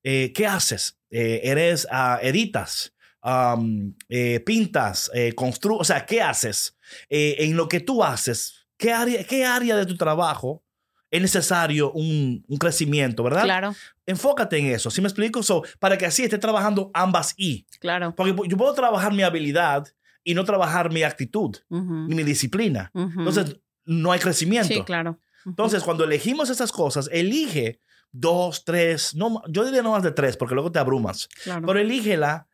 eh, 0.09 0.31
¿qué 0.33 0.45
haces? 0.47 0.97
Eh, 1.11 1.41
¿Eres, 1.43 1.87
ah, 1.91 2.19
editas? 2.21 2.93
um, 3.23 3.93
eh, 4.07 4.39
pintas, 4.39 5.11
eh, 5.13 5.33
constru, 5.33 5.75
o 5.77 5.83
sea, 5.83 6.05
¿qué 6.05 6.21
haces? 6.21 6.77
Eh, 7.09 7.35
en 7.39 7.57
lo 7.57 7.67
que 7.67 7.79
tú 7.81 8.01
haces, 8.03 8.65
¿qué 8.77 8.93
área, 8.93 9.23
qué 9.25 9.45
área 9.45 9.75
de 9.75 9.85
tu 9.85 9.97
trabajo 9.97 10.63
es 11.11 11.21
necesario 11.21 11.91
un, 11.91 12.45
un 12.47 12.57
crecimiento, 12.57 13.21
verdad? 13.23 13.43
Claro, 13.43 13.75
Enfócate 14.05 14.57
en 14.57 14.67
eso, 14.67 14.89
¿sí 14.89 15.01
me 15.01 15.07
explico? 15.07 15.43
So, 15.43 15.63
para 15.79 15.97
que 15.97 16.05
así 16.05 16.23
esté 16.23 16.37
trabajando 16.37 16.89
ambas 16.93 17.33
y. 17.37 17.65
claro. 17.79 18.15
Porque 18.15 18.33
yo 18.47 18.57
puedo 18.57 18.73
trabajar 18.73 19.13
mi 19.13 19.23
habilidad 19.23 19.85
y 20.23 20.33
no 20.33 20.43
trabajar 20.45 20.91
mi 20.91 21.03
actitud, 21.03 21.57
Ujú. 21.69 21.93
ni 22.07 22.15
mi 22.15 22.23
disciplina. 22.23 22.89
Ujú. 22.93 23.19
Entonces, 23.19 23.57
no 23.85 24.11
hay 24.13 24.19
crecimiento. 24.19 24.67
sí, 24.73 24.81
claro. 24.83 25.19
Entonces, 25.45 25.83
cuando 25.83 26.03
elegimos 26.03 26.49
esas 26.49 26.71
cosas, 26.71 27.09
elige 27.11 27.79
dos, 28.11 28.65
tres, 28.65 29.15
no, 29.15 29.41
yo 29.47 29.65
diría 29.65 29.81
no 29.81 29.91
más 29.91 30.03
de 30.03 30.11
tres, 30.11 30.37
porque 30.37 30.55
luego 30.55 30.71
te 30.71 30.79
abrumas. 30.79 31.27
Claro. 31.43 31.65
Pero 31.65 31.79
elígela 31.79 32.47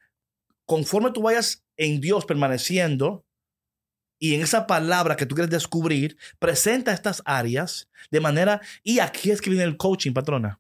conforme 0.65 1.12
tú 1.12 1.21
vayas 1.21 1.63
en 1.78 2.02
Dios 2.02 2.26
permaneciendo 2.26 3.26
y 4.17 4.34
en 4.34 4.41
esa 4.41 4.65
palabra 4.65 5.15
que 5.15 5.26
tú 5.26 5.36
quieres 5.36 5.52
descubrir, 5.52 6.17
presenta 6.39 6.93
estas 6.93 7.21
áreas 7.26 7.89
de 8.12 8.21
manera, 8.21 8.62
y 8.82 9.00
aquí 9.00 9.30
es 9.30 9.41
que 9.41 9.50
viene 9.50 9.65
el 9.65 9.78
coaching, 9.78 10.13
patrona. 10.13 10.60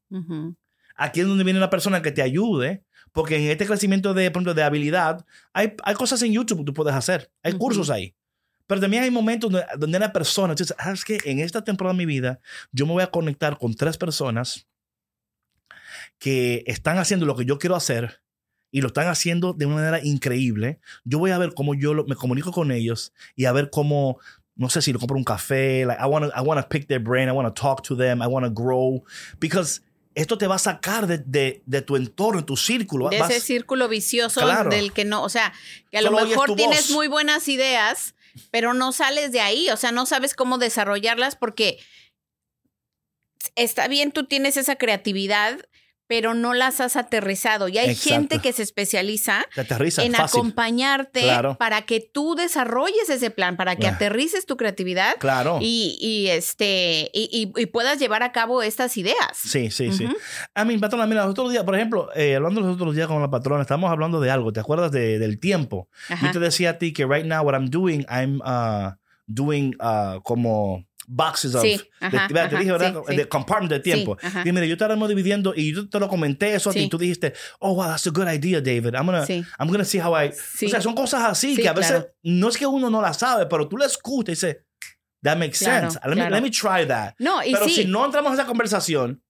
Aquí 0.95 1.21
es 1.21 1.27
donde 1.27 1.43
viene 1.43 1.59
la 1.59 1.69
persona 1.69 2.01
que 2.01 2.11
te 2.11 2.21
ayude, 2.21 2.83
porque 3.11 3.37
en 3.37 3.49
este 3.49 3.65
crecimiento 3.65 4.13
de, 4.13 4.29
por 4.29 4.41
ejemplo, 4.41 4.53
de 4.53 4.63
habilidad, 4.63 5.25
hay, 5.53 5.73
hay 5.83 5.95
cosas 5.95 6.21
en 6.21 6.33
YouTube 6.33 6.59
que 6.59 6.65
tú 6.65 6.73
puedes 6.73 6.93
hacer, 6.93 7.31
hay 7.43 7.53
cursos 7.53 7.89
ahí. 7.89 8.13
Pero 8.67 8.81
también 8.81 9.03
hay 9.03 9.11
momentos 9.11 9.51
donde, 9.51 9.65
donde 9.77 9.99
la 9.99 10.11
persona, 10.11 10.53
entonces, 10.53 10.75
¿sabes 10.79 11.05
que 11.05 11.19
En 11.25 11.39
esta 11.39 11.63
temporada 11.63 11.93
de 11.93 11.97
mi 11.97 12.05
vida, 12.05 12.39
yo 12.71 12.85
me 12.85 12.93
voy 12.93 13.03
a 13.03 13.07
conectar 13.11 13.57
con 13.57 13.73
tres 13.75 13.97
personas 13.97 14.67
que 16.19 16.63
están 16.67 16.97
haciendo 16.97 17.25
lo 17.25 17.35
que 17.35 17.45
yo 17.45 17.57
quiero 17.59 17.75
hacer 17.75 18.21
y 18.71 18.81
lo 18.81 18.87
están 18.87 19.07
haciendo 19.07 19.53
de 19.53 19.65
una 19.65 19.75
manera 19.75 19.99
increíble. 20.03 20.79
Yo 21.03 21.19
voy 21.19 21.31
a 21.31 21.37
ver 21.37 21.53
cómo 21.53 21.75
yo 21.75 21.93
lo- 21.93 22.05
me 22.05 22.15
comunico 22.15 22.51
con 22.51 22.71
ellos 22.71 23.13
y 23.35 23.45
a 23.45 23.51
ver 23.51 23.69
cómo, 23.69 24.19
no 24.55 24.69
sé 24.69 24.81
si 24.81 24.91
lo 24.91 24.99
compro 24.99 25.17
un 25.17 25.23
café, 25.23 25.85
like 25.85 26.01
I 26.01 26.05
want 26.07 26.25
to 26.25 26.31
I 26.37 26.41
wanna 26.45 26.67
pick 26.67 26.87
their 26.87 26.99
brain, 27.01 27.29
I 27.29 27.31
want 27.31 27.47
to 27.53 27.61
talk 27.61 27.83
to 27.83 27.95
them, 27.95 28.21
I 28.21 28.27
want 28.27 28.45
to 28.45 28.51
grow, 28.51 29.03
because 29.39 29.81
esto 30.13 30.37
te 30.37 30.47
va 30.47 30.55
a 30.55 30.59
sacar 30.59 31.07
de, 31.07 31.17
de, 31.19 31.61
de 31.65 31.81
tu 31.81 31.95
entorno, 31.95 32.39
de 32.41 32.45
tu 32.45 32.55
círculo. 32.57 33.09
de 33.09 33.19
Vas- 33.19 33.29
ese 33.31 33.41
círculo 33.41 33.87
vicioso 33.87 34.41
Claro. 34.41 34.69
del 34.69 34.91
que 34.93 35.05
no, 35.05 35.23
o 35.23 35.29
sea, 35.29 35.53
que 35.91 35.97
a 35.97 36.01
lo 36.01 36.07
Solo 36.07 36.17
oyes 36.19 36.29
mejor 36.31 36.55
tienes 36.55 36.87
voz. 36.87 36.91
muy 36.91 37.07
buenas 37.07 37.47
ideas, 37.49 38.15
pero 38.51 38.73
no 38.73 38.91
sales 38.91 39.31
de 39.31 39.41
ahí, 39.41 39.69
o 39.69 39.77
sea, 39.77 39.91
no 39.91 40.05
sabes 40.05 40.33
cómo 40.33 40.57
desarrollarlas 40.57 41.35
porque 41.35 41.79
está 43.55 43.87
bien, 43.87 44.11
tú 44.11 44.25
tienes 44.25 44.57
esa 44.57 44.75
creatividad, 44.75 45.59
pero 46.07 46.33
no 46.33 46.53
las 46.53 46.81
has 46.81 46.95
aterrizado. 46.95 47.67
Y 47.67 47.77
hay 47.77 47.89
Exacto. 47.89 48.09
gente 48.09 48.39
que 48.39 48.53
se 48.53 48.63
especializa 48.63 49.45
en 49.55 50.13
fácil. 50.13 50.39
acompañarte 50.39 51.21
Claro. 51.21 51.55
para 51.57 51.81
que 51.83 51.99
tú 51.99 52.35
desarrolles 52.35 53.09
ese 53.09 53.31
plan, 53.31 53.57
para 53.57 53.75
que 53.75 53.87
Ah. 53.87 53.91
aterrices 53.91 54.45
tu 54.45 54.57
creatividad 54.57 55.15
Claro. 55.19 55.59
y, 55.61 55.97
y, 55.99 56.27
este 56.29 57.09
y, 57.13 57.29
y- 57.55 57.61
y 57.61 57.65
puedas 57.67 57.99
llevar 57.99 58.23
a 58.23 58.31
cabo 58.31 58.61
estas 58.61 58.97
ideas. 58.97 59.15
Sí, 59.33 59.71
sí, 59.71 59.91
sí. 59.91 60.07
A 60.53 60.65
mí, 60.65 60.77
patrona, 60.77 61.07
mira, 61.07 61.21
los 61.23 61.31
otros 61.31 61.51
días, 61.51 61.63
por 61.63 61.75
ejemplo, 61.75 62.09
eh, 62.15 62.35
hablando 62.35 62.61
los 62.61 62.75
otros 62.75 62.95
días 62.95 63.07
con 63.07 63.21
la 63.21 63.29
patrona, 63.29 63.61
estábamos 63.61 63.91
hablando 63.91 64.19
de 64.21 64.29
algo, 64.31 64.53
¿te 64.53 64.59
acuerdas 64.59 64.91
de- 64.91 65.19
del 65.19 65.39
tiempo? 65.39 65.89
Ajá. 66.09 66.27
Yo 66.27 66.31
te 66.33 66.39
decía 66.39 66.71
a 66.71 66.77
ti 66.77 66.93
que 66.93 67.05
right 67.05 67.25
now 67.25 67.43
what 67.43 67.53
I'm 67.53 67.69
doing, 67.69 68.05
I'm, 68.09 68.41
uh, 68.41 68.91
doing 69.27 69.75
uh, 69.81 70.21
como 70.21 70.85
boxes 71.07 71.55
of 71.55 71.61
Sí, 71.61 71.77
de- 71.77 71.89
ajá, 71.99 72.27
¿verdad? 72.27 72.49
te 72.49 72.55
ajá, 72.55 72.59
dije, 72.59 72.71
¿verdad? 72.71 72.93
sí, 72.95 73.01
sí. 73.11 73.15
de 73.17 73.29
compartment 73.29 73.71
de 73.71 73.79
tiempo. 73.79 74.17
ajá. 74.21 74.43
y 74.45 74.51
mira, 74.51 74.65
yo 74.65 74.73
estábamos 74.73 75.07
dividiendo 75.09 75.53
y 75.55 75.73
yo 75.73 75.87
te 75.89 75.99
lo 75.99 76.07
comenté 76.07 76.53
eso 76.55 76.71
Sí. 76.71 76.79
y 76.79 76.89
tú 76.89 76.97
dijiste, 76.97 77.33
oh 77.59 77.75
wow, 77.75 77.85
that's 77.87 78.07
a 78.07 78.09
good 78.11 78.27
idea, 78.27 78.59
David. 78.61 78.93
I'm 78.95 79.05
gonna, 79.05 79.25
Sí. 79.25 79.43
I'm 79.59 79.67
gonna 79.69 79.85
see 79.85 79.99
how 79.99 80.13
I. 80.19 80.31
Sí. 80.33 80.65
O 80.65 80.69
sea, 80.69 80.81
son 80.81 80.95
cosas 80.95 81.21
así 81.23 81.55
Sí, 81.55 81.61
que 81.61 81.69
a 81.69 81.73
veces 81.73 81.91
claro. 81.91 82.07
no 82.23 82.49
es 82.49 82.57
que 82.57 82.65
uno 82.67 82.89
no 82.89 83.01
la 83.01 83.13
sabe, 83.13 83.45
pero 83.47 83.67
tú 83.67 83.77
la 83.77 83.85
escuchas 83.85 84.29
y 84.29 84.31
dices, 84.47 84.57
that 85.23 85.37
makes 85.37 85.59
Claro, 85.59 85.89
sense. 85.91 86.07
Let, 86.07 86.15
me, 86.15 86.29
let 86.29 86.41
me 86.41 86.49
try 86.51 86.85
that. 86.87 87.13
No, 87.19 87.43
y 87.43 87.51
Pero 87.51 87.65
sí. 87.65 87.75
si 87.75 87.85
no 87.85 88.05
entramos 88.05 88.29
en 88.33 88.39
esa 88.39 88.45
conversación 88.47 89.21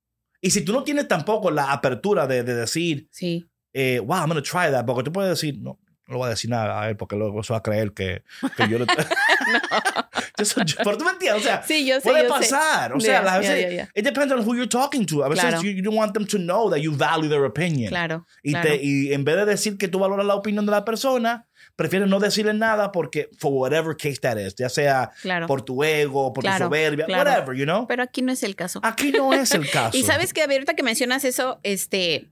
y 0.41 0.51
si 0.51 0.61
tú 0.61 0.73
no 0.73 0.83
tienes 0.83 1.07
tampoco 1.07 1.49
la 1.51 1.71
apertura 1.71 2.27
de, 2.27 2.43
de 2.43 2.53
decir, 2.55 3.07
Sí. 3.11 3.45
eh, 3.73 3.99
wow, 3.99 4.17
I'm 4.17 4.29
going 4.29 4.35
to 4.35 4.43
try 4.43 4.69
that, 4.71 4.85
porque 4.85 5.03
tú 5.03 5.11
puedes 5.11 5.29
decir, 5.29 5.57
no, 5.59 5.79
no 6.07 6.17
voy 6.17 6.27
a 6.27 6.29
decir 6.29 6.49
nada 6.49 6.81
a 6.81 6.89
él 6.89 6.97
porque 6.97 7.15
luego 7.15 7.41
se 7.43 7.53
va 7.53 7.59
a 7.59 7.63
creer 7.63 7.91
que, 7.93 8.23
que 8.57 8.67
yo 8.69 8.77
le... 8.79 8.85
Eso- 10.37 10.61
yo- 10.65 10.75
pero 10.83 10.97
tú 10.97 11.05
me 11.05 11.11
entiendes, 11.11 11.41
o 11.41 11.45
sea, 11.45 11.63
Sí, 11.63 11.85
yo 11.85 11.95
sé. 11.95 12.01
puede 12.09 12.23
yo 12.27 12.33
sé. 12.35 12.51
pasar. 12.51 12.93
O 12.93 12.99
sea, 12.99 13.19
a 13.19 13.39
veces, 13.39 13.87
it 13.95 14.03
depends 14.03 14.33
on 14.33 14.39
who 14.41 14.55
you're 14.55 14.67
talking 14.67 15.05
to. 15.05 15.23
A 15.23 15.29
veces 15.29 15.45
Claro. 15.45 15.61
you, 15.61 15.71
you 15.71 15.81
don't 15.83 15.97
want 15.97 16.13
them 16.13 16.25
to 16.27 16.37
know 16.37 16.69
that 16.69 16.79
you 16.79 16.91
value 16.95 17.29
their 17.29 17.43
opinion. 17.45 17.89
Claro. 17.89 18.25
Y, 18.43 18.51
claro. 18.51 18.69
te, 18.69 18.79
y 18.83 19.13
en 19.13 19.23
vez 19.23 19.35
de 19.37 19.45
decir 19.45 19.77
que 19.77 19.87
tú 19.87 19.99
valoras 19.99 20.25
la 20.25 20.35
opinión 20.35 20.65
de 20.65 20.71
la 20.71 20.83
persona, 20.85 21.45
prefieres 21.75 22.07
no 22.07 22.19
decirle 22.19 22.53
nada 22.53 22.91
porque, 22.91 23.29
for 23.37 23.51
whatever 23.51 23.95
case 23.97 24.17
that 24.21 24.37
is, 24.37 24.55
ya 24.55 24.69
sea 24.69 25.11
Claro. 25.21 25.47
por 25.47 25.61
tu 25.61 25.83
ego, 25.83 26.31
por 26.33 26.43
Claro, 26.43 26.57
tu 26.57 26.63
soberbia, 26.65 27.05
claro. 27.05 27.29
whatever, 27.29 27.55
you 27.57 27.65
know. 27.65 27.87
Pero 27.87 28.03
aquí 28.03 28.21
no 28.21 28.31
es 28.31 28.43
el 28.43 28.55
caso. 28.55 28.79
Aquí 28.83 29.11
no 29.11 29.33
es 29.33 29.53
el 29.53 29.69
caso. 29.71 29.97
Y 29.97 30.03
sabes 30.03 30.33
que 30.33 30.41
ahorita 30.43 30.73
que 30.75 30.83
mencionas 30.83 31.23
eso, 31.25 31.59
este, 31.63 32.27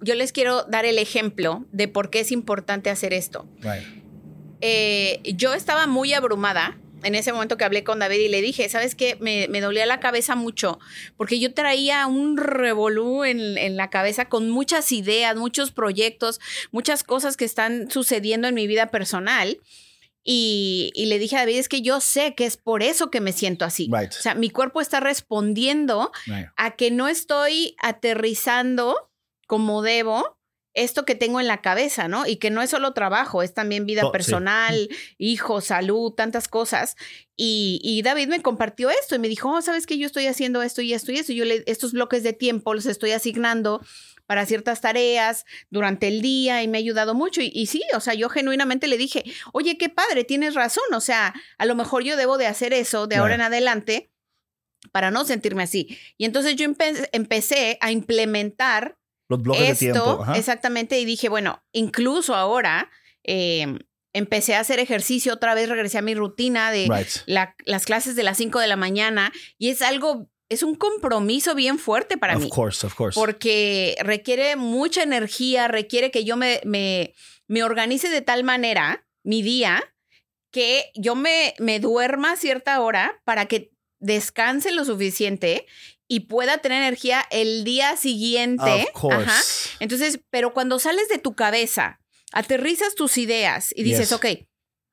yo 0.00 0.14
les 0.14 0.32
quiero 0.32 0.62
dar 0.64 0.84
el 0.84 0.98
ejemplo 0.98 1.64
de 1.72 1.88
por 1.88 2.10
qué 2.10 2.20
es 2.20 2.32
importante 2.32 2.90
hacer 2.90 3.12
esto. 3.12 3.46
Right. 3.60 3.84
Eh, 4.60 5.20
yo 5.36 5.54
estaba 5.54 5.86
muy 5.86 6.12
abrumada 6.14 6.78
en 7.04 7.14
ese 7.14 7.32
momento 7.32 7.56
que 7.56 7.64
hablé 7.64 7.84
con 7.84 8.00
David 8.00 8.18
y 8.18 8.28
le 8.28 8.40
dije, 8.42 8.68
¿sabes 8.68 8.96
qué? 8.96 9.16
Me, 9.20 9.46
me 9.48 9.60
dolía 9.60 9.86
la 9.86 10.00
cabeza 10.00 10.34
mucho 10.34 10.80
porque 11.16 11.38
yo 11.38 11.54
traía 11.54 12.04
un 12.08 12.36
revolú 12.36 13.22
en, 13.24 13.56
en 13.56 13.76
la 13.76 13.88
cabeza 13.88 14.28
con 14.28 14.50
muchas 14.50 14.90
ideas, 14.90 15.36
muchos 15.36 15.70
proyectos, 15.70 16.40
muchas 16.72 17.04
cosas 17.04 17.36
que 17.36 17.44
están 17.44 17.88
sucediendo 17.90 18.48
en 18.48 18.54
mi 18.56 18.66
vida 18.66 18.90
personal. 18.90 19.60
Y, 20.30 20.90
y 20.94 21.06
le 21.06 21.18
dije 21.20 21.36
a 21.36 21.40
David, 21.40 21.56
es 21.58 21.68
que 21.70 21.80
yo 21.80 22.00
sé 22.00 22.34
que 22.34 22.44
es 22.44 22.56
por 22.58 22.82
eso 22.82 23.10
que 23.10 23.20
me 23.20 23.32
siento 23.32 23.64
así. 23.64 23.88
Right. 23.90 24.10
O 24.10 24.20
sea, 24.20 24.34
mi 24.34 24.50
cuerpo 24.50 24.80
está 24.80 25.00
respondiendo 25.00 26.10
Right. 26.26 26.48
a 26.56 26.72
que 26.76 26.90
no 26.90 27.08
estoy 27.08 27.76
aterrizando 27.80 29.07
como 29.48 29.82
debo 29.82 30.38
esto 30.74 31.04
que 31.04 31.16
tengo 31.16 31.40
en 31.40 31.48
la 31.48 31.60
cabeza, 31.60 32.06
¿no? 32.06 32.24
Y 32.24 32.36
que 32.36 32.50
no 32.50 32.62
es 32.62 32.70
solo 32.70 32.92
trabajo, 32.92 33.42
es 33.42 33.52
también 33.52 33.84
vida 33.84 34.02
Oh, 34.04 34.08
sí. 34.08 34.12
personal, 34.12 34.88
hijos, 35.16 35.64
salud, 35.64 36.12
tantas 36.12 36.46
cosas. 36.46 36.94
Y, 37.34 37.80
y 37.82 38.02
David 38.02 38.28
me 38.28 38.42
compartió 38.42 38.88
esto 38.90 39.16
y 39.16 39.18
me 39.18 39.26
dijo, 39.28 39.50
oh, 39.50 39.60
¿sabes 39.60 39.86
qué? 39.86 39.98
Yo 39.98 40.06
estoy 40.06 40.28
haciendo 40.28 40.62
esto 40.62 40.80
y 40.80 40.92
esto 40.92 41.10
y 41.10 41.16
esto. 41.16 41.32
Yo 41.32 41.44
le, 41.44 41.64
estos 41.66 41.90
bloques 41.92 42.22
de 42.22 42.32
tiempo 42.32 42.74
los 42.74 42.86
estoy 42.86 43.10
asignando 43.10 43.84
para 44.26 44.44
ciertas 44.46 44.80
tareas 44.82 45.46
durante 45.70 46.06
el 46.06 46.20
día 46.20 46.62
y 46.62 46.68
me 46.68 46.78
ha 46.78 46.80
ayudado 46.80 47.14
mucho. 47.14 47.40
Y, 47.40 47.50
y 47.52 47.66
sí, 47.66 47.82
o 47.96 48.00
sea, 48.00 48.14
yo 48.14 48.28
genuinamente 48.28 48.86
le 48.86 48.98
dije, 48.98 49.24
oye, 49.52 49.78
qué 49.78 49.88
padre, 49.88 50.22
tienes 50.22 50.54
razón. 50.54 50.84
O 50.92 51.00
sea, 51.00 51.34
a 51.56 51.66
lo 51.66 51.74
mejor 51.74 52.04
yo 52.04 52.16
debo 52.16 52.38
de 52.38 52.46
hacer 52.46 52.72
eso 52.74 53.06
de 53.08 53.16
ahora 53.16 53.34
en 53.34 53.40
adelante 53.40 54.12
para 54.92 55.10
no 55.10 55.24
sentirme 55.24 55.62
así. 55.64 55.98
Y 56.18 56.24
entonces 56.26 56.54
yo 56.56 56.68
empe- 56.68 57.08
empecé 57.12 57.78
a 57.80 57.90
implementar 57.90 58.97
Los 59.28 59.42
bloques 59.42 59.62
esto 59.62 59.84
de 59.86 59.92
tiempo. 59.92 60.22
ajá. 60.22 60.38
exactamente 60.38 60.98
y 60.98 61.04
dije, 61.04 61.28
bueno, 61.28 61.62
incluso 61.72 62.34
ahora 62.34 62.90
eh, 63.24 63.66
empecé 64.14 64.54
a 64.54 64.60
hacer 64.60 64.78
ejercicio 64.80 65.34
otra 65.34 65.54
vez, 65.54 65.68
regresé 65.68 65.98
a 65.98 66.02
mi 66.02 66.14
rutina 66.14 66.70
de 66.72 66.88
Right. 66.88 67.08
la- 67.26 67.54
las 67.66 67.84
clases 67.84 68.16
de 68.16 68.22
las 68.22 68.38
5 68.38 68.58
de 68.58 68.66
la 68.66 68.76
mañana 68.76 69.32
y 69.58 69.68
es 69.68 69.82
algo, 69.82 70.30
es 70.48 70.62
un 70.62 70.74
compromiso 70.76 71.54
bien 71.54 71.78
fuerte 71.78 72.16
para 72.16 72.36
of 72.36 72.42
mí. 72.44 72.48
course, 72.48 72.86
of 72.86 72.94
course. 72.94 73.20
Porque 73.20 73.96
requiere 74.00 74.56
mucha 74.56 75.02
energía, 75.02 75.68
requiere 75.68 76.10
que 76.10 76.24
yo 76.24 76.36
me, 76.36 76.60
me, 76.64 77.12
me 77.46 77.62
organice 77.62 78.08
de 78.08 78.22
tal 78.22 78.44
manera 78.44 79.06
mi 79.22 79.42
día 79.42 79.82
que 80.50 80.90
yo 80.94 81.14
me, 81.14 81.54
me 81.58 81.78
duerma 81.80 82.32
a 82.32 82.36
cierta 82.36 82.80
hora 82.80 83.20
para 83.24 83.44
que 83.44 83.72
descanse 84.00 84.70
lo 84.72 84.86
suficiente 84.86 85.66
y 86.08 86.20
pueda 86.20 86.58
tener 86.58 86.82
energía 86.82 87.24
el 87.30 87.64
día 87.64 87.96
siguiente. 87.96 88.62
of 88.64 89.00
course. 89.00 89.22
Ajá. 89.30 89.40
Entonces, 89.80 90.20
pero 90.30 90.52
cuando 90.54 90.78
sales 90.78 91.08
de 91.08 91.18
tu 91.18 91.34
cabeza, 91.34 92.00
aterrizas 92.32 92.94
tus 92.94 93.18
ideas 93.18 93.68
y 93.74 93.82
dices, 93.82 94.08
Yes. 94.08 94.12
ok, 94.12 94.26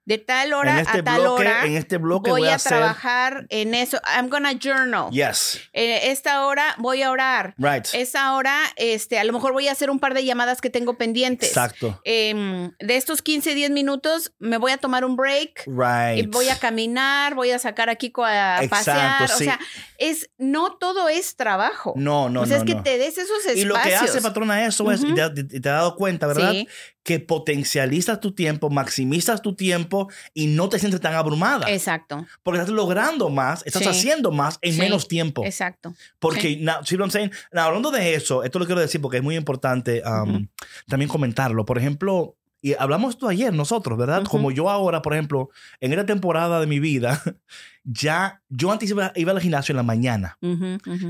de 0.05 0.19
tal 0.19 0.53
hora 0.53 0.73
en 0.73 0.79
este 0.79 0.99
a 0.99 1.03
tal 1.03 1.21
bloque, 1.21 1.41
hora 1.41 1.65
en 1.65 1.77
este 1.77 1.97
bloque 1.97 2.29
voy, 2.29 2.41
voy, 2.41 2.49
a, 2.49 2.55
hacer. 2.55 2.71
trabajar 2.71 3.47
en 3.49 3.73
eso. 3.73 3.99
I'm 4.05 4.29
gonna 4.29 4.53
journal. 4.53 5.09
Yes. 5.11 5.59
Eh, 5.73 6.11
esta 6.11 6.45
hora 6.45 6.75
voy 6.77 7.01
a 7.01 7.11
orar. 7.11 7.55
Right. 7.57 7.85
Esta 7.93 8.35
hora, 8.35 8.59
este, 8.75 9.17
a 9.17 9.23
lo 9.23 9.33
mejor 9.33 9.53
voy 9.53 9.67
a 9.67 9.71
hacer 9.71 9.89
un 9.89 9.99
par 9.99 10.13
de 10.13 10.23
llamadas 10.23 10.61
que 10.61 10.69
tengo 10.69 10.97
pendientes. 10.97 11.49
Exacto. 11.49 11.99
Em, 12.03 12.71
de 12.79 12.95
estos 12.97 13.21
15, 13.21 13.55
10 13.55 13.71
minutos, 13.71 14.33
me 14.39 14.57
voy 14.57 14.71
a 14.71 14.77
tomar 14.77 15.05
un 15.05 15.15
break. 15.15 15.63
Right. 15.65 16.23
y 16.23 16.27
voy 16.27 16.49
a 16.49 16.57
caminar, 16.57 17.33
voy 17.33 17.51
a 17.51 17.59
sacar 17.59 17.89
a 17.89 17.95
Kiko 17.95 18.23
a 18.23 18.63
Exacto, 18.63 18.69
pasear. 18.69 19.23
O 19.23 19.37
sea, 19.37 19.59
es, 19.97 20.29
no 20.37 20.77
todo 20.77 21.09
es 21.09 21.35
trabajo. 21.35 21.93
No, 21.95 22.29
no, 22.29 22.41
o 22.41 22.45
sea, 22.45 22.57
no. 22.57 22.63
es 22.63 22.75
que 22.75 22.81
te 22.81 22.97
des 22.97 23.17
esos 23.17 23.39
espacios. 23.39 23.57
Y 23.57 23.65
lo 23.65 23.75
que 23.75 23.95
hace, 23.95 24.21
patrona, 24.21 24.65
eso 24.65 24.91
es, 24.91 25.03
y 25.03 25.13
te, 25.13 25.23
y 25.55 25.59
te 25.59 25.69
has 25.69 25.77
dado 25.77 25.95
cuenta, 25.95 26.27
¿verdad? 26.27 26.51
Sí. 26.51 26.67
Que 27.05 27.19
potencializas 27.19 28.19
tu 28.19 28.33
tiempo, 28.33 28.69
maximizas 28.71 29.41
tu 29.43 29.55
tiempo 29.55 30.09
y 30.33 30.47
no 30.47 30.69
te 30.69 30.79
sientes 30.79 30.99
tan 30.99 31.13
abrumada. 31.13 31.69
Exacto, 31.71 32.25
Porque 32.41 32.59
estás 32.59 32.73
logrando 32.73 33.29
más, 33.29 33.61
estás 33.65 33.83
Sí. 33.83 33.89
haciendo 33.89 34.31
más 34.31 34.57
en 34.61 34.73
Sí. 34.73 34.79
menos 34.79 35.07
tiempo. 35.07 35.45
exacto. 35.45 35.93
Porque, 36.19 36.57
now, 36.57 36.83
see 36.83 36.95
what 36.97 37.05
I'm 37.05 37.11
saying? 37.11 37.31
Now, 37.53 37.65
hablando 37.65 37.91
de 37.91 38.15
eso, 38.15 38.43
esto 38.43 38.57
lo 38.57 38.65
quiero 38.65 38.81
decir 38.81 38.99
porque 39.01 39.17
es 39.17 39.23
muy 39.23 39.35
importante 39.35 40.01
um, 40.03 40.47
también 40.87 41.07
comentarlo. 41.07 41.63
Por 41.63 41.77
ejemplo, 41.77 42.35
y 42.69 42.75
hablamos 42.79 43.11
esto 43.15 43.27
ayer 43.27 43.53
nosotros, 43.53 43.97
¿verdad? 43.97 44.23
Como 44.23 44.49
yo 44.51 44.69
ahora, 44.69 45.01
por 45.01 45.13
ejemplo, 45.13 45.49
en 45.79 45.91
esta 45.93 46.05
temporada 46.05 46.59
de 46.59 46.67
mi 46.67 46.79
vida, 46.79 47.21
ya, 47.83 48.41
yo 48.49 48.71
antes 48.71 48.89
iba, 48.89 49.11
iba 49.15 49.31
al 49.31 49.39
gimnasio 49.39 49.73
en 49.73 49.77
la 49.77 49.83
mañana. 49.83 50.37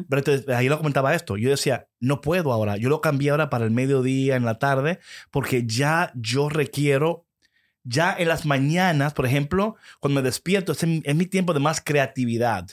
Pero 0.10 0.20
entonces, 0.20 0.49
ahí 0.49 0.68
lo 0.68 0.78
comentaba 0.78 1.14
esto. 1.16 1.38
Yo 1.38 1.49
decía, 1.49 1.88
no 1.99 2.22
puedo 2.22 2.51
ahora. 2.51 2.78
Yo 2.78 2.89
lo 2.89 2.99
cambié 3.01 3.30
ahora 3.32 3.49
para 3.49 3.66
el 3.66 3.72
mediodía, 3.72 4.36
en 4.36 4.45
la 4.45 4.60
tarde, 4.60 4.99
porque 5.32 5.64
ya 5.66 6.12
yo 6.16 6.49
requiero, 6.49 7.26
ya 7.84 8.16
en 8.18 8.28
las 8.28 8.45
mañanas, 8.45 9.14
por 9.14 9.26
ejemplo, 9.26 9.76
cuando 9.99 10.22
me 10.22 10.26
despierto, 10.26 10.72
es, 10.74 10.84
mi- 10.86 11.01
es 11.06 11.16
mi 11.16 11.26
tiempo 11.26 11.53
de 11.53 11.60
más 11.60 11.80
creatividad. 11.82 12.68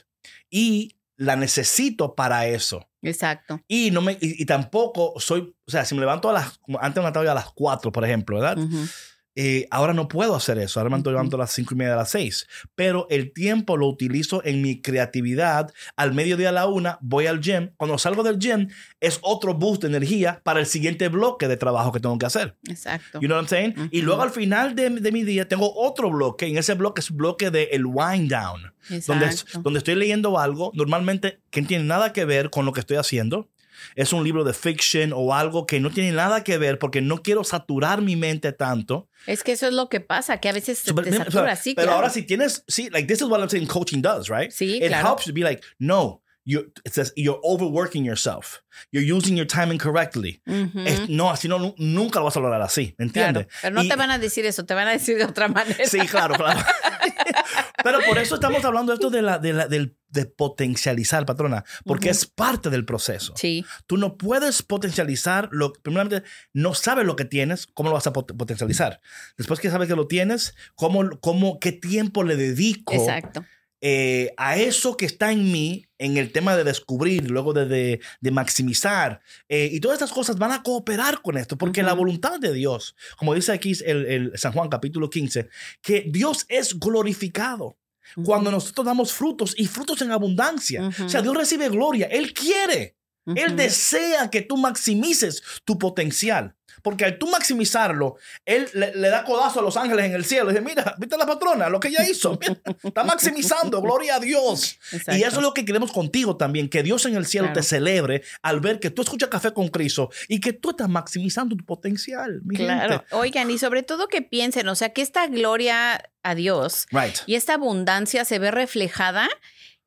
Y 0.50 0.96
la 1.16 1.36
necesito 1.36 2.14
para 2.14 2.46
eso. 2.46 2.88
Exacto. 3.02 3.60
Y, 3.68 3.90
no 3.90 4.00
me, 4.00 4.12
y, 4.12 4.42
y 4.42 4.46
tampoco 4.46 5.14
soy, 5.18 5.54
o 5.66 5.70
sea, 5.70 5.84
si 5.84 5.94
me 5.94 6.00
levanto 6.00 6.30
a 6.30 6.32
las, 6.32 6.60
antes 6.80 6.96
me 6.96 7.02
levantaba 7.02 7.24
yo 7.24 7.32
a 7.32 7.34
las 7.34 7.50
4, 7.50 7.92
por 7.92 8.04
ejemplo, 8.04 8.38
¿verdad? 8.38 8.58
Ujú. 8.58 8.86
Eh, 9.34 9.66
ahora 9.70 9.94
no 9.94 10.08
puedo 10.08 10.34
hacer 10.36 10.58
eso. 10.58 10.78
Ahora 10.78 10.90
me 10.90 11.00
Ujú. 11.00 11.10
levanto 11.10 11.36
a 11.36 11.40
las 11.40 11.52
5 11.52 11.74
y 11.74 11.76
media, 11.78 11.94
a 11.94 11.96
las 11.96 12.10
6. 12.10 12.46
Pero 12.74 13.06
el 13.08 13.32
tiempo 13.32 13.76
lo 13.78 13.86
utilizo 13.88 14.44
en 14.44 14.60
mi 14.60 14.82
creatividad. 14.82 15.72
Al 15.96 16.12
mediodía 16.12 16.50
a 16.50 16.52
la 16.52 16.66
una 16.66 16.98
voy 17.00 17.26
al 17.26 17.40
gym. 17.40 17.70
Cuando 17.76 17.96
salgo 17.98 18.22
del 18.22 18.38
gym 18.38 18.68
es 19.00 19.18
otro 19.22 19.54
boost 19.54 19.82
de 19.82 19.88
energía 19.88 20.40
para 20.44 20.60
el 20.60 20.66
siguiente 20.66 21.08
bloque 21.08 21.48
de 21.48 21.56
trabajo 21.56 21.92
que 21.92 22.00
tengo 22.00 22.18
que 22.18 22.26
hacer. 22.26 22.56
Exacto. 22.68 23.20
You 23.20 23.26
know 23.28 23.36
what 23.38 23.44
I'm 23.44 23.48
saying? 23.48 23.88
Y 23.90 24.02
luego 24.02 24.22
al 24.22 24.30
final 24.30 24.74
de, 24.74 24.90
de 24.90 25.12
mi 25.12 25.24
día 25.24 25.48
tengo 25.48 25.72
otro 25.74 26.10
bloque. 26.10 26.46
Y 26.48 26.52
en 26.52 26.58
ese 26.58 26.74
bloque 26.74 27.00
es 27.00 27.10
bloque 27.10 27.50
de 27.50 27.64
el 27.72 27.86
wind 27.86 28.30
down. 28.30 28.72
Donde, 29.06 29.26
Exacto. 29.26 29.60
donde 29.62 29.78
estoy 29.78 29.94
leyendo 29.94 30.38
algo 30.38 30.72
normalmente 30.74 31.40
que 31.50 31.62
no 31.62 31.68
tiene 31.68 31.84
nada 31.84 32.12
que 32.12 32.24
ver 32.24 32.50
con 32.50 32.66
lo 32.66 32.72
que 32.72 32.80
estoy 32.80 32.96
haciendo. 32.96 33.48
Es 33.94 34.12
un 34.12 34.24
libro 34.24 34.44
de 34.44 34.52
fiction 34.52 35.12
o 35.14 35.34
algo 35.34 35.66
que 35.66 35.80
no 35.80 35.90
tiene 35.90 36.12
nada 36.12 36.44
que 36.44 36.58
ver 36.58 36.78
porque 36.78 37.00
no 37.00 37.22
quiero 37.22 37.44
saturar 37.44 38.00
mi 38.02 38.16
mente 38.16 38.52
tanto. 38.52 39.08
Es 39.26 39.42
que 39.42 39.52
eso 39.52 39.66
es 39.66 39.72
lo 39.74 39.88
que 39.88 40.00
pasa, 40.00 40.38
que 40.38 40.48
a 40.48 40.52
veces 40.52 40.78
se 40.78 40.90
So, 40.90 40.94
te 40.94 41.02
pero- 41.10 41.24
satura, 41.24 41.56
sí, 41.56 41.74
pero 41.74 41.86
claro. 41.86 41.96
ahora 41.98 42.10
si 42.10 42.22
tienes, 42.22 42.64
sí, 42.68 42.88
like 42.90 43.06
this 43.06 43.20
is 43.22 43.28
what 43.28 43.40
I'm 43.40 43.48
saying 43.48 43.66
coaching 43.66 44.02
does, 44.02 44.28
right? 44.28 44.50
Sí, 44.50 44.76
It 44.82 44.88
claro. 44.88 45.08
helps 45.08 45.26
you 45.26 45.32
be 45.32 45.42
like, 45.42 45.62
no, 45.78 46.22
you, 46.44 46.72
it 46.84 46.92
says 46.92 47.12
you're 47.16 47.38
overworking 47.44 48.04
yourself. 48.04 48.62
You're 48.90 49.04
using 49.08 49.36
your 49.36 49.46
time 49.46 49.72
incorrectly. 49.72 50.42
Ujú. 50.46 50.80
Es- 50.86 51.08
no, 51.08 51.30
así 51.30 51.46
no, 51.46 51.58
nu- 51.60 51.74
nunca 51.78 52.18
lo 52.18 52.24
vas 52.24 52.36
a 52.36 52.40
lograr 52.40 52.60
así, 52.62 52.94
¿me 52.98 53.08
Claro, 53.10 53.28
entiendes? 53.40 53.54
pero 53.62 53.74
no 53.74 53.82
Y- 53.84 53.88
te 53.88 53.94
van 53.96 54.10
a 54.10 54.18
decir 54.18 54.44
eso, 54.46 54.64
te 54.64 54.74
van 54.74 54.88
a 54.88 54.92
decir 54.92 55.18
de 55.18 55.24
otra 55.24 55.46
manera. 55.48 55.86
Sí, 55.86 55.98
claro, 56.00 56.34
claro. 56.34 56.60
Pero 57.82 57.98
por 58.06 58.18
eso 58.18 58.34
estamos 58.36 58.64
hablando 58.64 58.92
de 58.92 58.94
esto 58.94 59.10
de, 59.10 59.22
la, 59.22 59.38
de, 59.38 59.52
la, 59.52 59.66
del- 59.68 59.96
de 60.08 60.26
potencializar, 60.26 61.24
patrona, 61.26 61.64
porque 61.84 62.08
Ujú. 62.10 62.18
es 62.18 62.26
parte 62.26 62.68
del 62.70 62.84
proceso. 62.84 63.32
Sí, 63.36 63.64
Tú 63.86 63.96
no 63.96 64.16
puedes 64.18 64.62
potencializar, 64.62 65.48
lo, 65.52 65.72
primeramente, 65.72 66.28
no 66.52 66.74
sabes 66.74 67.06
lo 67.06 67.16
que 67.16 67.24
tienes, 67.24 67.66
¿cómo 67.66 67.88
lo 67.88 67.94
vas 67.94 68.06
a 68.06 68.12
pot- 68.12 68.36
potencializar? 68.36 69.00
Después 69.38 69.58
que 69.60 69.70
sabes 69.70 69.88
que 69.88 69.96
lo 69.96 70.06
tienes, 70.06 70.54
¿cómo, 70.74 71.18
cómo, 71.20 71.58
¿qué 71.60 71.72
tiempo 71.72 72.24
le 72.24 72.36
dedico 72.36 72.92
exacto. 72.94 73.44
Eh, 73.84 74.32
a 74.36 74.56
eso 74.56 74.96
que 74.96 75.06
está 75.06 75.32
en 75.32 75.50
mí, 75.50 75.84
en 75.98 76.16
el 76.16 76.30
tema 76.30 76.56
de 76.56 76.62
descubrir, 76.62 77.28
luego 77.28 77.52
de, 77.52 77.66
de, 77.66 78.00
de 78.20 78.30
maximizar? 78.30 79.20
Eh, 79.48 79.68
y 79.72 79.80
todas 79.80 79.96
estas 79.96 80.12
cosas 80.12 80.38
van 80.38 80.52
a 80.52 80.62
cooperar 80.62 81.20
con 81.20 81.36
esto, 81.36 81.58
porque 81.58 81.82
la 81.82 81.92
voluntad 81.92 82.38
de 82.38 82.52
Dios, 82.52 82.94
como 83.16 83.34
dice 83.34 83.50
aquí 83.50 83.72
el, 83.84 84.06
el 84.06 84.38
San 84.38 84.52
Juan 84.52 84.68
capítulo 84.68 85.10
15, 85.10 85.48
que 85.82 86.06
Dios 86.08 86.46
es 86.48 86.78
glorificado 86.78 87.76
Cuando 88.24 88.50
nosotros 88.50 88.86
damos 88.86 89.12
frutos 89.12 89.54
y 89.56 89.66
frutos 89.66 90.00
en 90.02 90.12
abundancia. 90.12 90.90
O 91.04 91.08
sea, 91.08 91.22
Dios 91.22 91.36
recibe 91.36 91.68
gloria. 91.68 92.06
Él 92.06 92.32
quiere. 92.32 92.96
Él 93.26 93.56
desea 93.56 94.30
que 94.30 94.42
tú 94.42 94.56
maximices 94.56 95.42
tu 95.64 95.78
potencial. 95.78 96.54
Porque 96.82 97.04
al 97.04 97.18
tú 97.18 97.28
maximizarlo, 97.28 98.16
él 98.44 98.68
le, 98.72 99.08
da 99.08 99.24
codazo 99.24 99.60
a 99.60 99.62
los 99.62 99.76
ángeles 99.76 100.06
en 100.06 100.14
el 100.14 100.24
cielo. 100.24 100.50
Y 100.50 100.54
dice, 100.54 100.64
mira, 100.64 100.94
viste 100.98 101.16
la 101.16 101.26
patrona, 101.26 101.68
lo 101.68 101.80
que 101.80 101.88
ella 101.88 102.08
hizo. 102.08 102.38
está 102.82 103.04
maximizando, 103.04 103.80
gloria 103.82 104.16
a 104.16 104.20
Dios. 104.20 104.78
Y 105.08 105.22
eso 105.22 105.36
es 105.36 105.42
lo 105.42 105.54
que 105.54 105.64
queremos 105.64 105.92
contigo 105.92 106.36
también, 106.36 106.68
que 106.68 106.82
Dios 106.82 107.04
en 107.06 107.16
el 107.16 107.26
cielo 107.26 107.52
te 107.52 107.62
celebre 107.62 108.22
al 108.42 108.60
ver 108.60 108.80
que 108.80 108.90
tú 108.90 109.02
escuchas 109.02 109.28
Café 109.28 109.52
con 109.52 109.68
Cristo 109.68 110.10
y 110.28 110.40
que 110.40 110.52
tú 110.52 110.70
estás 110.70 110.88
maximizando 110.88 111.56
tu 111.56 111.64
potencial. 111.64 112.42
claro. 112.54 113.04
Oigan, 113.10 113.50
y 113.50 113.58
sobre 113.58 113.82
todo 113.82 114.08
que 114.08 114.22
piensen, 114.22 114.68
o 114.68 114.74
sea, 114.74 114.92
que 114.92 115.02
esta 115.02 115.26
gloria 115.26 116.10
a 116.22 116.34
Dios 116.34 116.86
y 117.26 117.34
esta 117.34 117.54
abundancia 117.54 118.24
se 118.24 118.38
ve 118.38 118.50
reflejada 118.50 119.28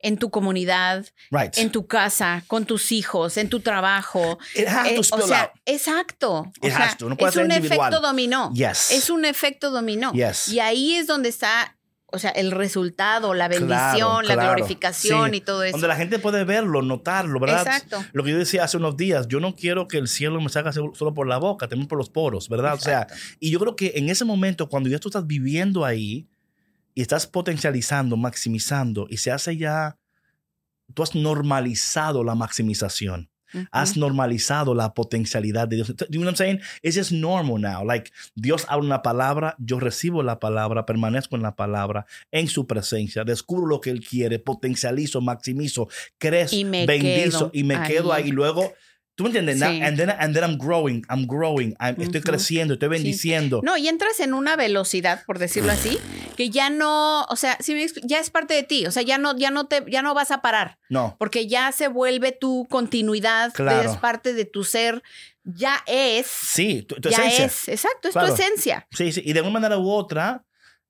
en 0.06 0.18
tu 0.18 0.30
comunidad, 0.30 1.04
en 1.56 1.72
tu 1.72 1.88
casa, 1.88 2.44
con 2.46 2.64
tus 2.64 2.92
hijos, 2.92 3.36
en 3.38 3.48
tu 3.48 3.58
trabajo. 3.58 4.38
Eh, 4.54 4.64
o 5.10 5.20
sea, 5.20 5.52
exacto. 5.64 6.52
es 6.62 7.36
un 7.36 7.50
efecto 7.50 8.00
dominó. 8.00 8.52
Es 8.54 9.10
un 9.10 9.24
efecto 9.24 9.72
dominó. 9.72 10.12
Y 10.14 10.60
ahí 10.60 10.94
es 10.94 11.08
donde 11.08 11.28
está, 11.28 11.76
o 12.06 12.20
sea, 12.20 12.30
el 12.30 12.52
resultado, 12.52 13.34
la 13.34 13.48
bendición, 13.48 14.28
la 14.28 14.36
glorificación 14.36 15.34
y 15.34 15.40
todo 15.40 15.64
eso. 15.64 15.72
Donde 15.72 15.88
la 15.88 15.96
gente 15.96 16.20
puede 16.20 16.44
verlo, 16.44 16.82
notarlo, 16.82 17.40
¿verdad? 17.40 17.66
Exacto. 17.66 18.04
Lo 18.12 18.22
que 18.22 18.30
yo 18.30 18.38
decía 18.38 18.62
hace 18.62 18.76
unos 18.76 18.96
días, 18.96 19.26
yo 19.26 19.40
no 19.40 19.56
quiero 19.56 19.88
que 19.88 19.98
el 19.98 20.06
cielo 20.06 20.40
me 20.40 20.50
salga 20.50 20.72
solo 20.72 21.14
por 21.14 21.26
la 21.26 21.38
boca, 21.38 21.66
también 21.66 21.88
por 21.88 21.98
los 21.98 22.10
poros, 22.10 22.48
¿verdad? 22.48 22.74
O 22.74 22.78
sea, 22.78 23.08
y 23.40 23.50
yo 23.50 23.58
creo 23.58 23.74
que 23.74 23.94
en 23.96 24.08
ese 24.08 24.24
momento, 24.24 24.68
cuando 24.68 24.88
ya 24.88 25.00
tú 25.00 25.08
estás 25.08 25.26
viviendo 25.26 25.84
ahí, 25.84 26.28
y 26.96 27.02
estás 27.02 27.26
potencializando, 27.26 28.16
maximizando 28.16 29.06
y 29.10 29.18
se 29.18 29.30
hace 29.30 29.58
ya, 29.58 29.98
tú 30.94 31.02
has 31.02 31.14
normalizado 31.14 32.24
la 32.24 32.34
maximización. 32.34 33.30
Has 33.70 33.96
normalizado 33.96 34.74
la 34.74 34.92
potencialidad 34.92 35.68
de 35.68 35.76
Dios. 35.76 35.88
You 35.88 35.94
know 35.94 36.22
what 36.22 36.28
I'm 36.30 36.36
saying? 36.36 36.60
It's 36.82 36.96
just 36.96 37.12
normal 37.12 37.60
now. 37.60 37.84
Like, 37.84 38.10
Dios 38.34 38.66
habla 38.68 38.86
una 38.86 39.02
palabra, 39.02 39.54
yo 39.58 39.78
recibo 39.78 40.22
la 40.22 40.40
palabra, 40.40 40.84
permanezco 40.84 41.36
en 41.36 41.42
la 41.42 41.54
palabra, 41.54 42.06
en 42.32 42.48
su 42.48 42.66
presencia, 42.66 43.24
descubro 43.24 43.66
lo 43.66 43.80
que 43.80 43.90
Él 43.90 44.04
quiere, 44.04 44.38
potencializo, 44.38 45.20
maximizo, 45.20 45.88
crezco, 46.18 46.56
bendizo 46.86 47.50
y 47.52 47.62
me 47.64 47.80
quedo 47.82 48.12
ahí. 48.12 48.28
Y 48.28 48.32
luego 48.32 48.74
¿Tú 49.16 49.24
me 49.24 49.30
entiendes? 49.30 49.62
And, 49.62 49.96
then, 49.96 50.10
and 50.10 50.34
then 50.34 50.44
I'm 50.44 50.58
growing, 50.58 51.02
I'm 51.08 51.26
growing, 51.26 51.74
estoy 51.80 52.20
creciendo, 52.20 52.74
estoy 52.74 52.90
bendiciendo. 52.90 53.62
No, 53.62 53.78
y 53.78 53.88
entras 53.88 54.20
en 54.20 54.34
una 54.34 54.56
velocidad, 54.56 55.24
por 55.24 55.38
decirlo 55.38 55.72
así, 55.72 55.98
que 56.36 56.50
ya 56.50 56.68
no, 56.68 57.24
o 57.24 57.34
sea, 57.36 57.56
ya 58.04 58.20
es 58.20 58.28
parte 58.28 58.52
de 58.52 58.62
ti, 58.62 58.86
o 58.86 58.90
sea, 58.90 59.02
ya 59.02 59.16
no, 59.16 59.34
ya 59.38 59.50
no 59.50 59.68
te, 59.68 59.82
ya 59.88 60.02
no 60.02 60.12
vas 60.12 60.30
a 60.32 60.42
parar. 60.42 60.78
No. 60.90 61.16
Porque 61.18 61.46
ya 61.46 61.72
se 61.72 61.88
vuelve 61.88 62.32
tu 62.32 62.66
continuidad, 62.68 63.58
es 63.58 63.96
parte 63.96 64.34
de 64.34 64.44
tu 64.44 64.64
ser, 64.64 65.02
ya 65.44 65.82
es. 65.86 66.26
Sí, 66.26 66.82
tu, 66.82 66.96
ya 67.08 67.26
es, 67.26 67.68
exacto, 67.68 68.08
es 68.08 68.14
tu 68.14 68.20
esencia. 68.20 68.86
Sí, 68.90 69.12
sí, 69.12 69.22
y 69.24 69.32
de 69.32 69.40
una 69.40 69.50
manera 69.50 69.78
u 69.78 69.88
otra, 69.88 70.44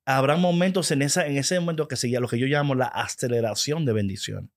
habrá 0.05 0.35
momentos 0.35 0.91
en, 0.91 1.01
esa, 1.01 1.25
en 1.25 1.37
ese 1.37 1.57
momento 1.61 1.87
que 1.87 1.95
sería 1.95 2.19
lo 2.19 2.27
que 2.27 2.39
yo 2.39 2.47
llamo 2.47 2.75
la 2.75 2.87
aceleración 2.87 3.85
de 3.85 3.93
bendición 3.93 4.51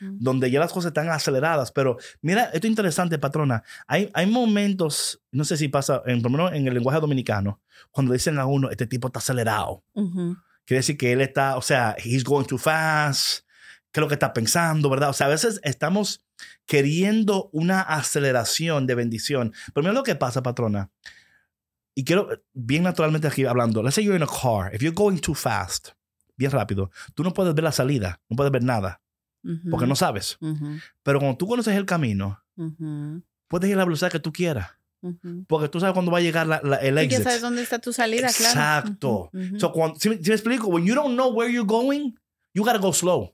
donde 0.00 0.50
ya 0.50 0.60
las 0.60 0.72
cosas 0.72 0.90
están 0.90 1.08
aceleradas. 1.08 1.72
Pero 1.72 1.96
mira, 2.22 2.44
esto 2.46 2.66
es 2.66 2.70
interesante, 2.70 3.18
patrona. 3.18 3.62
Hay, 3.86 4.10
hay 4.14 4.26
momentos, 4.26 5.22
no 5.32 5.44
sé 5.44 5.56
si 5.56 5.68
pasa, 5.68 6.02
en, 6.06 6.22
por 6.22 6.30
menos 6.30 6.52
en 6.52 6.66
el 6.66 6.74
lenguaje 6.74 7.00
dominicano, 7.00 7.60
cuando 7.90 8.12
dicen 8.12 8.38
a 8.38 8.46
uno, 8.46 8.70
este 8.70 8.86
tipo 8.86 9.08
está 9.08 9.18
acelerado. 9.18 9.84
Quiere 10.64 10.78
decir 10.78 10.96
que 10.96 11.12
él 11.12 11.20
está, 11.20 11.56
o 11.56 11.62
sea, 11.62 11.96
he's 12.02 12.24
going 12.24 12.44
too 12.44 12.58
fast. 12.58 13.44
¿Qué 13.90 14.00
es 14.00 14.02
lo 14.02 14.08
que 14.08 14.14
está 14.14 14.32
pensando, 14.32 14.90
verdad? 14.90 15.10
O 15.10 15.12
sea, 15.12 15.28
a 15.28 15.30
veces 15.30 15.60
estamos 15.62 16.24
queriendo 16.66 17.48
una 17.52 17.80
aceleración 17.80 18.86
de 18.86 18.96
bendición. 18.96 19.52
Pero 19.72 19.82
mira 19.82 19.92
lo 19.92 20.02
que 20.02 20.16
pasa, 20.16 20.42
patrona. 20.42 20.90
Y 21.94 22.04
quiero, 22.04 22.28
bien 22.52 22.82
naturalmente 22.82 23.28
aquí 23.28 23.44
hablando, 23.44 23.82
let's 23.82 23.94
say 23.94 24.04
you're 24.04 24.16
in 24.16 24.24
a 24.24 24.26
car, 24.26 24.74
if 24.74 24.82
you're 24.82 24.94
going 24.94 25.18
too 25.18 25.34
fast, 25.34 25.90
bien 26.36 26.50
rápido, 26.50 26.90
tú 27.14 27.22
no 27.22 27.32
puedes 27.32 27.54
ver 27.54 27.62
la 27.62 27.70
salida, 27.70 28.20
no 28.28 28.34
puedes 28.34 28.50
ver 28.50 28.64
nada 28.64 29.03
porque 29.70 29.86
no 29.86 29.96
sabes. 29.96 30.38
Pero 31.02 31.18
cuando 31.18 31.36
tú 31.36 31.46
conoces 31.46 31.76
el 31.76 31.86
camino, 31.86 32.42
puedes 33.48 33.68
ir 33.68 33.74
a 33.74 33.78
la 33.78 33.84
velocidad 33.84 34.10
que 34.10 34.20
tú 34.20 34.32
quieras. 34.32 34.70
Porque 35.46 35.68
tú 35.68 35.80
sabes 35.80 35.92
cuándo 35.92 36.10
va 36.10 36.18
a 36.18 36.22
llegar 36.22 36.46
la, 36.46 36.56
el 36.76 36.96
exit. 36.98 37.20
Y 37.20 37.22
sabes 37.22 37.42
dónde 37.42 37.62
está 37.62 37.78
tu 37.78 37.92
salida, 37.92 38.28
Exacto. 38.28 39.30
claro. 39.32 39.94
si, 39.98 40.08
me 40.08 40.14
explico, 40.16 40.68
when 40.68 40.86
you 40.86 40.94
don't 40.94 41.14
know 41.14 41.30
where 41.30 41.52
you're 41.52 41.66
going, 41.66 42.14
you 42.54 42.64
gotta 42.64 42.78
go 42.78 42.92
slow. 42.92 43.33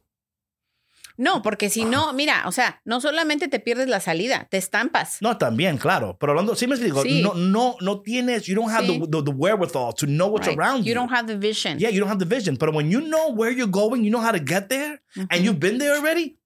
No, 1.21 1.43
porque 1.43 1.68
si 1.68 1.85
no, 1.85 2.14
mira, 2.14 2.45
o 2.47 2.53
sea, 2.53 2.81
no 2.87 2.99
solamente 3.03 3.47
te 3.47 3.61
pierdes 3.61 3.89
la 3.89 4.01
salida, 4.01 4.49
te 4.51 4.57
estampas. 4.57 5.18
No, 5.21 5.37
también, 5.37 5.77
claro. 5.77 6.16
Pero 6.18 6.33
hablando, 6.33 6.57
sí 6.57 6.66
me 6.66 6.77
explico, 6.77 7.05
no, 7.05 7.35
no, 7.35 7.77
no 7.83 8.01
tienes, 8.01 8.47
you 8.47 8.55
don't 8.55 8.71
have 8.71 8.87
the, 8.87 8.99
the, 9.23 9.31
wherewithal 9.31 9.93
to 9.93 10.07
know 10.07 10.29
what's 10.29 10.49
around 10.49 10.83
you. 10.83 10.89
You 10.89 10.95
don't 10.95 11.12
have 11.12 11.27
the 11.27 11.37
vision. 11.37 11.79
Yeah, 11.79 11.91
you 11.91 12.01
don't 12.01 12.09
have 12.09 12.18
the 12.18 12.25
vision. 12.25 12.57
Pero 12.57 12.73
when 12.73 12.91
you 12.91 13.03
know 13.03 13.35
where 13.35 13.55
you're 13.55 13.71
going, 13.71 14.03
you 14.03 14.11
know 14.11 14.23
how 14.23 14.33
to 14.33 14.43
get 14.43 14.71
there, 14.71 15.03
and 15.29 15.45
you've 15.45 15.61
been 15.61 15.77
there 15.77 15.95
already, 15.95 16.39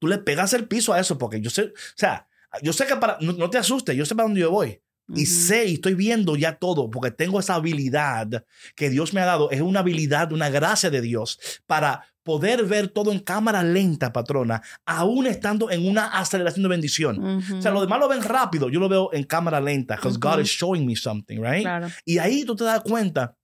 tú 0.00 0.08
le 0.08 0.18
pegas 0.18 0.52
el 0.52 0.66
piso 0.66 0.92
a 0.92 0.98
eso, 0.98 1.16
porque 1.16 1.40
yo 1.40 1.50
sé, 1.50 1.66
o 1.66 1.72
sea, 1.94 2.26
yo 2.60 2.72
sé 2.72 2.88
que 2.88 2.96
para, 2.96 3.18
no, 3.20 3.48
te 3.48 3.58
asustes, 3.58 3.94
yo 3.94 4.04
sé 4.04 4.16
para 4.16 4.24
dónde 4.26 4.40
yo 4.40 4.50
voy. 4.50 4.80
Y 5.14 5.26
sé 5.26 5.64
y 5.66 5.74
estoy 5.74 5.94
viendo 5.94 6.36
ya 6.36 6.56
todo 6.56 6.90
porque 6.90 7.10
tengo 7.10 7.40
esa 7.40 7.54
habilidad 7.54 8.44
que 8.74 8.90
Dios 8.90 9.14
me 9.14 9.22
ha 9.22 9.24
dado. 9.24 9.50
Es 9.50 9.62
una 9.62 9.80
habilidad, 9.80 10.32
una 10.32 10.50
gracia 10.50 10.90
de 10.90 11.00
Dios 11.00 11.38
para 11.66 12.04
poder 12.28 12.62
ver 12.66 12.88
todo 12.88 13.10
en 13.10 13.20
cámara 13.20 13.62
lenta, 13.62 14.12
patrona, 14.12 14.60
aún 14.84 15.26
estando 15.26 15.70
en 15.70 15.88
una 15.88 16.08
aceleración 16.08 16.62
de 16.64 16.68
bendición. 16.68 17.40
O 17.56 17.62
sea, 17.62 17.70
lo 17.70 17.80
demás 17.80 17.98
lo 18.00 18.06
ven 18.06 18.22
rápido, 18.22 18.68
yo 18.68 18.80
lo 18.80 18.88
veo 18.90 19.08
en 19.14 19.24
cámara 19.24 19.62
lenta, 19.62 19.96
because 19.96 20.18
God 20.20 20.40
is 20.40 20.48
showing 20.48 20.84
me 20.84 20.94
something, 20.94 21.40
right? 21.40 21.66
Y 22.04 22.18
ahí 22.18 22.44
tú 22.44 22.54
te 22.54 22.64
das 22.64 22.82
cuenta 22.82 23.34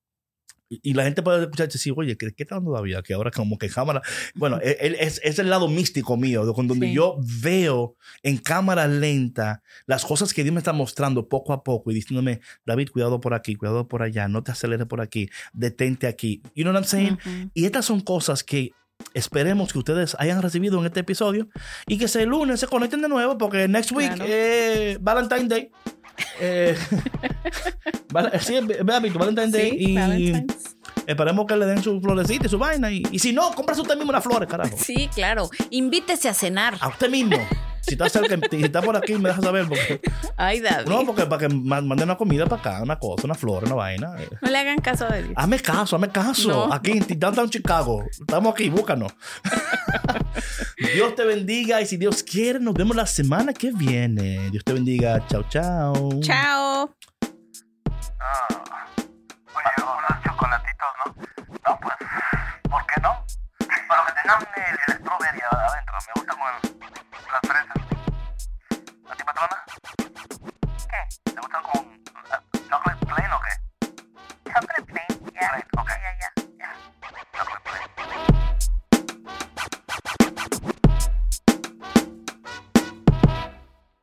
y, 0.68 0.94
la 0.94 1.04
gente 1.04 1.22
puede 1.22 1.42
escuchar 1.42 1.68
y 1.68 1.72
decir, 1.72 1.92
oye, 1.96 2.16
¿qué, 2.16 2.32
está 2.36 2.56
dando 2.56 2.70
todavía? 2.70 3.02
Que 3.02 3.14
ahora 3.14 3.30
como 3.30 3.58
que 3.58 3.68
cámara... 3.68 4.02
Bueno, 4.34 4.58
e, 4.62 4.96
es, 5.00 5.20
es, 5.22 5.38
el 5.38 5.50
lado 5.50 5.68
místico 5.68 6.16
mío, 6.16 6.44
donde 6.44 6.92
yo 6.92 7.18
veo 7.42 7.96
en 8.22 8.38
cámara 8.38 8.86
lenta 8.86 9.62
las 9.86 10.04
cosas 10.04 10.32
que 10.32 10.42
Dios 10.42 10.52
me 10.54 10.60
está 10.60 10.72
mostrando 10.72 11.28
poco 11.28 11.52
a 11.52 11.62
poco 11.62 11.90
y 11.90 11.94
diciéndome, 11.94 12.40
David, 12.64 12.90
cuidado 12.90 13.20
por 13.20 13.34
aquí, 13.34 13.54
cuidado 13.54 13.88
por 13.88 14.02
allá, 14.02 14.28
no 14.28 14.42
te 14.42 14.52
aceleres 14.52 14.86
por 14.86 15.00
aquí, 15.00 15.28
detente 15.52 16.06
aquí. 16.06 16.42
You 16.54 16.64
know 16.64 16.72
what 16.72 16.80
I'm 16.80 16.88
saying? 16.88 17.18
Y 17.54 17.66
estas 17.66 17.84
son 17.84 18.00
cosas 18.00 18.42
que 18.42 18.72
esperemos 19.12 19.72
que 19.72 19.78
ustedes 19.78 20.16
hayan 20.18 20.40
recibido 20.40 20.78
en 20.80 20.86
este 20.86 21.00
episodio 21.00 21.48
y 21.86 21.98
que 21.98 22.06
ese 22.06 22.24
lunes 22.26 22.60
se 22.60 22.66
conecten 22.66 23.02
de 23.02 23.08
nuevo 23.08 23.36
porque 23.38 23.68
next 23.68 23.92
week 23.92 24.12
es 24.20 25.02
Valentine's 25.02 25.48
Day. 25.48 25.70
Eh, 26.40 26.76
sí, 28.40 28.58
Valentine's 28.82 29.52
Day. 29.52 29.76
y 29.78 30.46
esperemos 31.06 31.46
que 31.46 31.56
le 31.56 31.66
den 31.66 31.82
su 31.82 32.00
florecita 32.00 32.46
y 32.46 32.48
su 32.48 32.58
vaina. 32.58 32.90
Y, 32.90 33.02
y 33.10 33.18
si 33.18 33.32
no, 33.32 33.52
compra 33.54 33.74
usted 33.80 33.96
mismo 33.96 34.12
las 34.12 34.22
flores, 34.24 34.48
carajo. 34.48 34.76
Sí, 34.78 35.08
claro. 35.14 35.50
Invítese 35.70 36.28
a 36.28 36.34
cenar. 36.34 36.76
A 36.80 36.88
usted 36.88 37.10
mismo. 37.10 37.36
Si 37.86 37.92
está, 37.92 38.08
cerca, 38.08 38.36
si 38.50 38.64
está 38.64 38.80
por 38.80 38.96
aquí, 38.96 39.14
me 39.14 39.28
deja 39.28 39.42
saber. 39.42 39.68
Porque, 39.68 40.00
Ay, 40.36 40.60
David. 40.60 40.88
No, 40.88 41.04
porque 41.04 41.26
para 41.26 41.46
que 41.46 41.54
manden 41.54 42.04
una 42.04 42.16
comida 42.16 42.46
para 42.46 42.60
acá, 42.60 42.82
una 42.82 42.98
cosa, 42.98 43.26
una 43.26 43.34
flor, 43.34 43.64
una 43.64 43.74
vaina. 43.74 44.14
No 44.40 44.50
le 44.50 44.58
hagan 44.58 44.78
caso 44.78 45.04
a 45.04 45.08
David. 45.10 45.32
Hazme 45.36 45.60
caso, 45.60 45.96
hazme 45.96 46.08
caso. 46.08 46.72
Aquí 46.72 46.92
en 46.92 47.06
Downtown 47.18 47.50
Chicago. 47.50 48.04
Estamos 48.10 48.54
aquí, 48.54 48.70
búscanos. 48.70 49.12
Dios 50.94 51.14
te 51.14 51.24
bendiga 51.24 51.80
y 51.80 51.86
si 51.86 51.96
Dios 51.96 52.22
quiere, 52.22 52.58
nos 52.58 52.74
vemos 52.74 52.96
la 52.96 53.06
semana 53.06 53.52
que 53.52 53.70
viene. 53.72 54.50
Dios 54.50 54.64
te 54.64 54.72
bendiga. 54.72 55.24
Chao, 55.26 55.44
chao. 55.48 56.20
Chao. 56.20 56.94
Ah, 58.20 58.48
oye, 59.54 59.70
unos 59.82 60.24
chocolatitos, 60.24 60.88
¿no? 61.04 61.14
No, 61.66 61.80
pues, 61.80 61.94
¿por 62.62 62.86
qué 62.86 63.00
no? 63.02 63.24
Para 63.88 64.06
que 64.06 64.12
tengan 64.22 64.46
el, 64.56 64.78
el 64.86 64.98
strawberry 64.98 65.40
adentro. 65.50 65.98
Me 66.06 66.12
gusta 66.14 66.32
con 66.34 66.46
las 67.32 67.40
fresas. 67.46 67.76
¿A 69.10 69.14
ti, 69.16 69.24
patrona? 69.24 69.64
¿Qué? 70.90 71.32
¿Te 71.32 71.40
gustan 71.40 71.62
con 71.62 71.80
uh, 71.80 72.68
chocolate 72.68 73.06
plain 73.06 73.32
o 73.32 73.40
qué? 73.40 73.52
Chocolate 74.52 74.82
plain, 74.82 75.32
ya. 75.32 75.40
Yeah. 75.40 75.66
Okay. 75.78 75.98
Ya, 76.02 76.12
ya. 76.20 76.33